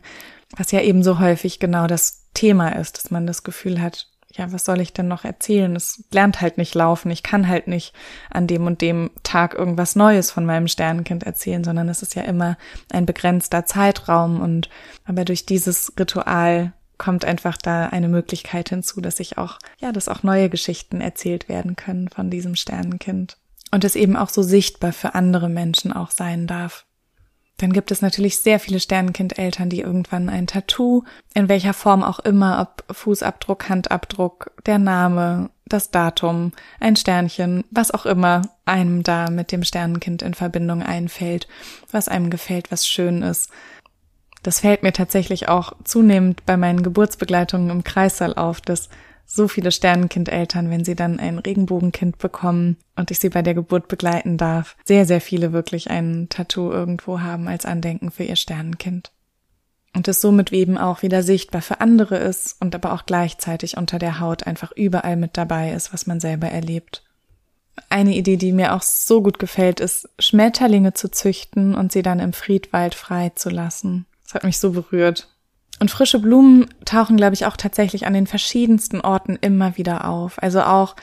was 0.56 0.72
ja 0.72 0.82
eben 0.82 1.04
so 1.04 1.20
häufig 1.20 1.60
genau 1.60 1.88
das 1.88 2.30
Thema 2.34 2.70
ist, 2.70 2.98
dass 2.98 3.12
man 3.12 3.28
das 3.28 3.44
Gefühl 3.44 3.82
hat, 3.82 4.08
ja, 4.36 4.52
was 4.52 4.66
soll 4.66 4.82
ich 4.82 4.94
denn 4.94 5.08
noch 5.08 5.26
erzählen? 5.26 5.76
Es 5.76 6.04
lernt 6.12 6.42
halt 6.42 6.58
nicht 6.58 6.74
laufen. 6.74 7.12
Ich 7.12 7.22
kann 7.22 7.48
halt 7.48 7.68
nicht 7.68 7.94
an 8.32 8.48
dem 8.48 8.66
und 8.66 8.82
dem 8.82 9.12
Tag 9.22 9.54
irgendwas 9.54 9.96
Neues 9.96 10.32
von 10.32 10.44
meinem 10.44 10.68
Sternenkind 10.68 11.24
erzählen, 11.24 11.64
sondern 11.64 11.88
es 11.88 12.02
ist 12.02 12.16
ja 12.16 12.24
immer 12.24 12.58
ein 12.92 13.06
begrenzter 13.06 13.66
Zeitraum 13.66 14.42
und 14.42 14.70
aber 15.06 15.24
durch 15.24 15.46
dieses 15.46 15.94
Ritual 16.00 16.74
kommt 16.98 17.26
einfach 17.26 17.58
da 17.58 17.88
eine 17.88 18.08
Möglichkeit 18.08 18.70
hinzu, 18.70 19.02
dass 19.02 19.20
ich 19.20 19.38
auch, 19.38 19.60
ja, 19.80 19.92
dass 19.92 20.10
auch 20.10 20.24
neue 20.24 20.50
Geschichten 20.50 21.02
erzählt 21.02 21.50
werden 21.50 21.76
können 21.76 22.08
von 22.08 22.30
diesem 22.30 22.56
Sternenkind 22.56 23.38
und 23.72 23.84
es 23.84 23.96
eben 23.96 24.16
auch 24.16 24.30
so 24.30 24.42
sichtbar 24.42 24.94
für 24.94 25.14
andere 25.16 25.50
Menschen 25.50 25.92
auch 25.94 26.12
sein 26.12 26.48
darf. 26.48 26.86
Dann 27.58 27.72
gibt 27.72 27.92
es 27.92 28.02
natürlich 28.02 28.40
sehr 28.40 28.60
viele 28.60 28.80
Sternenkindeltern, 28.80 29.70
die 29.70 29.82
irgendwann 29.82 30.28
ein 30.30 30.48
Tattoo, 30.48 31.04
in 31.34 31.50
welcher 31.50 31.74
Form 31.74 32.04
auch 32.04 32.20
immer, 32.20 32.60
ob 32.62 32.96
Fußabdruck, 32.96 33.70
Handabdruck, 33.70 34.52
der 34.66 34.80
Name, 34.80 35.50
das 35.66 35.92
Datum, 35.92 36.52
ein 36.80 36.96
Sternchen, 36.96 37.64
was 37.72 37.92
auch 37.92 38.06
immer 38.06 38.42
einem 38.66 39.04
da 39.04 39.30
mit 39.30 39.52
dem 39.52 39.64
Sternenkind 39.64 40.22
in 40.22 40.34
Verbindung 40.34 40.82
einfällt, 40.82 41.48
was 41.92 42.08
einem 42.08 42.30
gefällt, 42.30 42.72
was 42.72 42.88
schön 42.88 43.22
ist. 43.22 43.50
Das 44.42 44.60
fällt 44.60 44.84
mir 44.84 44.92
tatsächlich 44.92 45.48
auch 45.48 45.74
zunehmend 45.84 46.46
bei 46.46 46.58
meinen 46.58 46.84
Geburtsbegleitungen 46.84 47.70
im 47.70 47.84
Kreissaal 47.84 48.34
auf, 48.34 48.60
dass 48.60 48.90
so 49.26 49.48
viele 49.48 49.72
Sternenkindeltern, 49.72 50.70
wenn 50.70 50.86
sie 50.86 50.96
dann 50.96 51.20
ein 51.20 51.40
Regenbogenkind 51.40 52.18
bekommen 52.18 52.78
und 52.96 53.12
ich 53.12 53.20
sie 53.20 53.30
bei 53.30 53.42
der 53.42 53.54
Geburt 53.54 53.88
begleiten 53.88 54.38
darf, 54.38 54.76
sehr, 54.86 55.06
sehr 55.06 55.22
viele 55.22 55.54
wirklich 55.54 55.90
ein 55.90 56.28
Tattoo 56.30 56.72
irgendwo 56.72 57.22
haben 57.22 57.48
als 57.48 57.66
Andenken 57.66 58.12
für 58.12 58.24
ihr 58.24 58.36
Sternenkind. 58.36 59.12
Und 59.96 60.08
es 60.08 60.22
somit 60.22 60.52
eben 60.52 60.78
auch 60.78 61.04
wieder 61.04 61.22
sichtbar 61.22 61.62
für 61.62 61.80
andere 61.80 62.18
ist 62.18 62.60
und 62.60 62.74
aber 62.74 62.94
auch 62.94 63.06
gleichzeitig 63.06 63.78
unter 63.78 64.00
der 64.00 64.20
Haut 64.20 64.48
einfach 64.48 64.72
überall 64.72 65.16
mit 65.16 65.38
dabei 65.38 65.72
ist, 65.72 65.94
was 65.94 66.08
man 66.08 66.20
selber 66.20 66.48
erlebt. 66.48 67.04
Eine 67.90 68.16
Idee, 68.16 68.38
die 68.38 68.52
mir 68.52 68.74
auch 68.74 68.82
so 68.82 69.22
gut 69.22 69.40
gefällt, 69.40 69.80
ist, 69.80 70.10
Schmetterlinge 70.20 70.94
zu 70.94 71.10
züchten 71.10 71.76
und 71.76 71.92
sie 71.92 72.02
dann 72.02 72.20
im 72.20 72.34
Friedwald 72.34 72.96
frei 72.96 73.32
zu 73.36 73.50
lassen. 73.50 74.06
Das 74.24 74.36
hat 74.36 74.44
mich 74.44 74.58
so 74.58 74.72
berührt. 74.72 75.33
Und 75.84 75.92
frische 75.92 76.20
Blumen 76.20 76.68
tauchen, 76.86 77.18
glaube 77.18 77.34
ich, 77.34 77.46
auch 77.46 77.58
tatsächlich 77.58 78.08
an 78.08 78.14
den 78.14 78.26
verschiedensten 78.26 79.02
Orten 79.02 79.38
immer 79.42 79.76
wieder 79.76 80.08
auf. 80.08 80.42
Also 80.42 80.62
auch 80.62 80.96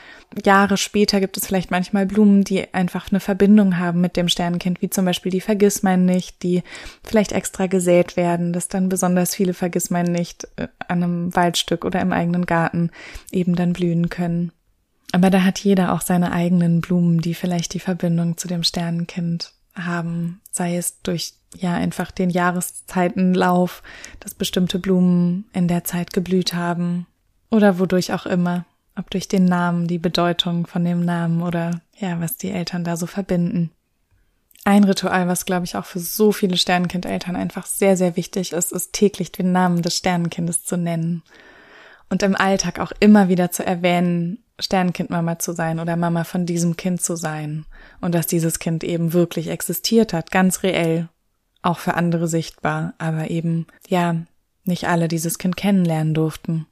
Jahre 0.43 0.75
später 0.75 1.19
gibt 1.19 1.37
es 1.37 1.45
vielleicht 1.45 1.69
manchmal 1.69 2.07
Blumen, 2.07 2.43
die 2.43 2.73
einfach 2.73 3.11
eine 3.11 3.19
Verbindung 3.19 3.77
haben 3.77 4.01
mit 4.01 4.17
dem 4.17 4.27
Sternenkind, 4.27 4.81
wie 4.81 4.89
zum 4.89 5.05
Beispiel 5.05 5.31
die 5.31 5.39
Vergissmeinnicht, 5.39 6.41
die 6.41 6.63
vielleicht 7.03 7.31
extra 7.31 7.67
gesät 7.67 8.17
werden, 8.17 8.53
dass 8.53 8.69
dann 8.69 8.89
besonders 8.89 9.35
viele 9.35 9.53
Vergissmeinnicht 9.53 10.47
äh, 10.55 10.67
an 10.87 11.03
einem 11.03 11.35
Waldstück 11.35 11.85
oder 11.85 12.01
im 12.01 12.11
eigenen 12.11 12.47
Garten 12.47 12.89
eben 13.31 13.55
dann 13.55 13.73
blühen 13.73 14.09
können. 14.09 14.51
Aber 15.11 15.29
da 15.29 15.43
hat 15.43 15.59
jeder 15.59 15.93
auch 15.93 16.01
seine 16.01 16.31
eigenen 16.31 16.81
Blumen, 16.81 17.21
die 17.21 17.35
vielleicht 17.35 17.75
die 17.75 17.79
Verbindung 17.79 18.35
zu 18.35 18.47
dem 18.47 18.63
Sternenkind 18.63 19.53
haben, 19.75 20.41
sei 20.49 20.75
es 20.75 21.03
durch 21.03 21.35
ja 21.55 21.73
einfach 21.73 22.11
den 22.11 22.29
Jahreszeitenlauf, 22.29 23.83
dass 24.19 24.33
bestimmte 24.33 24.79
Blumen 24.79 25.45
in 25.53 25.67
der 25.67 25.83
Zeit 25.83 26.13
geblüht 26.13 26.53
haben 26.53 27.07
oder 27.49 27.79
wodurch 27.79 28.13
auch 28.13 28.25
immer, 28.25 28.65
ob 28.97 29.09
durch 29.09 29.27
den 29.27 29.45
Namen, 29.45 29.87
die 29.87 29.99
Bedeutung 29.99 30.67
von 30.67 30.83
dem 30.83 31.03
Namen 31.03 31.41
oder 31.41 31.81
ja, 31.97 32.19
was 32.19 32.37
die 32.37 32.51
Eltern 32.51 32.83
da 32.83 32.97
so 32.97 33.05
verbinden. 33.05 33.71
Ein 34.63 34.83
Ritual, 34.83 35.27
was 35.27 35.45
glaube 35.45 35.65
ich 35.65 35.75
auch 35.75 35.85
für 35.85 35.99
so 35.99 36.31
viele 36.31 36.55
Sternenkindeltern 36.55 37.35
einfach 37.35 37.65
sehr, 37.65 37.97
sehr 37.97 38.15
wichtig 38.15 38.53
ist, 38.53 38.71
ist 38.71 38.93
täglich 38.93 39.31
den 39.31 39.51
Namen 39.51 39.81
des 39.81 39.97
Sternenkindes 39.97 40.63
zu 40.63 40.77
nennen. 40.77 41.23
Und 42.09 42.23
im 42.23 42.35
Alltag 42.35 42.79
auch 42.79 42.91
immer 42.99 43.27
wieder 43.27 43.51
zu 43.51 43.65
erwähnen, 43.65 44.43
Sternenkindmama 44.59 45.39
zu 45.39 45.53
sein 45.53 45.79
oder 45.79 45.95
Mama 45.95 46.23
von 46.23 46.45
diesem 46.45 46.77
Kind 46.77 47.01
zu 47.01 47.15
sein. 47.15 47.65
Und 48.01 48.13
dass 48.13 48.27
dieses 48.27 48.59
Kind 48.59 48.83
eben 48.83 49.13
wirklich 49.13 49.47
existiert 49.47 50.13
hat, 50.13 50.29
ganz 50.29 50.61
reell, 50.61 51.09
auch 51.61 51.79
für 51.79 51.93
andere 51.93 52.27
sichtbar, 52.27 52.93
aber 52.97 53.29
eben, 53.29 53.67
ja, 53.87 54.15
nicht 54.63 54.87
alle 54.87 55.07
dieses 55.07 55.37
Kind 55.37 55.57
kennenlernen 55.57 56.13
durften. 56.13 56.67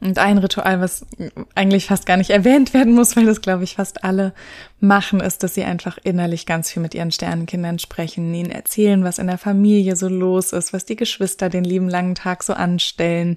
Und 0.00 0.18
ein 0.18 0.38
Ritual, 0.38 0.80
was 0.80 1.06
eigentlich 1.54 1.86
fast 1.86 2.06
gar 2.06 2.16
nicht 2.16 2.30
erwähnt 2.30 2.74
werden 2.74 2.92
muss, 2.92 3.16
weil 3.16 3.24
das, 3.24 3.40
glaube 3.40 3.62
ich, 3.62 3.76
fast 3.76 4.02
alle 4.02 4.34
machen, 4.80 5.20
ist, 5.20 5.44
dass 5.44 5.54
sie 5.54 5.62
einfach 5.62 5.96
innerlich 6.02 6.44
ganz 6.44 6.72
viel 6.72 6.82
mit 6.82 6.92
ihren 6.94 7.12
Sternenkindern 7.12 7.78
sprechen, 7.78 8.34
ihnen 8.34 8.50
erzählen, 8.50 9.04
was 9.04 9.20
in 9.20 9.28
der 9.28 9.38
Familie 9.38 9.94
so 9.94 10.08
los 10.08 10.52
ist, 10.52 10.72
was 10.72 10.84
die 10.84 10.96
Geschwister 10.96 11.48
den 11.48 11.62
lieben 11.62 11.88
langen 11.88 12.16
Tag 12.16 12.42
so 12.42 12.52
anstellen. 12.52 13.36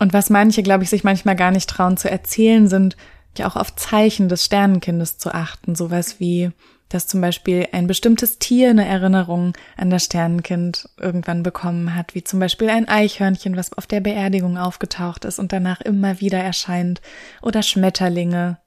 Und 0.00 0.12
was 0.12 0.28
manche, 0.28 0.64
glaube 0.64 0.82
ich, 0.82 0.90
sich 0.90 1.04
manchmal 1.04 1.36
gar 1.36 1.52
nicht 1.52 1.70
trauen 1.70 1.96
zu 1.96 2.10
erzählen, 2.10 2.66
sind 2.66 2.96
ja 3.38 3.46
auch 3.46 3.54
auf 3.54 3.76
Zeichen 3.76 4.28
des 4.28 4.44
Sternenkindes 4.44 5.18
zu 5.18 5.32
achten, 5.32 5.76
sowas 5.76 6.18
wie 6.18 6.50
dass 6.92 7.06
zum 7.06 7.20
Beispiel 7.20 7.66
ein 7.72 7.86
bestimmtes 7.86 8.38
Tier 8.38 8.70
eine 8.70 8.86
Erinnerung 8.86 9.54
an 9.76 9.90
das 9.90 10.04
Sternenkind 10.04 10.88
irgendwann 11.00 11.42
bekommen 11.42 11.94
hat, 11.94 12.14
wie 12.14 12.22
zum 12.22 12.40
Beispiel 12.40 12.68
ein 12.68 12.88
Eichhörnchen, 12.88 13.56
was 13.56 13.72
auf 13.72 13.86
der 13.86 14.00
Beerdigung 14.00 14.58
aufgetaucht 14.58 15.24
ist 15.24 15.38
und 15.38 15.52
danach 15.52 15.80
immer 15.80 16.20
wieder 16.20 16.38
erscheint, 16.38 17.00
oder 17.40 17.62
Schmetterlinge, 17.62 18.58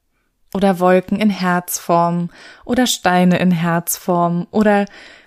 oder 0.54 0.80
Wolken 0.80 1.20
in 1.20 1.30
Herzform, 1.30 2.30
oder 2.64 2.88
Steine 2.88 3.38
in 3.38 3.52
Herzform, 3.52 4.48
oder 4.52 4.86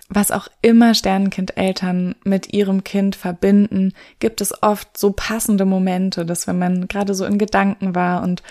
was 0.09 0.31
auch 0.31 0.47
immer 0.61 0.95
Sternenkindeltern 0.95 2.15
mit 2.23 2.51
ihrem 2.51 2.83
Kind 2.83 3.15
verbinden, 3.15 3.93
gibt 4.17 4.41
es 4.41 4.63
oft 4.63 4.97
so 4.97 5.11
passende 5.11 5.65
Momente, 5.65 6.25
dass 6.25 6.47
wenn 6.47 6.57
man 6.57 6.87
gerade 6.87 7.13
so 7.13 7.25
in 7.25 7.37
Gedanken 7.37 7.93
war 7.93 8.23
und 8.23 8.41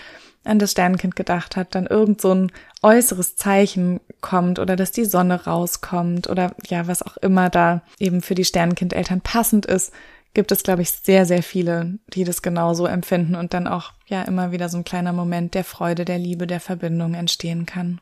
an 0.43 0.59
das 0.59 0.71
Sternenkind 0.71 1.15
gedacht 1.15 1.55
hat, 1.55 1.75
dann 1.75 1.85
irgend 1.85 2.21
so 2.21 2.33
ein 2.33 2.51
äußeres 2.81 3.35
Zeichen 3.35 3.99
kommt 4.21 4.59
oder 4.59 4.75
dass 4.75 4.91
die 4.91 5.05
Sonne 5.05 5.45
rauskommt 5.45 6.29
oder 6.29 6.55
ja, 6.67 6.87
was 6.87 7.01
auch 7.01 7.17
immer 7.17 7.49
da 7.49 7.81
eben 7.99 8.21
für 8.21 8.35
die 8.35 8.45
Sternenkindeltern 8.45 9.21
passend 9.21 9.65
ist, 9.65 9.91
gibt 10.33 10.51
es, 10.51 10.63
glaube 10.63 10.81
ich, 10.81 10.91
sehr, 10.91 11.25
sehr 11.25 11.43
viele, 11.43 11.97
die 12.07 12.23
das 12.23 12.41
genauso 12.41 12.85
empfinden 12.85 13.35
und 13.35 13.53
dann 13.53 13.67
auch 13.67 13.93
ja 14.07 14.21
immer 14.23 14.51
wieder 14.51 14.69
so 14.69 14.77
ein 14.77 14.83
kleiner 14.83 15.13
Moment 15.13 15.53
der 15.53 15.63
Freude, 15.63 16.05
der 16.05 16.19
Liebe, 16.19 16.47
der 16.47 16.59
Verbindung 16.59 17.15
entstehen 17.15 17.65
kann. 17.65 17.99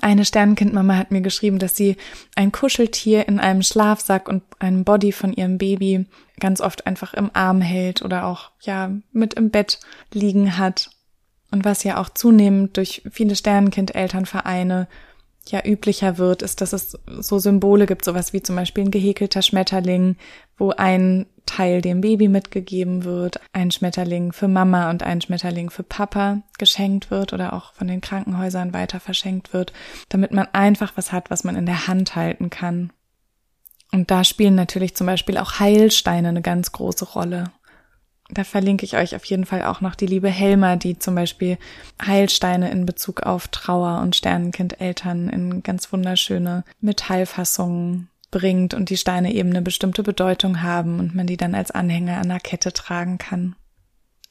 Eine 0.00 0.24
Sternenkindmama 0.24 0.96
hat 0.96 1.12
mir 1.12 1.20
geschrieben, 1.20 1.58
dass 1.58 1.76
sie 1.76 1.96
ein 2.34 2.50
Kuscheltier 2.50 3.28
in 3.28 3.38
einem 3.38 3.62
Schlafsack 3.62 4.28
und 4.28 4.42
einem 4.58 4.84
Body 4.84 5.12
von 5.12 5.32
ihrem 5.32 5.56
Baby 5.56 6.06
ganz 6.40 6.60
oft 6.60 6.86
einfach 6.86 7.14
im 7.14 7.30
Arm 7.32 7.60
hält 7.60 8.02
oder 8.02 8.26
auch 8.26 8.50
ja 8.60 8.90
mit 9.12 9.34
im 9.34 9.50
Bett 9.50 9.78
liegen 10.12 10.58
hat. 10.58 10.90
Und 11.54 11.64
was 11.64 11.84
ja 11.84 12.00
auch 12.00 12.08
zunehmend 12.08 12.76
durch 12.76 13.02
viele 13.12 13.36
Sternenkindelternvereine 13.36 14.88
ja 15.46 15.64
üblicher 15.64 16.18
wird, 16.18 16.42
ist, 16.42 16.60
dass 16.60 16.72
es 16.72 16.98
so 17.20 17.38
Symbole 17.38 17.86
gibt, 17.86 18.04
sowas 18.04 18.32
wie 18.32 18.42
zum 18.42 18.56
Beispiel 18.56 18.82
ein 18.82 18.90
gehäkelter 18.90 19.40
Schmetterling, 19.40 20.16
wo 20.58 20.70
ein 20.70 21.26
Teil 21.46 21.80
dem 21.80 22.00
Baby 22.00 22.26
mitgegeben 22.26 23.04
wird, 23.04 23.38
ein 23.52 23.70
Schmetterling 23.70 24.32
für 24.32 24.48
Mama 24.48 24.90
und 24.90 25.04
ein 25.04 25.20
Schmetterling 25.20 25.70
für 25.70 25.84
Papa 25.84 26.42
geschenkt 26.58 27.12
wird 27.12 27.32
oder 27.32 27.52
auch 27.52 27.72
von 27.74 27.86
den 27.86 28.00
Krankenhäusern 28.00 28.74
weiter 28.74 28.98
verschenkt 28.98 29.52
wird, 29.52 29.72
damit 30.08 30.32
man 30.32 30.48
einfach 30.52 30.94
was 30.96 31.12
hat, 31.12 31.30
was 31.30 31.44
man 31.44 31.54
in 31.54 31.66
der 31.66 31.86
Hand 31.86 32.16
halten 32.16 32.50
kann. 32.50 32.92
Und 33.92 34.10
da 34.10 34.24
spielen 34.24 34.56
natürlich 34.56 34.96
zum 34.96 35.06
Beispiel 35.06 35.38
auch 35.38 35.60
Heilsteine 35.60 36.30
eine 36.30 36.42
ganz 36.42 36.72
große 36.72 37.04
Rolle. 37.04 37.52
Da 38.30 38.42
verlinke 38.42 38.84
ich 38.84 38.96
euch 38.96 39.14
auf 39.14 39.24
jeden 39.26 39.44
Fall 39.44 39.64
auch 39.64 39.80
noch 39.80 39.94
die 39.94 40.06
liebe 40.06 40.30
Helma, 40.30 40.76
die 40.76 40.98
zum 40.98 41.14
Beispiel 41.14 41.58
Heilsteine 42.04 42.70
in 42.70 42.86
Bezug 42.86 43.22
auf 43.22 43.48
Trauer 43.48 44.00
und 44.00 44.16
Sternenkindeltern 44.16 45.28
in 45.28 45.62
ganz 45.62 45.92
wunderschöne 45.92 46.64
Metallfassungen 46.80 48.08
bringt 48.30 48.74
und 48.74 48.90
die 48.90 48.96
Steine 48.96 49.32
eben 49.32 49.50
eine 49.50 49.62
bestimmte 49.62 50.02
Bedeutung 50.02 50.62
haben 50.62 50.98
und 50.98 51.14
man 51.14 51.26
die 51.26 51.36
dann 51.36 51.54
als 51.54 51.70
Anhänger 51.70 52.18
an 52.18 52.30
der 52.30 52.40
Kette 52.40 52.72
tragen 52.72 53.18
kann. 53.18 53.56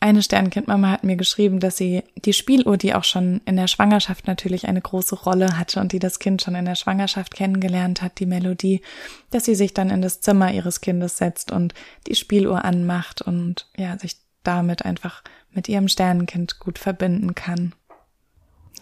Eine 0.04 0.22
Sternkindmama 0.22 0.92
hat 0.92 1.06
mir 1.06 1.16
geschrieben, 1.16 1.62
dass 1.62 1.78
sie 1.78 2.04
die 2.26 2.34
Spieluhr, 2.34 2.76
die 2.76 2.94
auch 2.94 3.06
schon 3.06 3.40
in 3.46 3.56
der 3.56 3.68
Schwangerschaft 3.68 4.28
natürlich 4.28 4.68
eine 4.68 4.82
große 4.82 5.16
Rolle 5.16 5.58
hatte 5.58 5.80
und 5.80 5.94
die 5.94 6.00
das 6.00 6.20
Kind 6.20 6.42
schon 6.42 6.56
in 6.56 6.66
der 6.66 6.76
Schwangerschaft 6.76 7.34
kennengelernt 7.34 8.02
hat, 8.02 8.20
die 8.20 8.26
Melodie, 8.26 8.82
dass 9.30 9.46
sie 9.46 9.56
sich 9.56 9.74
dann 9.74 9.90
in 9.90 10.02
das 10.02 10.20
Zimmer 10.20 10.52
ihres 10.52 10.82
Kindes 10.82 11.18
setzt 11.18 11.54
und 11.54 11.74
die 12.06 12.16
Spieluhr 12.16 12.66
anmacht 12.66 13.22
und 13.22 13.70
ja, 13.78 13.98
sich 13.98 14.18
damit 14.44 14.84
einfach 14.84 15.24
mit 15.52 15.70
ihrem 15.70 15.88
Sternenkind 15.88 16.60
gut 16.60 16.80
verbinden 16.80 17.34
kann. 17.34 17.74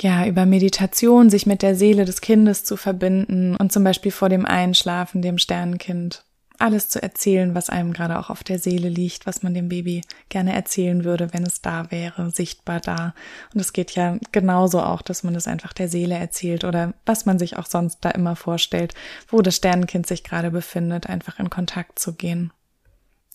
Ja, 0.02 0.26
über 0.26 0.48
Meditation 0.48 1.30
sich 1.30 1.46
mit 1.46 1.62
der 1.62 1.76
Seele 1.76 2.06
des 2.06 2.22
Kindes 2.22 2.64
zu 2.64 2.78
verbinden 2.78 3.56
und 3.58 3.72
zum 3.72 3.84
Beispiel 3.84 4.12
vor 4.12 4.30
dem 4.30 4.48
Einschlafen 4.48 5.22
dem 5.22 5.38
Sternenkind 5.38 6.26
alles 6.62 6.90
zu 6.90 7.02
erzählen, 7.02 7.56
was 7.56 7.70
einem 7.70 7.94
gerade 7.94 8.20
auch 8.20 8.30
auf 8.30 8.44
der 8.44 8.60
Seele 8.60 8.90
liegt, 8.90 9.26
was 9.26 9.44
man 9.44 9.54
dem 9.54 9.70
Baby 9.70 10.02
gerne 10.30 10.54
erzählen 10.54 11.04
würde, 11.04 11.34
wenn 11.34 11.44
es 11.44 11.62
da 11.62 11.92
wäre, 11.92 12.30
sichtbar 12.32 12.80
da. 12.80 13.14
Und 13.54 13.60
es 13.60 13.74
geht 13.74 13.92
ja 13.92 14.18
genauso 14.32 14.82
auch, 14.82 15.02
dass 15.02 15.24
man 15.24 15.36
es 15.36 15.48
einfach 15.48 15.74
der 15.74 15.90
Seele 15.90 16.16
erzählt 16.16 16.64
oder 16.64 16.94
was 17.06 17.26
man 17.26 17.40
sich 17.40 17.58
auch 17.58 17.66
sonst 17.66 18.00
da 18.02 18.12
immer 18.12 18.36
vorstellt, 18.36 18.94
wo 19.28 19.42
das 19.42 19.58
Sternenkind 19.58 20.08
sich 20.08 20.24
gerade 20.24 20.52
befindet, 20.52 21.08
einfach 21.08 21.40
in 21.40 21.50
Kontakt 21.50 22.00
zu 22.00 22.14
gehen. 22.14 22.52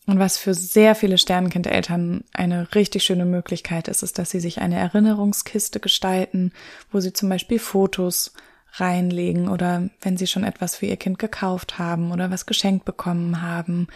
Und 0.07 0.21
was 0.21 0.39
für 0.39 0.55
sehr 0.55 0.95
viele 0.95 1.19
Sternenkindeltern 1.19 2.23
eine 2.33 2.75
richtig 2.77 3.03
schöne 3.03 3.25
Möglichkeit 3.25 3.89
ist, 3.89 4.05
ist, 4.05 4.19
dass 4.19 4.31
sie 4.31 4.39
sich 4.39 4.61
eine 4.61 4.79
Erinnerungskiste 4.79 5.81
gestalten, 5.81 6.53
wo 6.93 7.01
sie 7.01 7.13
zum 7.13 7.29
Beispiel 7.29 7.59
Fotos 7.59 8.33
reinlegen 8.81 9.49
oder 9.49 9.89
wenn 10.01 10.17
sie 10.17 10.27
schon 10.27 10.45
etwas 10.45 10.77
für 10.77 10.87
ihr 10.87 10.97
Kind 10.97 11.19
gekauft 11.19 11.79
haben 11.79 12.13
oder 12.13 12.31
was 12.31 12.47
geschenkt 12.47 12.85
bekommen 12.85 13.43
haben. 13.43 13.89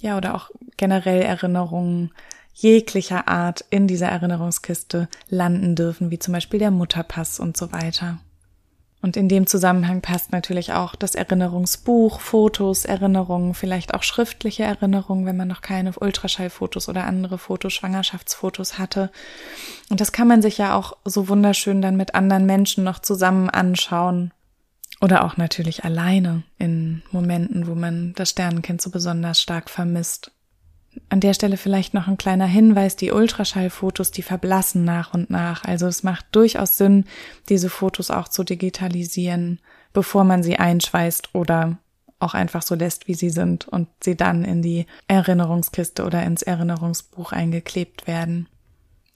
Ja, 0.00 0.16
oder 0.16 0.34
auch 0.34 0.50
generell 0.76 1.22
Erinnerungen 1.22 2.12
jeglicher 2.54 3.28
Art 3.28 3.64
in 3.70 3.86
dieser 3.86 4.08
Erinnerungskiste 4.08 5.08
landen 5.28 5.76
dürfen, 5.76 6.10
wie 6.10 6.18
zum 6.18 6.34
Beispiel 6.34 6.58
der 6.58 6.72
Mutterpass 6.72 7.38
und 7.38 7.56
so 7.56 7.72
weiter. 7.72 8.18
Und 9.00 9.16
in 9.16 9.28
dem 9.28 9.46
Zusammenhang 9.46 10.00
passt 10.00 10.32
natürlich 10.32 10.72
auch 10.72 10.96
das 10.96 11.14
Erinnerungsbuch, 11.14 12.18
Fotos, 12.20 12.84
Erinnerungen, 12.84 13.54
vielleicht 13.54 13.94
auch 13.94 14.02
schriftliche 14.02 14.64
Erinnerungen, 14.64 15.24
wenn 15.24 15.36
man 15.36 15.46
noch 15.46 15.60
keine 15.60 15.92
Ultraschallfotos 15.92 16.88
oder 16.88 17.04
andere 17.04 17.38
Fotos, 17.38 17.74
Schwangerschaftsfotos 17.74 18.78
hatte. 18.78 19.10
Und 19.88 20.00
das 20.00 20.10
kann 20.10 20.26
man 20.26 20.42
sich 20.42 20.58
ja 20.58 20.74
auch 20.74 20.96
so 21.04 21.28
wunderschön 21.28 21.80
dann 21.80 21.96
mit 21.96 22.16
anderen 22.16 22.44
Menschen 22.44 22.82
noch 22.82 22.98
zusammen 22.98 23.48
anschauen. 23.48 24.32
Oder 25.00 25.24
auch 25.24 25.36
natürlich 25.36 25.84
alleine 25.84 26.42
in 26.58 27.02
Momenten, 27.12 27.68
wo 27.68 27.76
man 27.76 28.14
das 28.14 28.30
Sternenkind 28.30 28.82
so 28.82 28.90
besonders 28.90 29.40
stark 29.40 29.70
vermisst. 29.70 30.32
An 31.08 31.20
der 31.20 31.34
Stelle 31.34 31.56
vielleicht 31.56 31.94
noch 31.94 32.08
ein 32.08 32.18
kleiner 32.18 32.46
Hinweis, 32.46 32.96
die 32.96 33.12
Ultraschallfotos, 33.12 34.10
die 34.10 34.22
verblassen 34.22 34.84
nach 34.84 35.14
und 35.14 35.30
nach. 35.30 35.64
Also 35.64 35.86
es 35.86 36.02
macht 36.02 36.26
durchaus 36.32 36.76
Sinn, 36.76 37.04
diese 37.48 37.70
Fotos 37.70 38.10
auch 38.10 38.28
zu 38.28 38.44
digitalisieren, 38.44 39.60
bevor 39.92 40.24
man 40.24 40.42
sie 40.42 40.56
einschweißt 40.56 41.34
oder 41.34 41.78
auch 42.20 42.34
einfach 42.34 42.62
so 42.62 42.74
lässt, 42.74 43.08
wie 43.08 43.14
sie 43.14 43.30
sind 43.30 43.68
und 43.68 43.88
sie 44.02 44.16
dann 44.16 44.44
in 44.44 44.62
die 44.62 44.86
Erinnerungskiste 45.06 46.04
oder 46.04 46.24
ins 46.24 46.42
Erinnerungsbuch 46.42 47.32
eingeklebt 47.32 48.06
werden. 48.06 48.48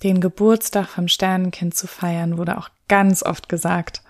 Den 0.03 0.21
Geburtstag 0.21 0.89
vom 0.89 1.09
Sternenkind 1.09 1.75
zu 1.75 1.87
feiern 1.87 2.39
wurde 2.39 2.59
auch 2.59 2.71
ganz 2.89 3.23
oft 3.23 3.49
gesagt. 3.49 4.03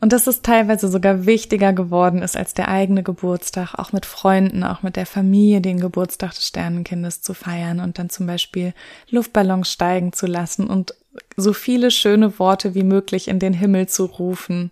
Und 0.00 0.14
dass 0.14 0.26
es 0.26 0.40
teilweise 0.40 0.88
sogar 0.88 1.26
wichtiger 1.26 1.74
geworden 1.74 2.22
ist 2.22 2.36
als 2.36 2.54
der 2.54 2.68
eigene 2.68 3.02
Geburtstag, 3.02 3.74
auch 3.74 3.92
mit 3.92 4.06
Freunden, 4.06 4.64
auch 4.64 4.82
mit 4.82 4.96
der 4.96 5.04
Familie 5.04 5.60
den 5.60 5.78
Geburtstag 5.78 6.34
des 6.34 6.46
Sternenkindes 6.46 7.20
zu 7.20 7.34
feiern 7.34 7.80
und 7.80 7.98
dann 7.98 8.08
zum 8.08 8.26
Beispiel 8.26 8.72
Luftballons 9.10 9.70
steigen 9.70 10.14
zu 10.14 10.26
lassen 10.26 10.68
und 10.68 10.94
so 11.36 11.52
viele 11.52 11.90
schöne 11.90 12.38
Worte 12.38 12.74
wie 12.74 12.82
möglich 12.82 13.28
in 13.28 13.38
den 13.38 13.52
Himmel 13.52 13.88
zu 13.88 14.06
rufen. 14.06 14.70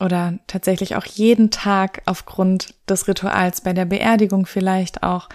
Oder 0.00 0.38
tatsächlich 0.46 0.96
auch 0.96 1.06
jeden 1.06 1.50
Tag 1.50 2.02
aufgrund 2.06 2.74
des 2.88 3.08
Rituals 3.08 3.60
bei 3.60 3.72
der 3.72 3.86
Beerdigung 3.86 4.46
vielleicht 4.46 5.02
auch 5.02 5.28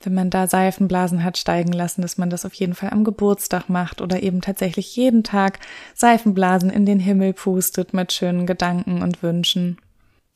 wenn 0.00 0.14
man 0.14 0.30
da 0.30 0.46
Seifenblasen 0.46 1.24
hat 1.24 1.38
steigen 1.38 1.72
lassen, 1.72 2.02
dass 2.02 2.18
man 2.18 2.30
das 2.30 2.44
auf 2.44 2.54
jeden 2.54 2.74
Fall 2.74 2.90
am 2.90 3.04
Geburtstag 3.04 3.68
macht 3.68 4.00
oder 4.00 4.22
eben 4.22 4.40
tatsächlich 4.40 4.94
jeden 4.96 5.24
Tag 5.24 5.58
Seifenblasen 5.94 6.70
in 6.70 6.86
den 6.86 7.00
Himmel 7.00 7.32
pustet 7.32 7.94
mit 7.94 8.12
schönen 8.12 8.46
Gedanken 8.46 9.02
und 9.02 9.22
Wünschen. 9.22 9.78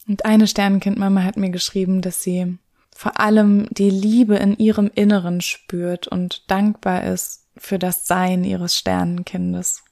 Und 0.09 0.25
eine 0.25 0.47
Sternenkindmama 0.47 1.23
hat 1.23 1.37
mir 1.37 1.51
geschrieben, 1.51 2.01
dass 2.01 2.23
sie 2.23 2.59
vor 2.91 3.21
allem 3.21 3.69
die 3.71 3.91
Liebe 3.91 4.37
in 4.37 4.57
ihrem 4.59 4.91
Inneren 4.95 5.41
spürt 5.41 6.09
und 6.09 6.51
dankbar 6.51 7.05
ist 7.05 7.47
für 7.57 7.79
das 7.79 8.07
Sein 8.07 8.45
ihres 8.45 8.77
Sternenkindes. 8.77 9.85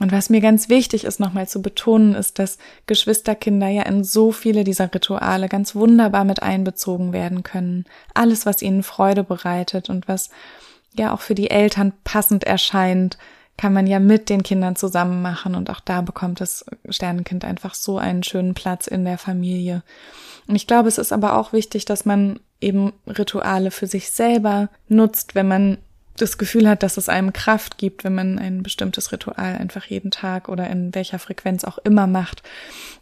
Und 0.00 0.12
was 0.12 0.30
mir 0.30 0.40
ganz 0.40 0.68
wichtig 0.68 1.04
ist, 1.04 1.18
nochmal 1.18 1.48
zu 1.48 1.60
betonen, 1.60 2.14
ist, 2.14 2.38
dass 2.38 2.58
Geschwisterkinder 2.86 3.68
ja 3.68 3.82
in 3.82 4.04
so 4.04 4.30
viele 4.30 4.62
dieser 4.62 4.92
Rituale 4.94 5.48
ganz 5.48 5.74
wunderbar 5.74 6.24
mit 6.24 6.42
einbezogen 6.42 7.12
werden 7.12 7.42
können. 7.42 7.84
Alles, 8.14 8.46
was 8.46 8.62
ihnen 8.62 8.84
Freude 8.84 9.24
bereitet 9.24 9.90
und 9.90 10.06
was 10.06 10.30
ja 10.96 11.12
auch 11.12 11.20
für 11.20 11.34
die 11.34 11.50
Eltern 11.50 11.92
passend 12.04 12.44
erscheint, 12.44 13.18
kann 13.56 13.72
man 13.72 13.88
ja 13.88 13.98
mit 13.98 14.30
den 14.30 14.44
Kindern 14.44 14.76
zusammen 14.76 15.20
machen 15.20 15.56
und 15.56 15.68
auch 15.68 15.80
da 15.80 16.00
bekommt 16.00 16.40
das 16.40 16.64
Sternenkind 16.88 17.44
einfach 17.44 17.74
so 17.74 17.98
einen 17.98 18.22
schönen 18.22 18.54
Platz 18.54 18.86
in 18.86 19.04
der 19.04 19.18
Familie. 19.18 19.82
Und 20.46 20.54
ich 20.54 20.68
glaube, 20.68 20.88
es 20.88 20.96
ist 20.96 21.12
aber 21.12 21.36
auch 21.36 21.52
wichtig, 21.52 21.84
dass 21.84 22.04
man 22.04 22.38
eben 22.60 22.92
Rituale 23.06 23.72
für 23.72 23.88
sich 23.88 24.12
selber 24.12 24.68
nutzt, 24.88 25.34
wenn 25.34 25.48
man 25.48 25.78
das 26.18 26.38
Gefühl 26.38 26.68
hat, 26.68 26.82
dass 26.82 26.96
es 26.96 27.08
einem 27.08 27.32
Kraft 27.32 27.78
gibt, 27.78 28.04
wenn 28.04 28.14
man 28.14 28.38
ein 28.38 28.62
bestimmtes 28.62 29.12
Ritual 29.12 29.56
einfach 29.56 29.84
jeden 29.86 30.10
Tag 30.10 30.48
oder 30.48 30.68
in 30.68 30.94
welcher 30.94 31.18
Frequenz 31.18 31.64
auch 31.64 31.78
immer 31.78 32.06
macht, 32.06 32.42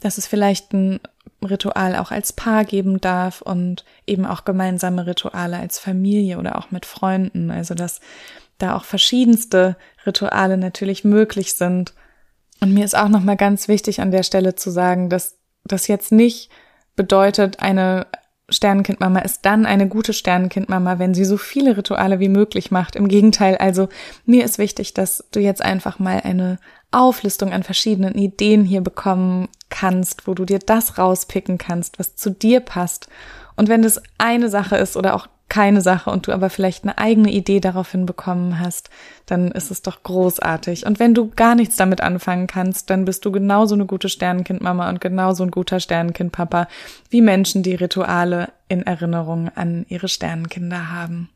dass 0.00 0.18
es 0.18 0.26
vielleicht 0.26 0.72
ein 0.72 1.00
Ritual 1.42 1.96
auch 1.96 2.10
als 2.10 2.32
Paar 2.32 2.64
geben 2.64 3.00
darf 3.00 3.42
und 3.42 3.84
eben 4.06 4.24
auch 4.24 4.44
gemeinsame 4.44 5.06
Rituale 5.06 5.58
als 5.58 5.78
Familie 5.78 6.38
oder 6.38 6.56
auch 6.56 6.70
mit 6.70 6.86
Freunden. 6.86 7.50
Also 7.50 7.74
dass 7.74 8.00
da 8.58 8.74
auch 8.74 8.84
verschiedenste 8.84 9.76
Rituale 10.06 10.56
natürlich 10.56 11.04
möglich 11.04 11.54
sind. 11.54 11.94
Und 12.60 12.72
mir 12.72 12.84
ist 12.84 12.96
auch 12.96 13.08
nochmal 13.08 13.36
ganz 13.36 13.68
wichtig 13.68 14.00
an 14.00 14.10
der 14.10 14.22
Stelle 14.22 14.54
zu 14.54 14.70
sagen, 14.70 15.10
dass 15.10 15.36
das 15.64 15.88
jetzt 15.88 16.12
nicht 16.12 16.50
bedeutet, 16.94 17.60
eine 17.60 18.06
Sternenkindmama 18.48 19.20
ist 19.20 19.44
dann 19.44 19.66
eine 19.66 19.88
gute 19.88 20.12
Sternenkindmama, 20.12 20.98
wenn 20.98 21.14
sie 21.14 21.24
so 21.24 21.36
viele 21.36 21.76
Rituale 21.76 22.20
wie 22.20 22.28
möglich 22.28 22.70
macht. 22.70 22.94
Im 22.94 23.08
Gegenteil, 23.08 23.56
also 23.56 23.88
mir 24.24 24.44
ist 24.44 24.58
wichtig, 24.58 24.94
dass 24.94 25.24
du 25.32 25.40
jetzt 25.40 25.62
einfach 25.62 25.98
mal 25.98 26.20
eine 26.22 26.58
Auflistung 26.92 27.52
an 27.52 27.64
verschiedenen 27.64 28.14
Ideen 28.14 28.64
hier 28.64 28.82
bekommen 28.82 29.48
kannst, 29.68 30.28
wo 30.28 30.34
du 30.34 30.44
dir 30.44 30.60
das 30.60 30.96
rauspicken 30.96 31.58
kannst, 31.58 31.98
was 31.98 32.14
zu 32.14 32.30
dir 32.30 32.60
passt. 32.60 33.08
Und 33.56 33.68
wenn 33.68 33.82
das 33.82 34.00
eine 34.18 34.48
Sache 34.48 34.76
ist 34.76 34.96
oder 34.96 35.16
auch 35.16 35.28
keine 35.48 35.80
Sache 35.80 36.10
und 36.10 36.26
du 36.26 36.32
aber 36.32 36.50
vielleicht 36.50 36.84
eine 36.84 36.98
eigene 36.98 37.30
Idee 37.30 37.60
daraufhin 37.60 38.04
bekommen 38.04 38.58
hast, 38.58 38.90
dann 39.26 39.52
ist 39.52 39.70
es 39.70 39.82
doch 39.82 40.02
großartig. 40.02 40.86
Und 40.86 40.98
wenn 40.98 41.14
du 41.14 41.30
gar 41.30 41.54
nichts 41.54 41.76
damit 41.76 42.00
anfangen 42.00 42.46
kannst, 42.46 42.90
dann 42.90 43.04
bist 43.04 43.24
du 43.24 43.30
genauso 43.30 43.74
eine 43.74 43.86
gute 43.86 44.08
Sternenkindmama 44.08 44.88
und 44.88 45.00
genauso 45.00 45.44
ein 45.44 45.50
guter 45.50 45.78
Sternenkindpapa 45.78 46.68
wie 47.10 47.20
Menschen, 47.20 47.62
die 47.62 47.74
Rituale 47.74 48.48
in 48.68 48.82
Erinnerung 48.82 49.50
an 49.54 49.86
ihre 49.88 50.08
Sternenkinder 50.08 50.90
haben. 50.90 51.28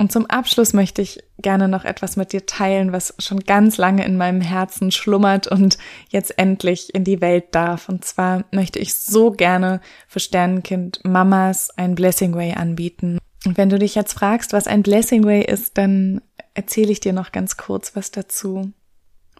Und 0.00 0.10
zum 0.10 0.24
Abschluss 0.24 0.72
möchte 0.72 1.02
ich 1.02 1.22
gerne 1.36 1.68
noch 1.68 1.84
etwas 1.84 2.16
mit 2.16 2.32
dir 2.32 2.46
teilen, 2.46 2.90
was 2.90 3.14
schon 3.18 3.40
ganz 3.40 3.76
lange 3.76 4.02
in 4.06 4.16
meinem 4.16 4.40
Herzen 4.40 4.92
schlummert 4.92 5.46
und 5.46 5.76
jetzt 6.08 6.38
endlich 6.38 6.94
in 6.94 7.04
die 7.04 7.20
Welt 7.20 7.54
darf. 7.54 7.90
Und 7.90 8.06
zwar 8.06 8.44
möchte 8.50 8.78
ich 8.78 8.94
so 8.94 9.30
gerne 9.30 9.82
für 10.08 10.18
Sternenkind 10.18 11.04
Mamas 11.04 11.68
ein 11.76 11.96
Blessing 11.96 12.34
Way 12.34 12.54
anbieten. 12.54 13.18
Und 13.44 13.58
wenn 13.58 13.68
du 13.68 13.78
dich 13.78 13.94
jetzt 13.94 14.14
fragst, 14.14 14.54
was 14.54 14.66
ein 14.66 14.82
Blessing 14.82 15.22
Way 15.24 15.44
ist, 15.44 15.76
dann 15.76 16.22
erzähle 16.54 16.92
ich 16.92 17.00
dir 17.00 17.12
noch 17.12 17.30
ganz 17.30 17.58
kurz 17.58 17.94
was 17.94 18.10
dazu. 18.10 18.72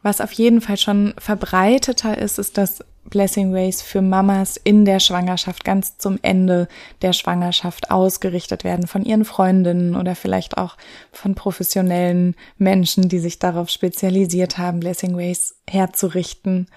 Was 0.02 0.20
auf 0.20 0.32
jeden 0.32 0.60
Fall 0.60 0.76
schon 0.76 1.14
verbreiteter 1.16 2.18
ist, 2.18 2.38
ist 2.38 2.58
das 2.58 2.84
Blessing 3.10 3.52
Ways 3.52 3.82
für 3.82 4.00
Mamas 4.00 4.56
in 4.56 4.84
der 4.84 5.00
Schwangerschaft, 5.00 5.64
ganz 5.64 5.98
zum 5.98 6.18
Ende 6.22 6.68
der 7.02 7.12
Schwangerschaft 7.12 7.90
ausgerichtet 7.90 8.64
werden 8.64 8.86
von 8.86 9.04
ihren 9.04 9.24
Freundinnen 9.24 9.96
oder 9.96 10.14
vielleicht 10.14 10.56
auch 10.56 10.76
von 11.12 11.34
professionellen 11.34 12.36
Menschen, 12.56 13.08
die 13.08 13.18
sich 13.18 13.38
darauf 13.38 13.68
spezialisiert 13.68 14.58
haben, 14.58 14.80
Blessing 14.80 15.16
Ways 15.16 15.56
herzurichten 15.68 16.68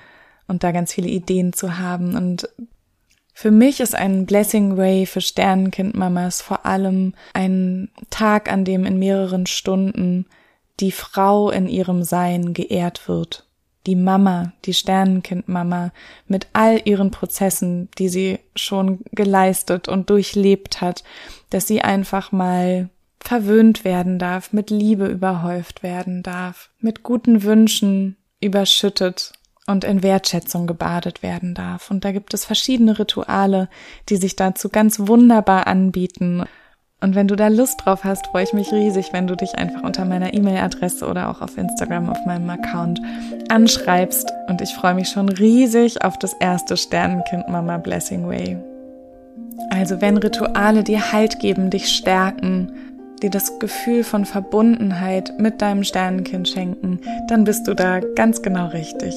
und 0.47 0.63
da 0.63 0.71
ganz 0.71 0.93
viele 0.93 1.09
Ideen 1.09 1.53
zu 1.53 1.77
haben. 1.77 2.15
Und 2.15 2.49
für 3.33 3.51
mich 3.51 3.79
ist 3.79 3.95
ein 3.95 4.25
Blessing 4.25 4.77
Way 4.77 5.05
für 5.05 5.21
Sternenkindmamas 5.21 6.41
vor 6.41 6.65
allem 6.65 7.13
ein 7.33 7.89
Tag, 8.09 8.51
an 8.51 8.65
dem 8.65 8.85
in 8.85 8.99
mehreren 8.99 9.45
Stunden 9.45 10.25
die 10.79 10.91
Frau 10.91 11.49
in 11.49 11.67
ihrem 11.67 12.03
Sein 12.03 12.53
geehrt 12.53 13.07
wird 13.07 13.42
die 13.85 13.95
Mama, 13.95 14.53
die 14.65 14.73
Sternenkindmama 14.73 15.91
mit 16.27 16.47
all 16.53 16.81
ihren 16.85 17.11
Prozessen, 17.11 17.89
die 17.97 18.09
sie 18.09 18.39
schon 18.55 18.99
geleistet 19.11 19.87
und 19.87 20.09
durchlebt 20.09 20.81
hat, 20.81 21.03
dass 21.49 21.67
sie 21.67 21.81
einfach 21.81 22.31
mal 22.31 22.89
verwöhnt 23.19 23.85
werden 23.85 24.19
darf, 24.19 24.53
mit 24.53 24.69
Liebe 24.69 25.07
überhäuft 25.07 25.83
werden 25.83 26.23
darf, 26.23 26.69
mit 26.79 27.03
guten 27.03 27.43
Wünschen 27.43 28.17
überschüttet 28.41 29.33
und 29.65 29.85
in 29.85 30.03
Wertschätzung 30.03 30.67
gebadet 30.67 31.23
werden 31.23 31.53
darf. 31.53 31.89
Und 31.89 32.03
da 32.03 32.11
gibt 32.11 32.33
es 32.33 32.45
verschiedene 32.45 32.99
Rituale, 32.99 33.69
die 34.09 34.17
sich 34.17 34.35
dazu 34.35 34.69
ganz 34.69 34.99
wunderbar 34.99 35.67
anbieten. 35.67 36.43
Und 37.03 37.15
wenn 37.15 37.27
du 37.27 37.35
da 37.35 37.49
Lust 37.49 37.81
drauf 37.83 38.05
hast, 38.05 38.27
freue 38.27 38.45
ich 38.45 38.53
mich 38.53 38.71
riesig, 38.71 39.11
wenn 39.11 39.27
du 39.27 39.35
dich 39.35 39.55
einfach 39.59 39.83
unter 39.83 40.05
meiner 40.05 40.33
E-Mail-Adresse 40.33 41.05
oder 41.05 41.29
auch 41.29 41.41
auf 41.41 41.57
Instagram 41.57 42.09
auf 42.09 42.25
meinem 42.25 42.49
Account 42.49 43.01
anschreibst. 43.49 44.31
Und 44.47 44.61
ich 44.61 44.73
freue 44.73 44.93
mich 44.93 45.09
schon 45.09 45.27
riesig 45.27 46.01
auf 46.01 46.17
das 46.17 46.31
erste 46.39 46.77
Sternenkind 46.77 47.49
Mama 47.49 47.77
Blessing 47.77 48.25
Way. 48.25 48.57
Also 49.69 49.99
wenn 49.99 50.15
Rituale 50.15 50.85
dir 50.85 51.11
Halt 51.11 51.39
geben, 51.39 51.69
dich 51.69 51.89
stärken, 51.89 52.71
dir 53.21 53.29
das 53.29 53.59
Gefühl 53.59 54.05
von 54.05 54.23
Verbundenheit 54.23 55.33
mit 55.37 55.61
deinem 55.61 55.83
Sternenkind 55.83 56.47
schenken, 56.47 57.01
dann 57.27 57.43
bist 57.43 57.67
du 57.67 57.73
da 57.73 57.99
ganz 57.99 58.41
genau 58.41 58.67
richtig. 58.67 59.13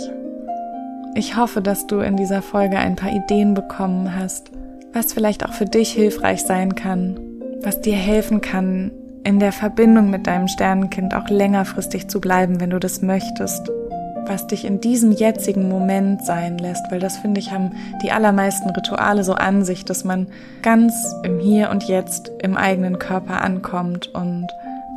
Ich 1.15 1.37
hoffe, 1.37 1.63
dass 1.63 1.87
du 1.87 2.01
in 2.01 2.17
dieser 2.17 2.43
Folge 2.43 2.79
ein 2.79 2.97
paar 2.97 3.13
Ideen 3.13 3.55
bekommen 3.55 4.17
hast, 4.17 4.51
was 4.93 5.13
vielleicht 5.13 5.45
auch 5.45 5.53
für 5.53 5.67
dich 5.67 5.93
hilfreich 5.93 6.43
sein 6.43 6.75
kann, 6.75 7.26
was 7.63 7.81
dir 7.81 7.97
helfen 7.97 8.41
kann, 8.41 8.91
in 9.25 9.41
der 9.41 9.53
Verbindung 9.53 10.11
mit 10.11 10.27
deinem 10.27 10.47
Sternenkind 10.47 11.15
auch 11.15 11.29
längerfristig 11.29 12.09
zu 12.09 12.21
bleiben, 12.21 12.61
wenn 12.61 12.71
du 12.71 12.79
das 12.79 13.03
möchtest, 13.03 13.71
was 14.27 14.47
dich 14.47 14.65
in 14.65 14.81
diesem 14.81 15.11
jetzigen 15.11 15.69
Moment 15.69 16.25
sein 16.25 16.59
lässt, 16.59 16.85
weil 16.91 17.01
das 17.01 17.19
finde 17.19 17.41
ich 17.41 17.51
haben 17.51 17.73
die 18.03 18.13
allermeisten 18.13 18.71
Rituale 18.71 19.25
so 19.25 19.35
an 19.35 19.65
sich, 19.65 19.85
dass 19.85 20.05
man 20.05 20.29
ganz 20.63 21.15
im 21.25 21.41
Hier 21.41 21.71
und 21.71 21.85
Jetzt 21.85 22.31
im 22.41 22.57
eigenen 22.57 22.99
Körper 22.99 23.43
ankommt 23.43 24.09
und 24.15 24.47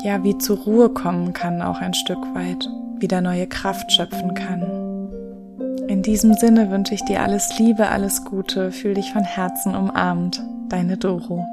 ja, 0.04 0.24
wie 0.24 0.38
zur 0.38 0.60
Ruhe 0.60 0.90
kommen 0.90 1.34
kann 1.34 1.62
auch 1.62 1.82
ein 1.82 1.94
Stück 1.94 2.22
weit, 2.34 2.70
wieder 3.00 3.22
neue 3.22 3.48
Kraft 3.48 3.92
schöpfen 3.92 4.34
kann. 4.34 4.90
In 5.88 6.04
diesem 6.04 6.36
Sinne 6.36 6.70
wünsche 6.70 6.94
ich 6.94 7.04
dir 7.06 7.22
alles 7.24 7.58
Liebe, 7.58 7.90
alles 7.90 8.24
Gute, 8.26 8.72
fühl 8.72 8.94
dich 8.94 9.12
von 9.12 9.24
Herzen 9.24 9.76
umarmt, 9.76 10.40
deine 10.70 10.98
Doro. 10.98 11.46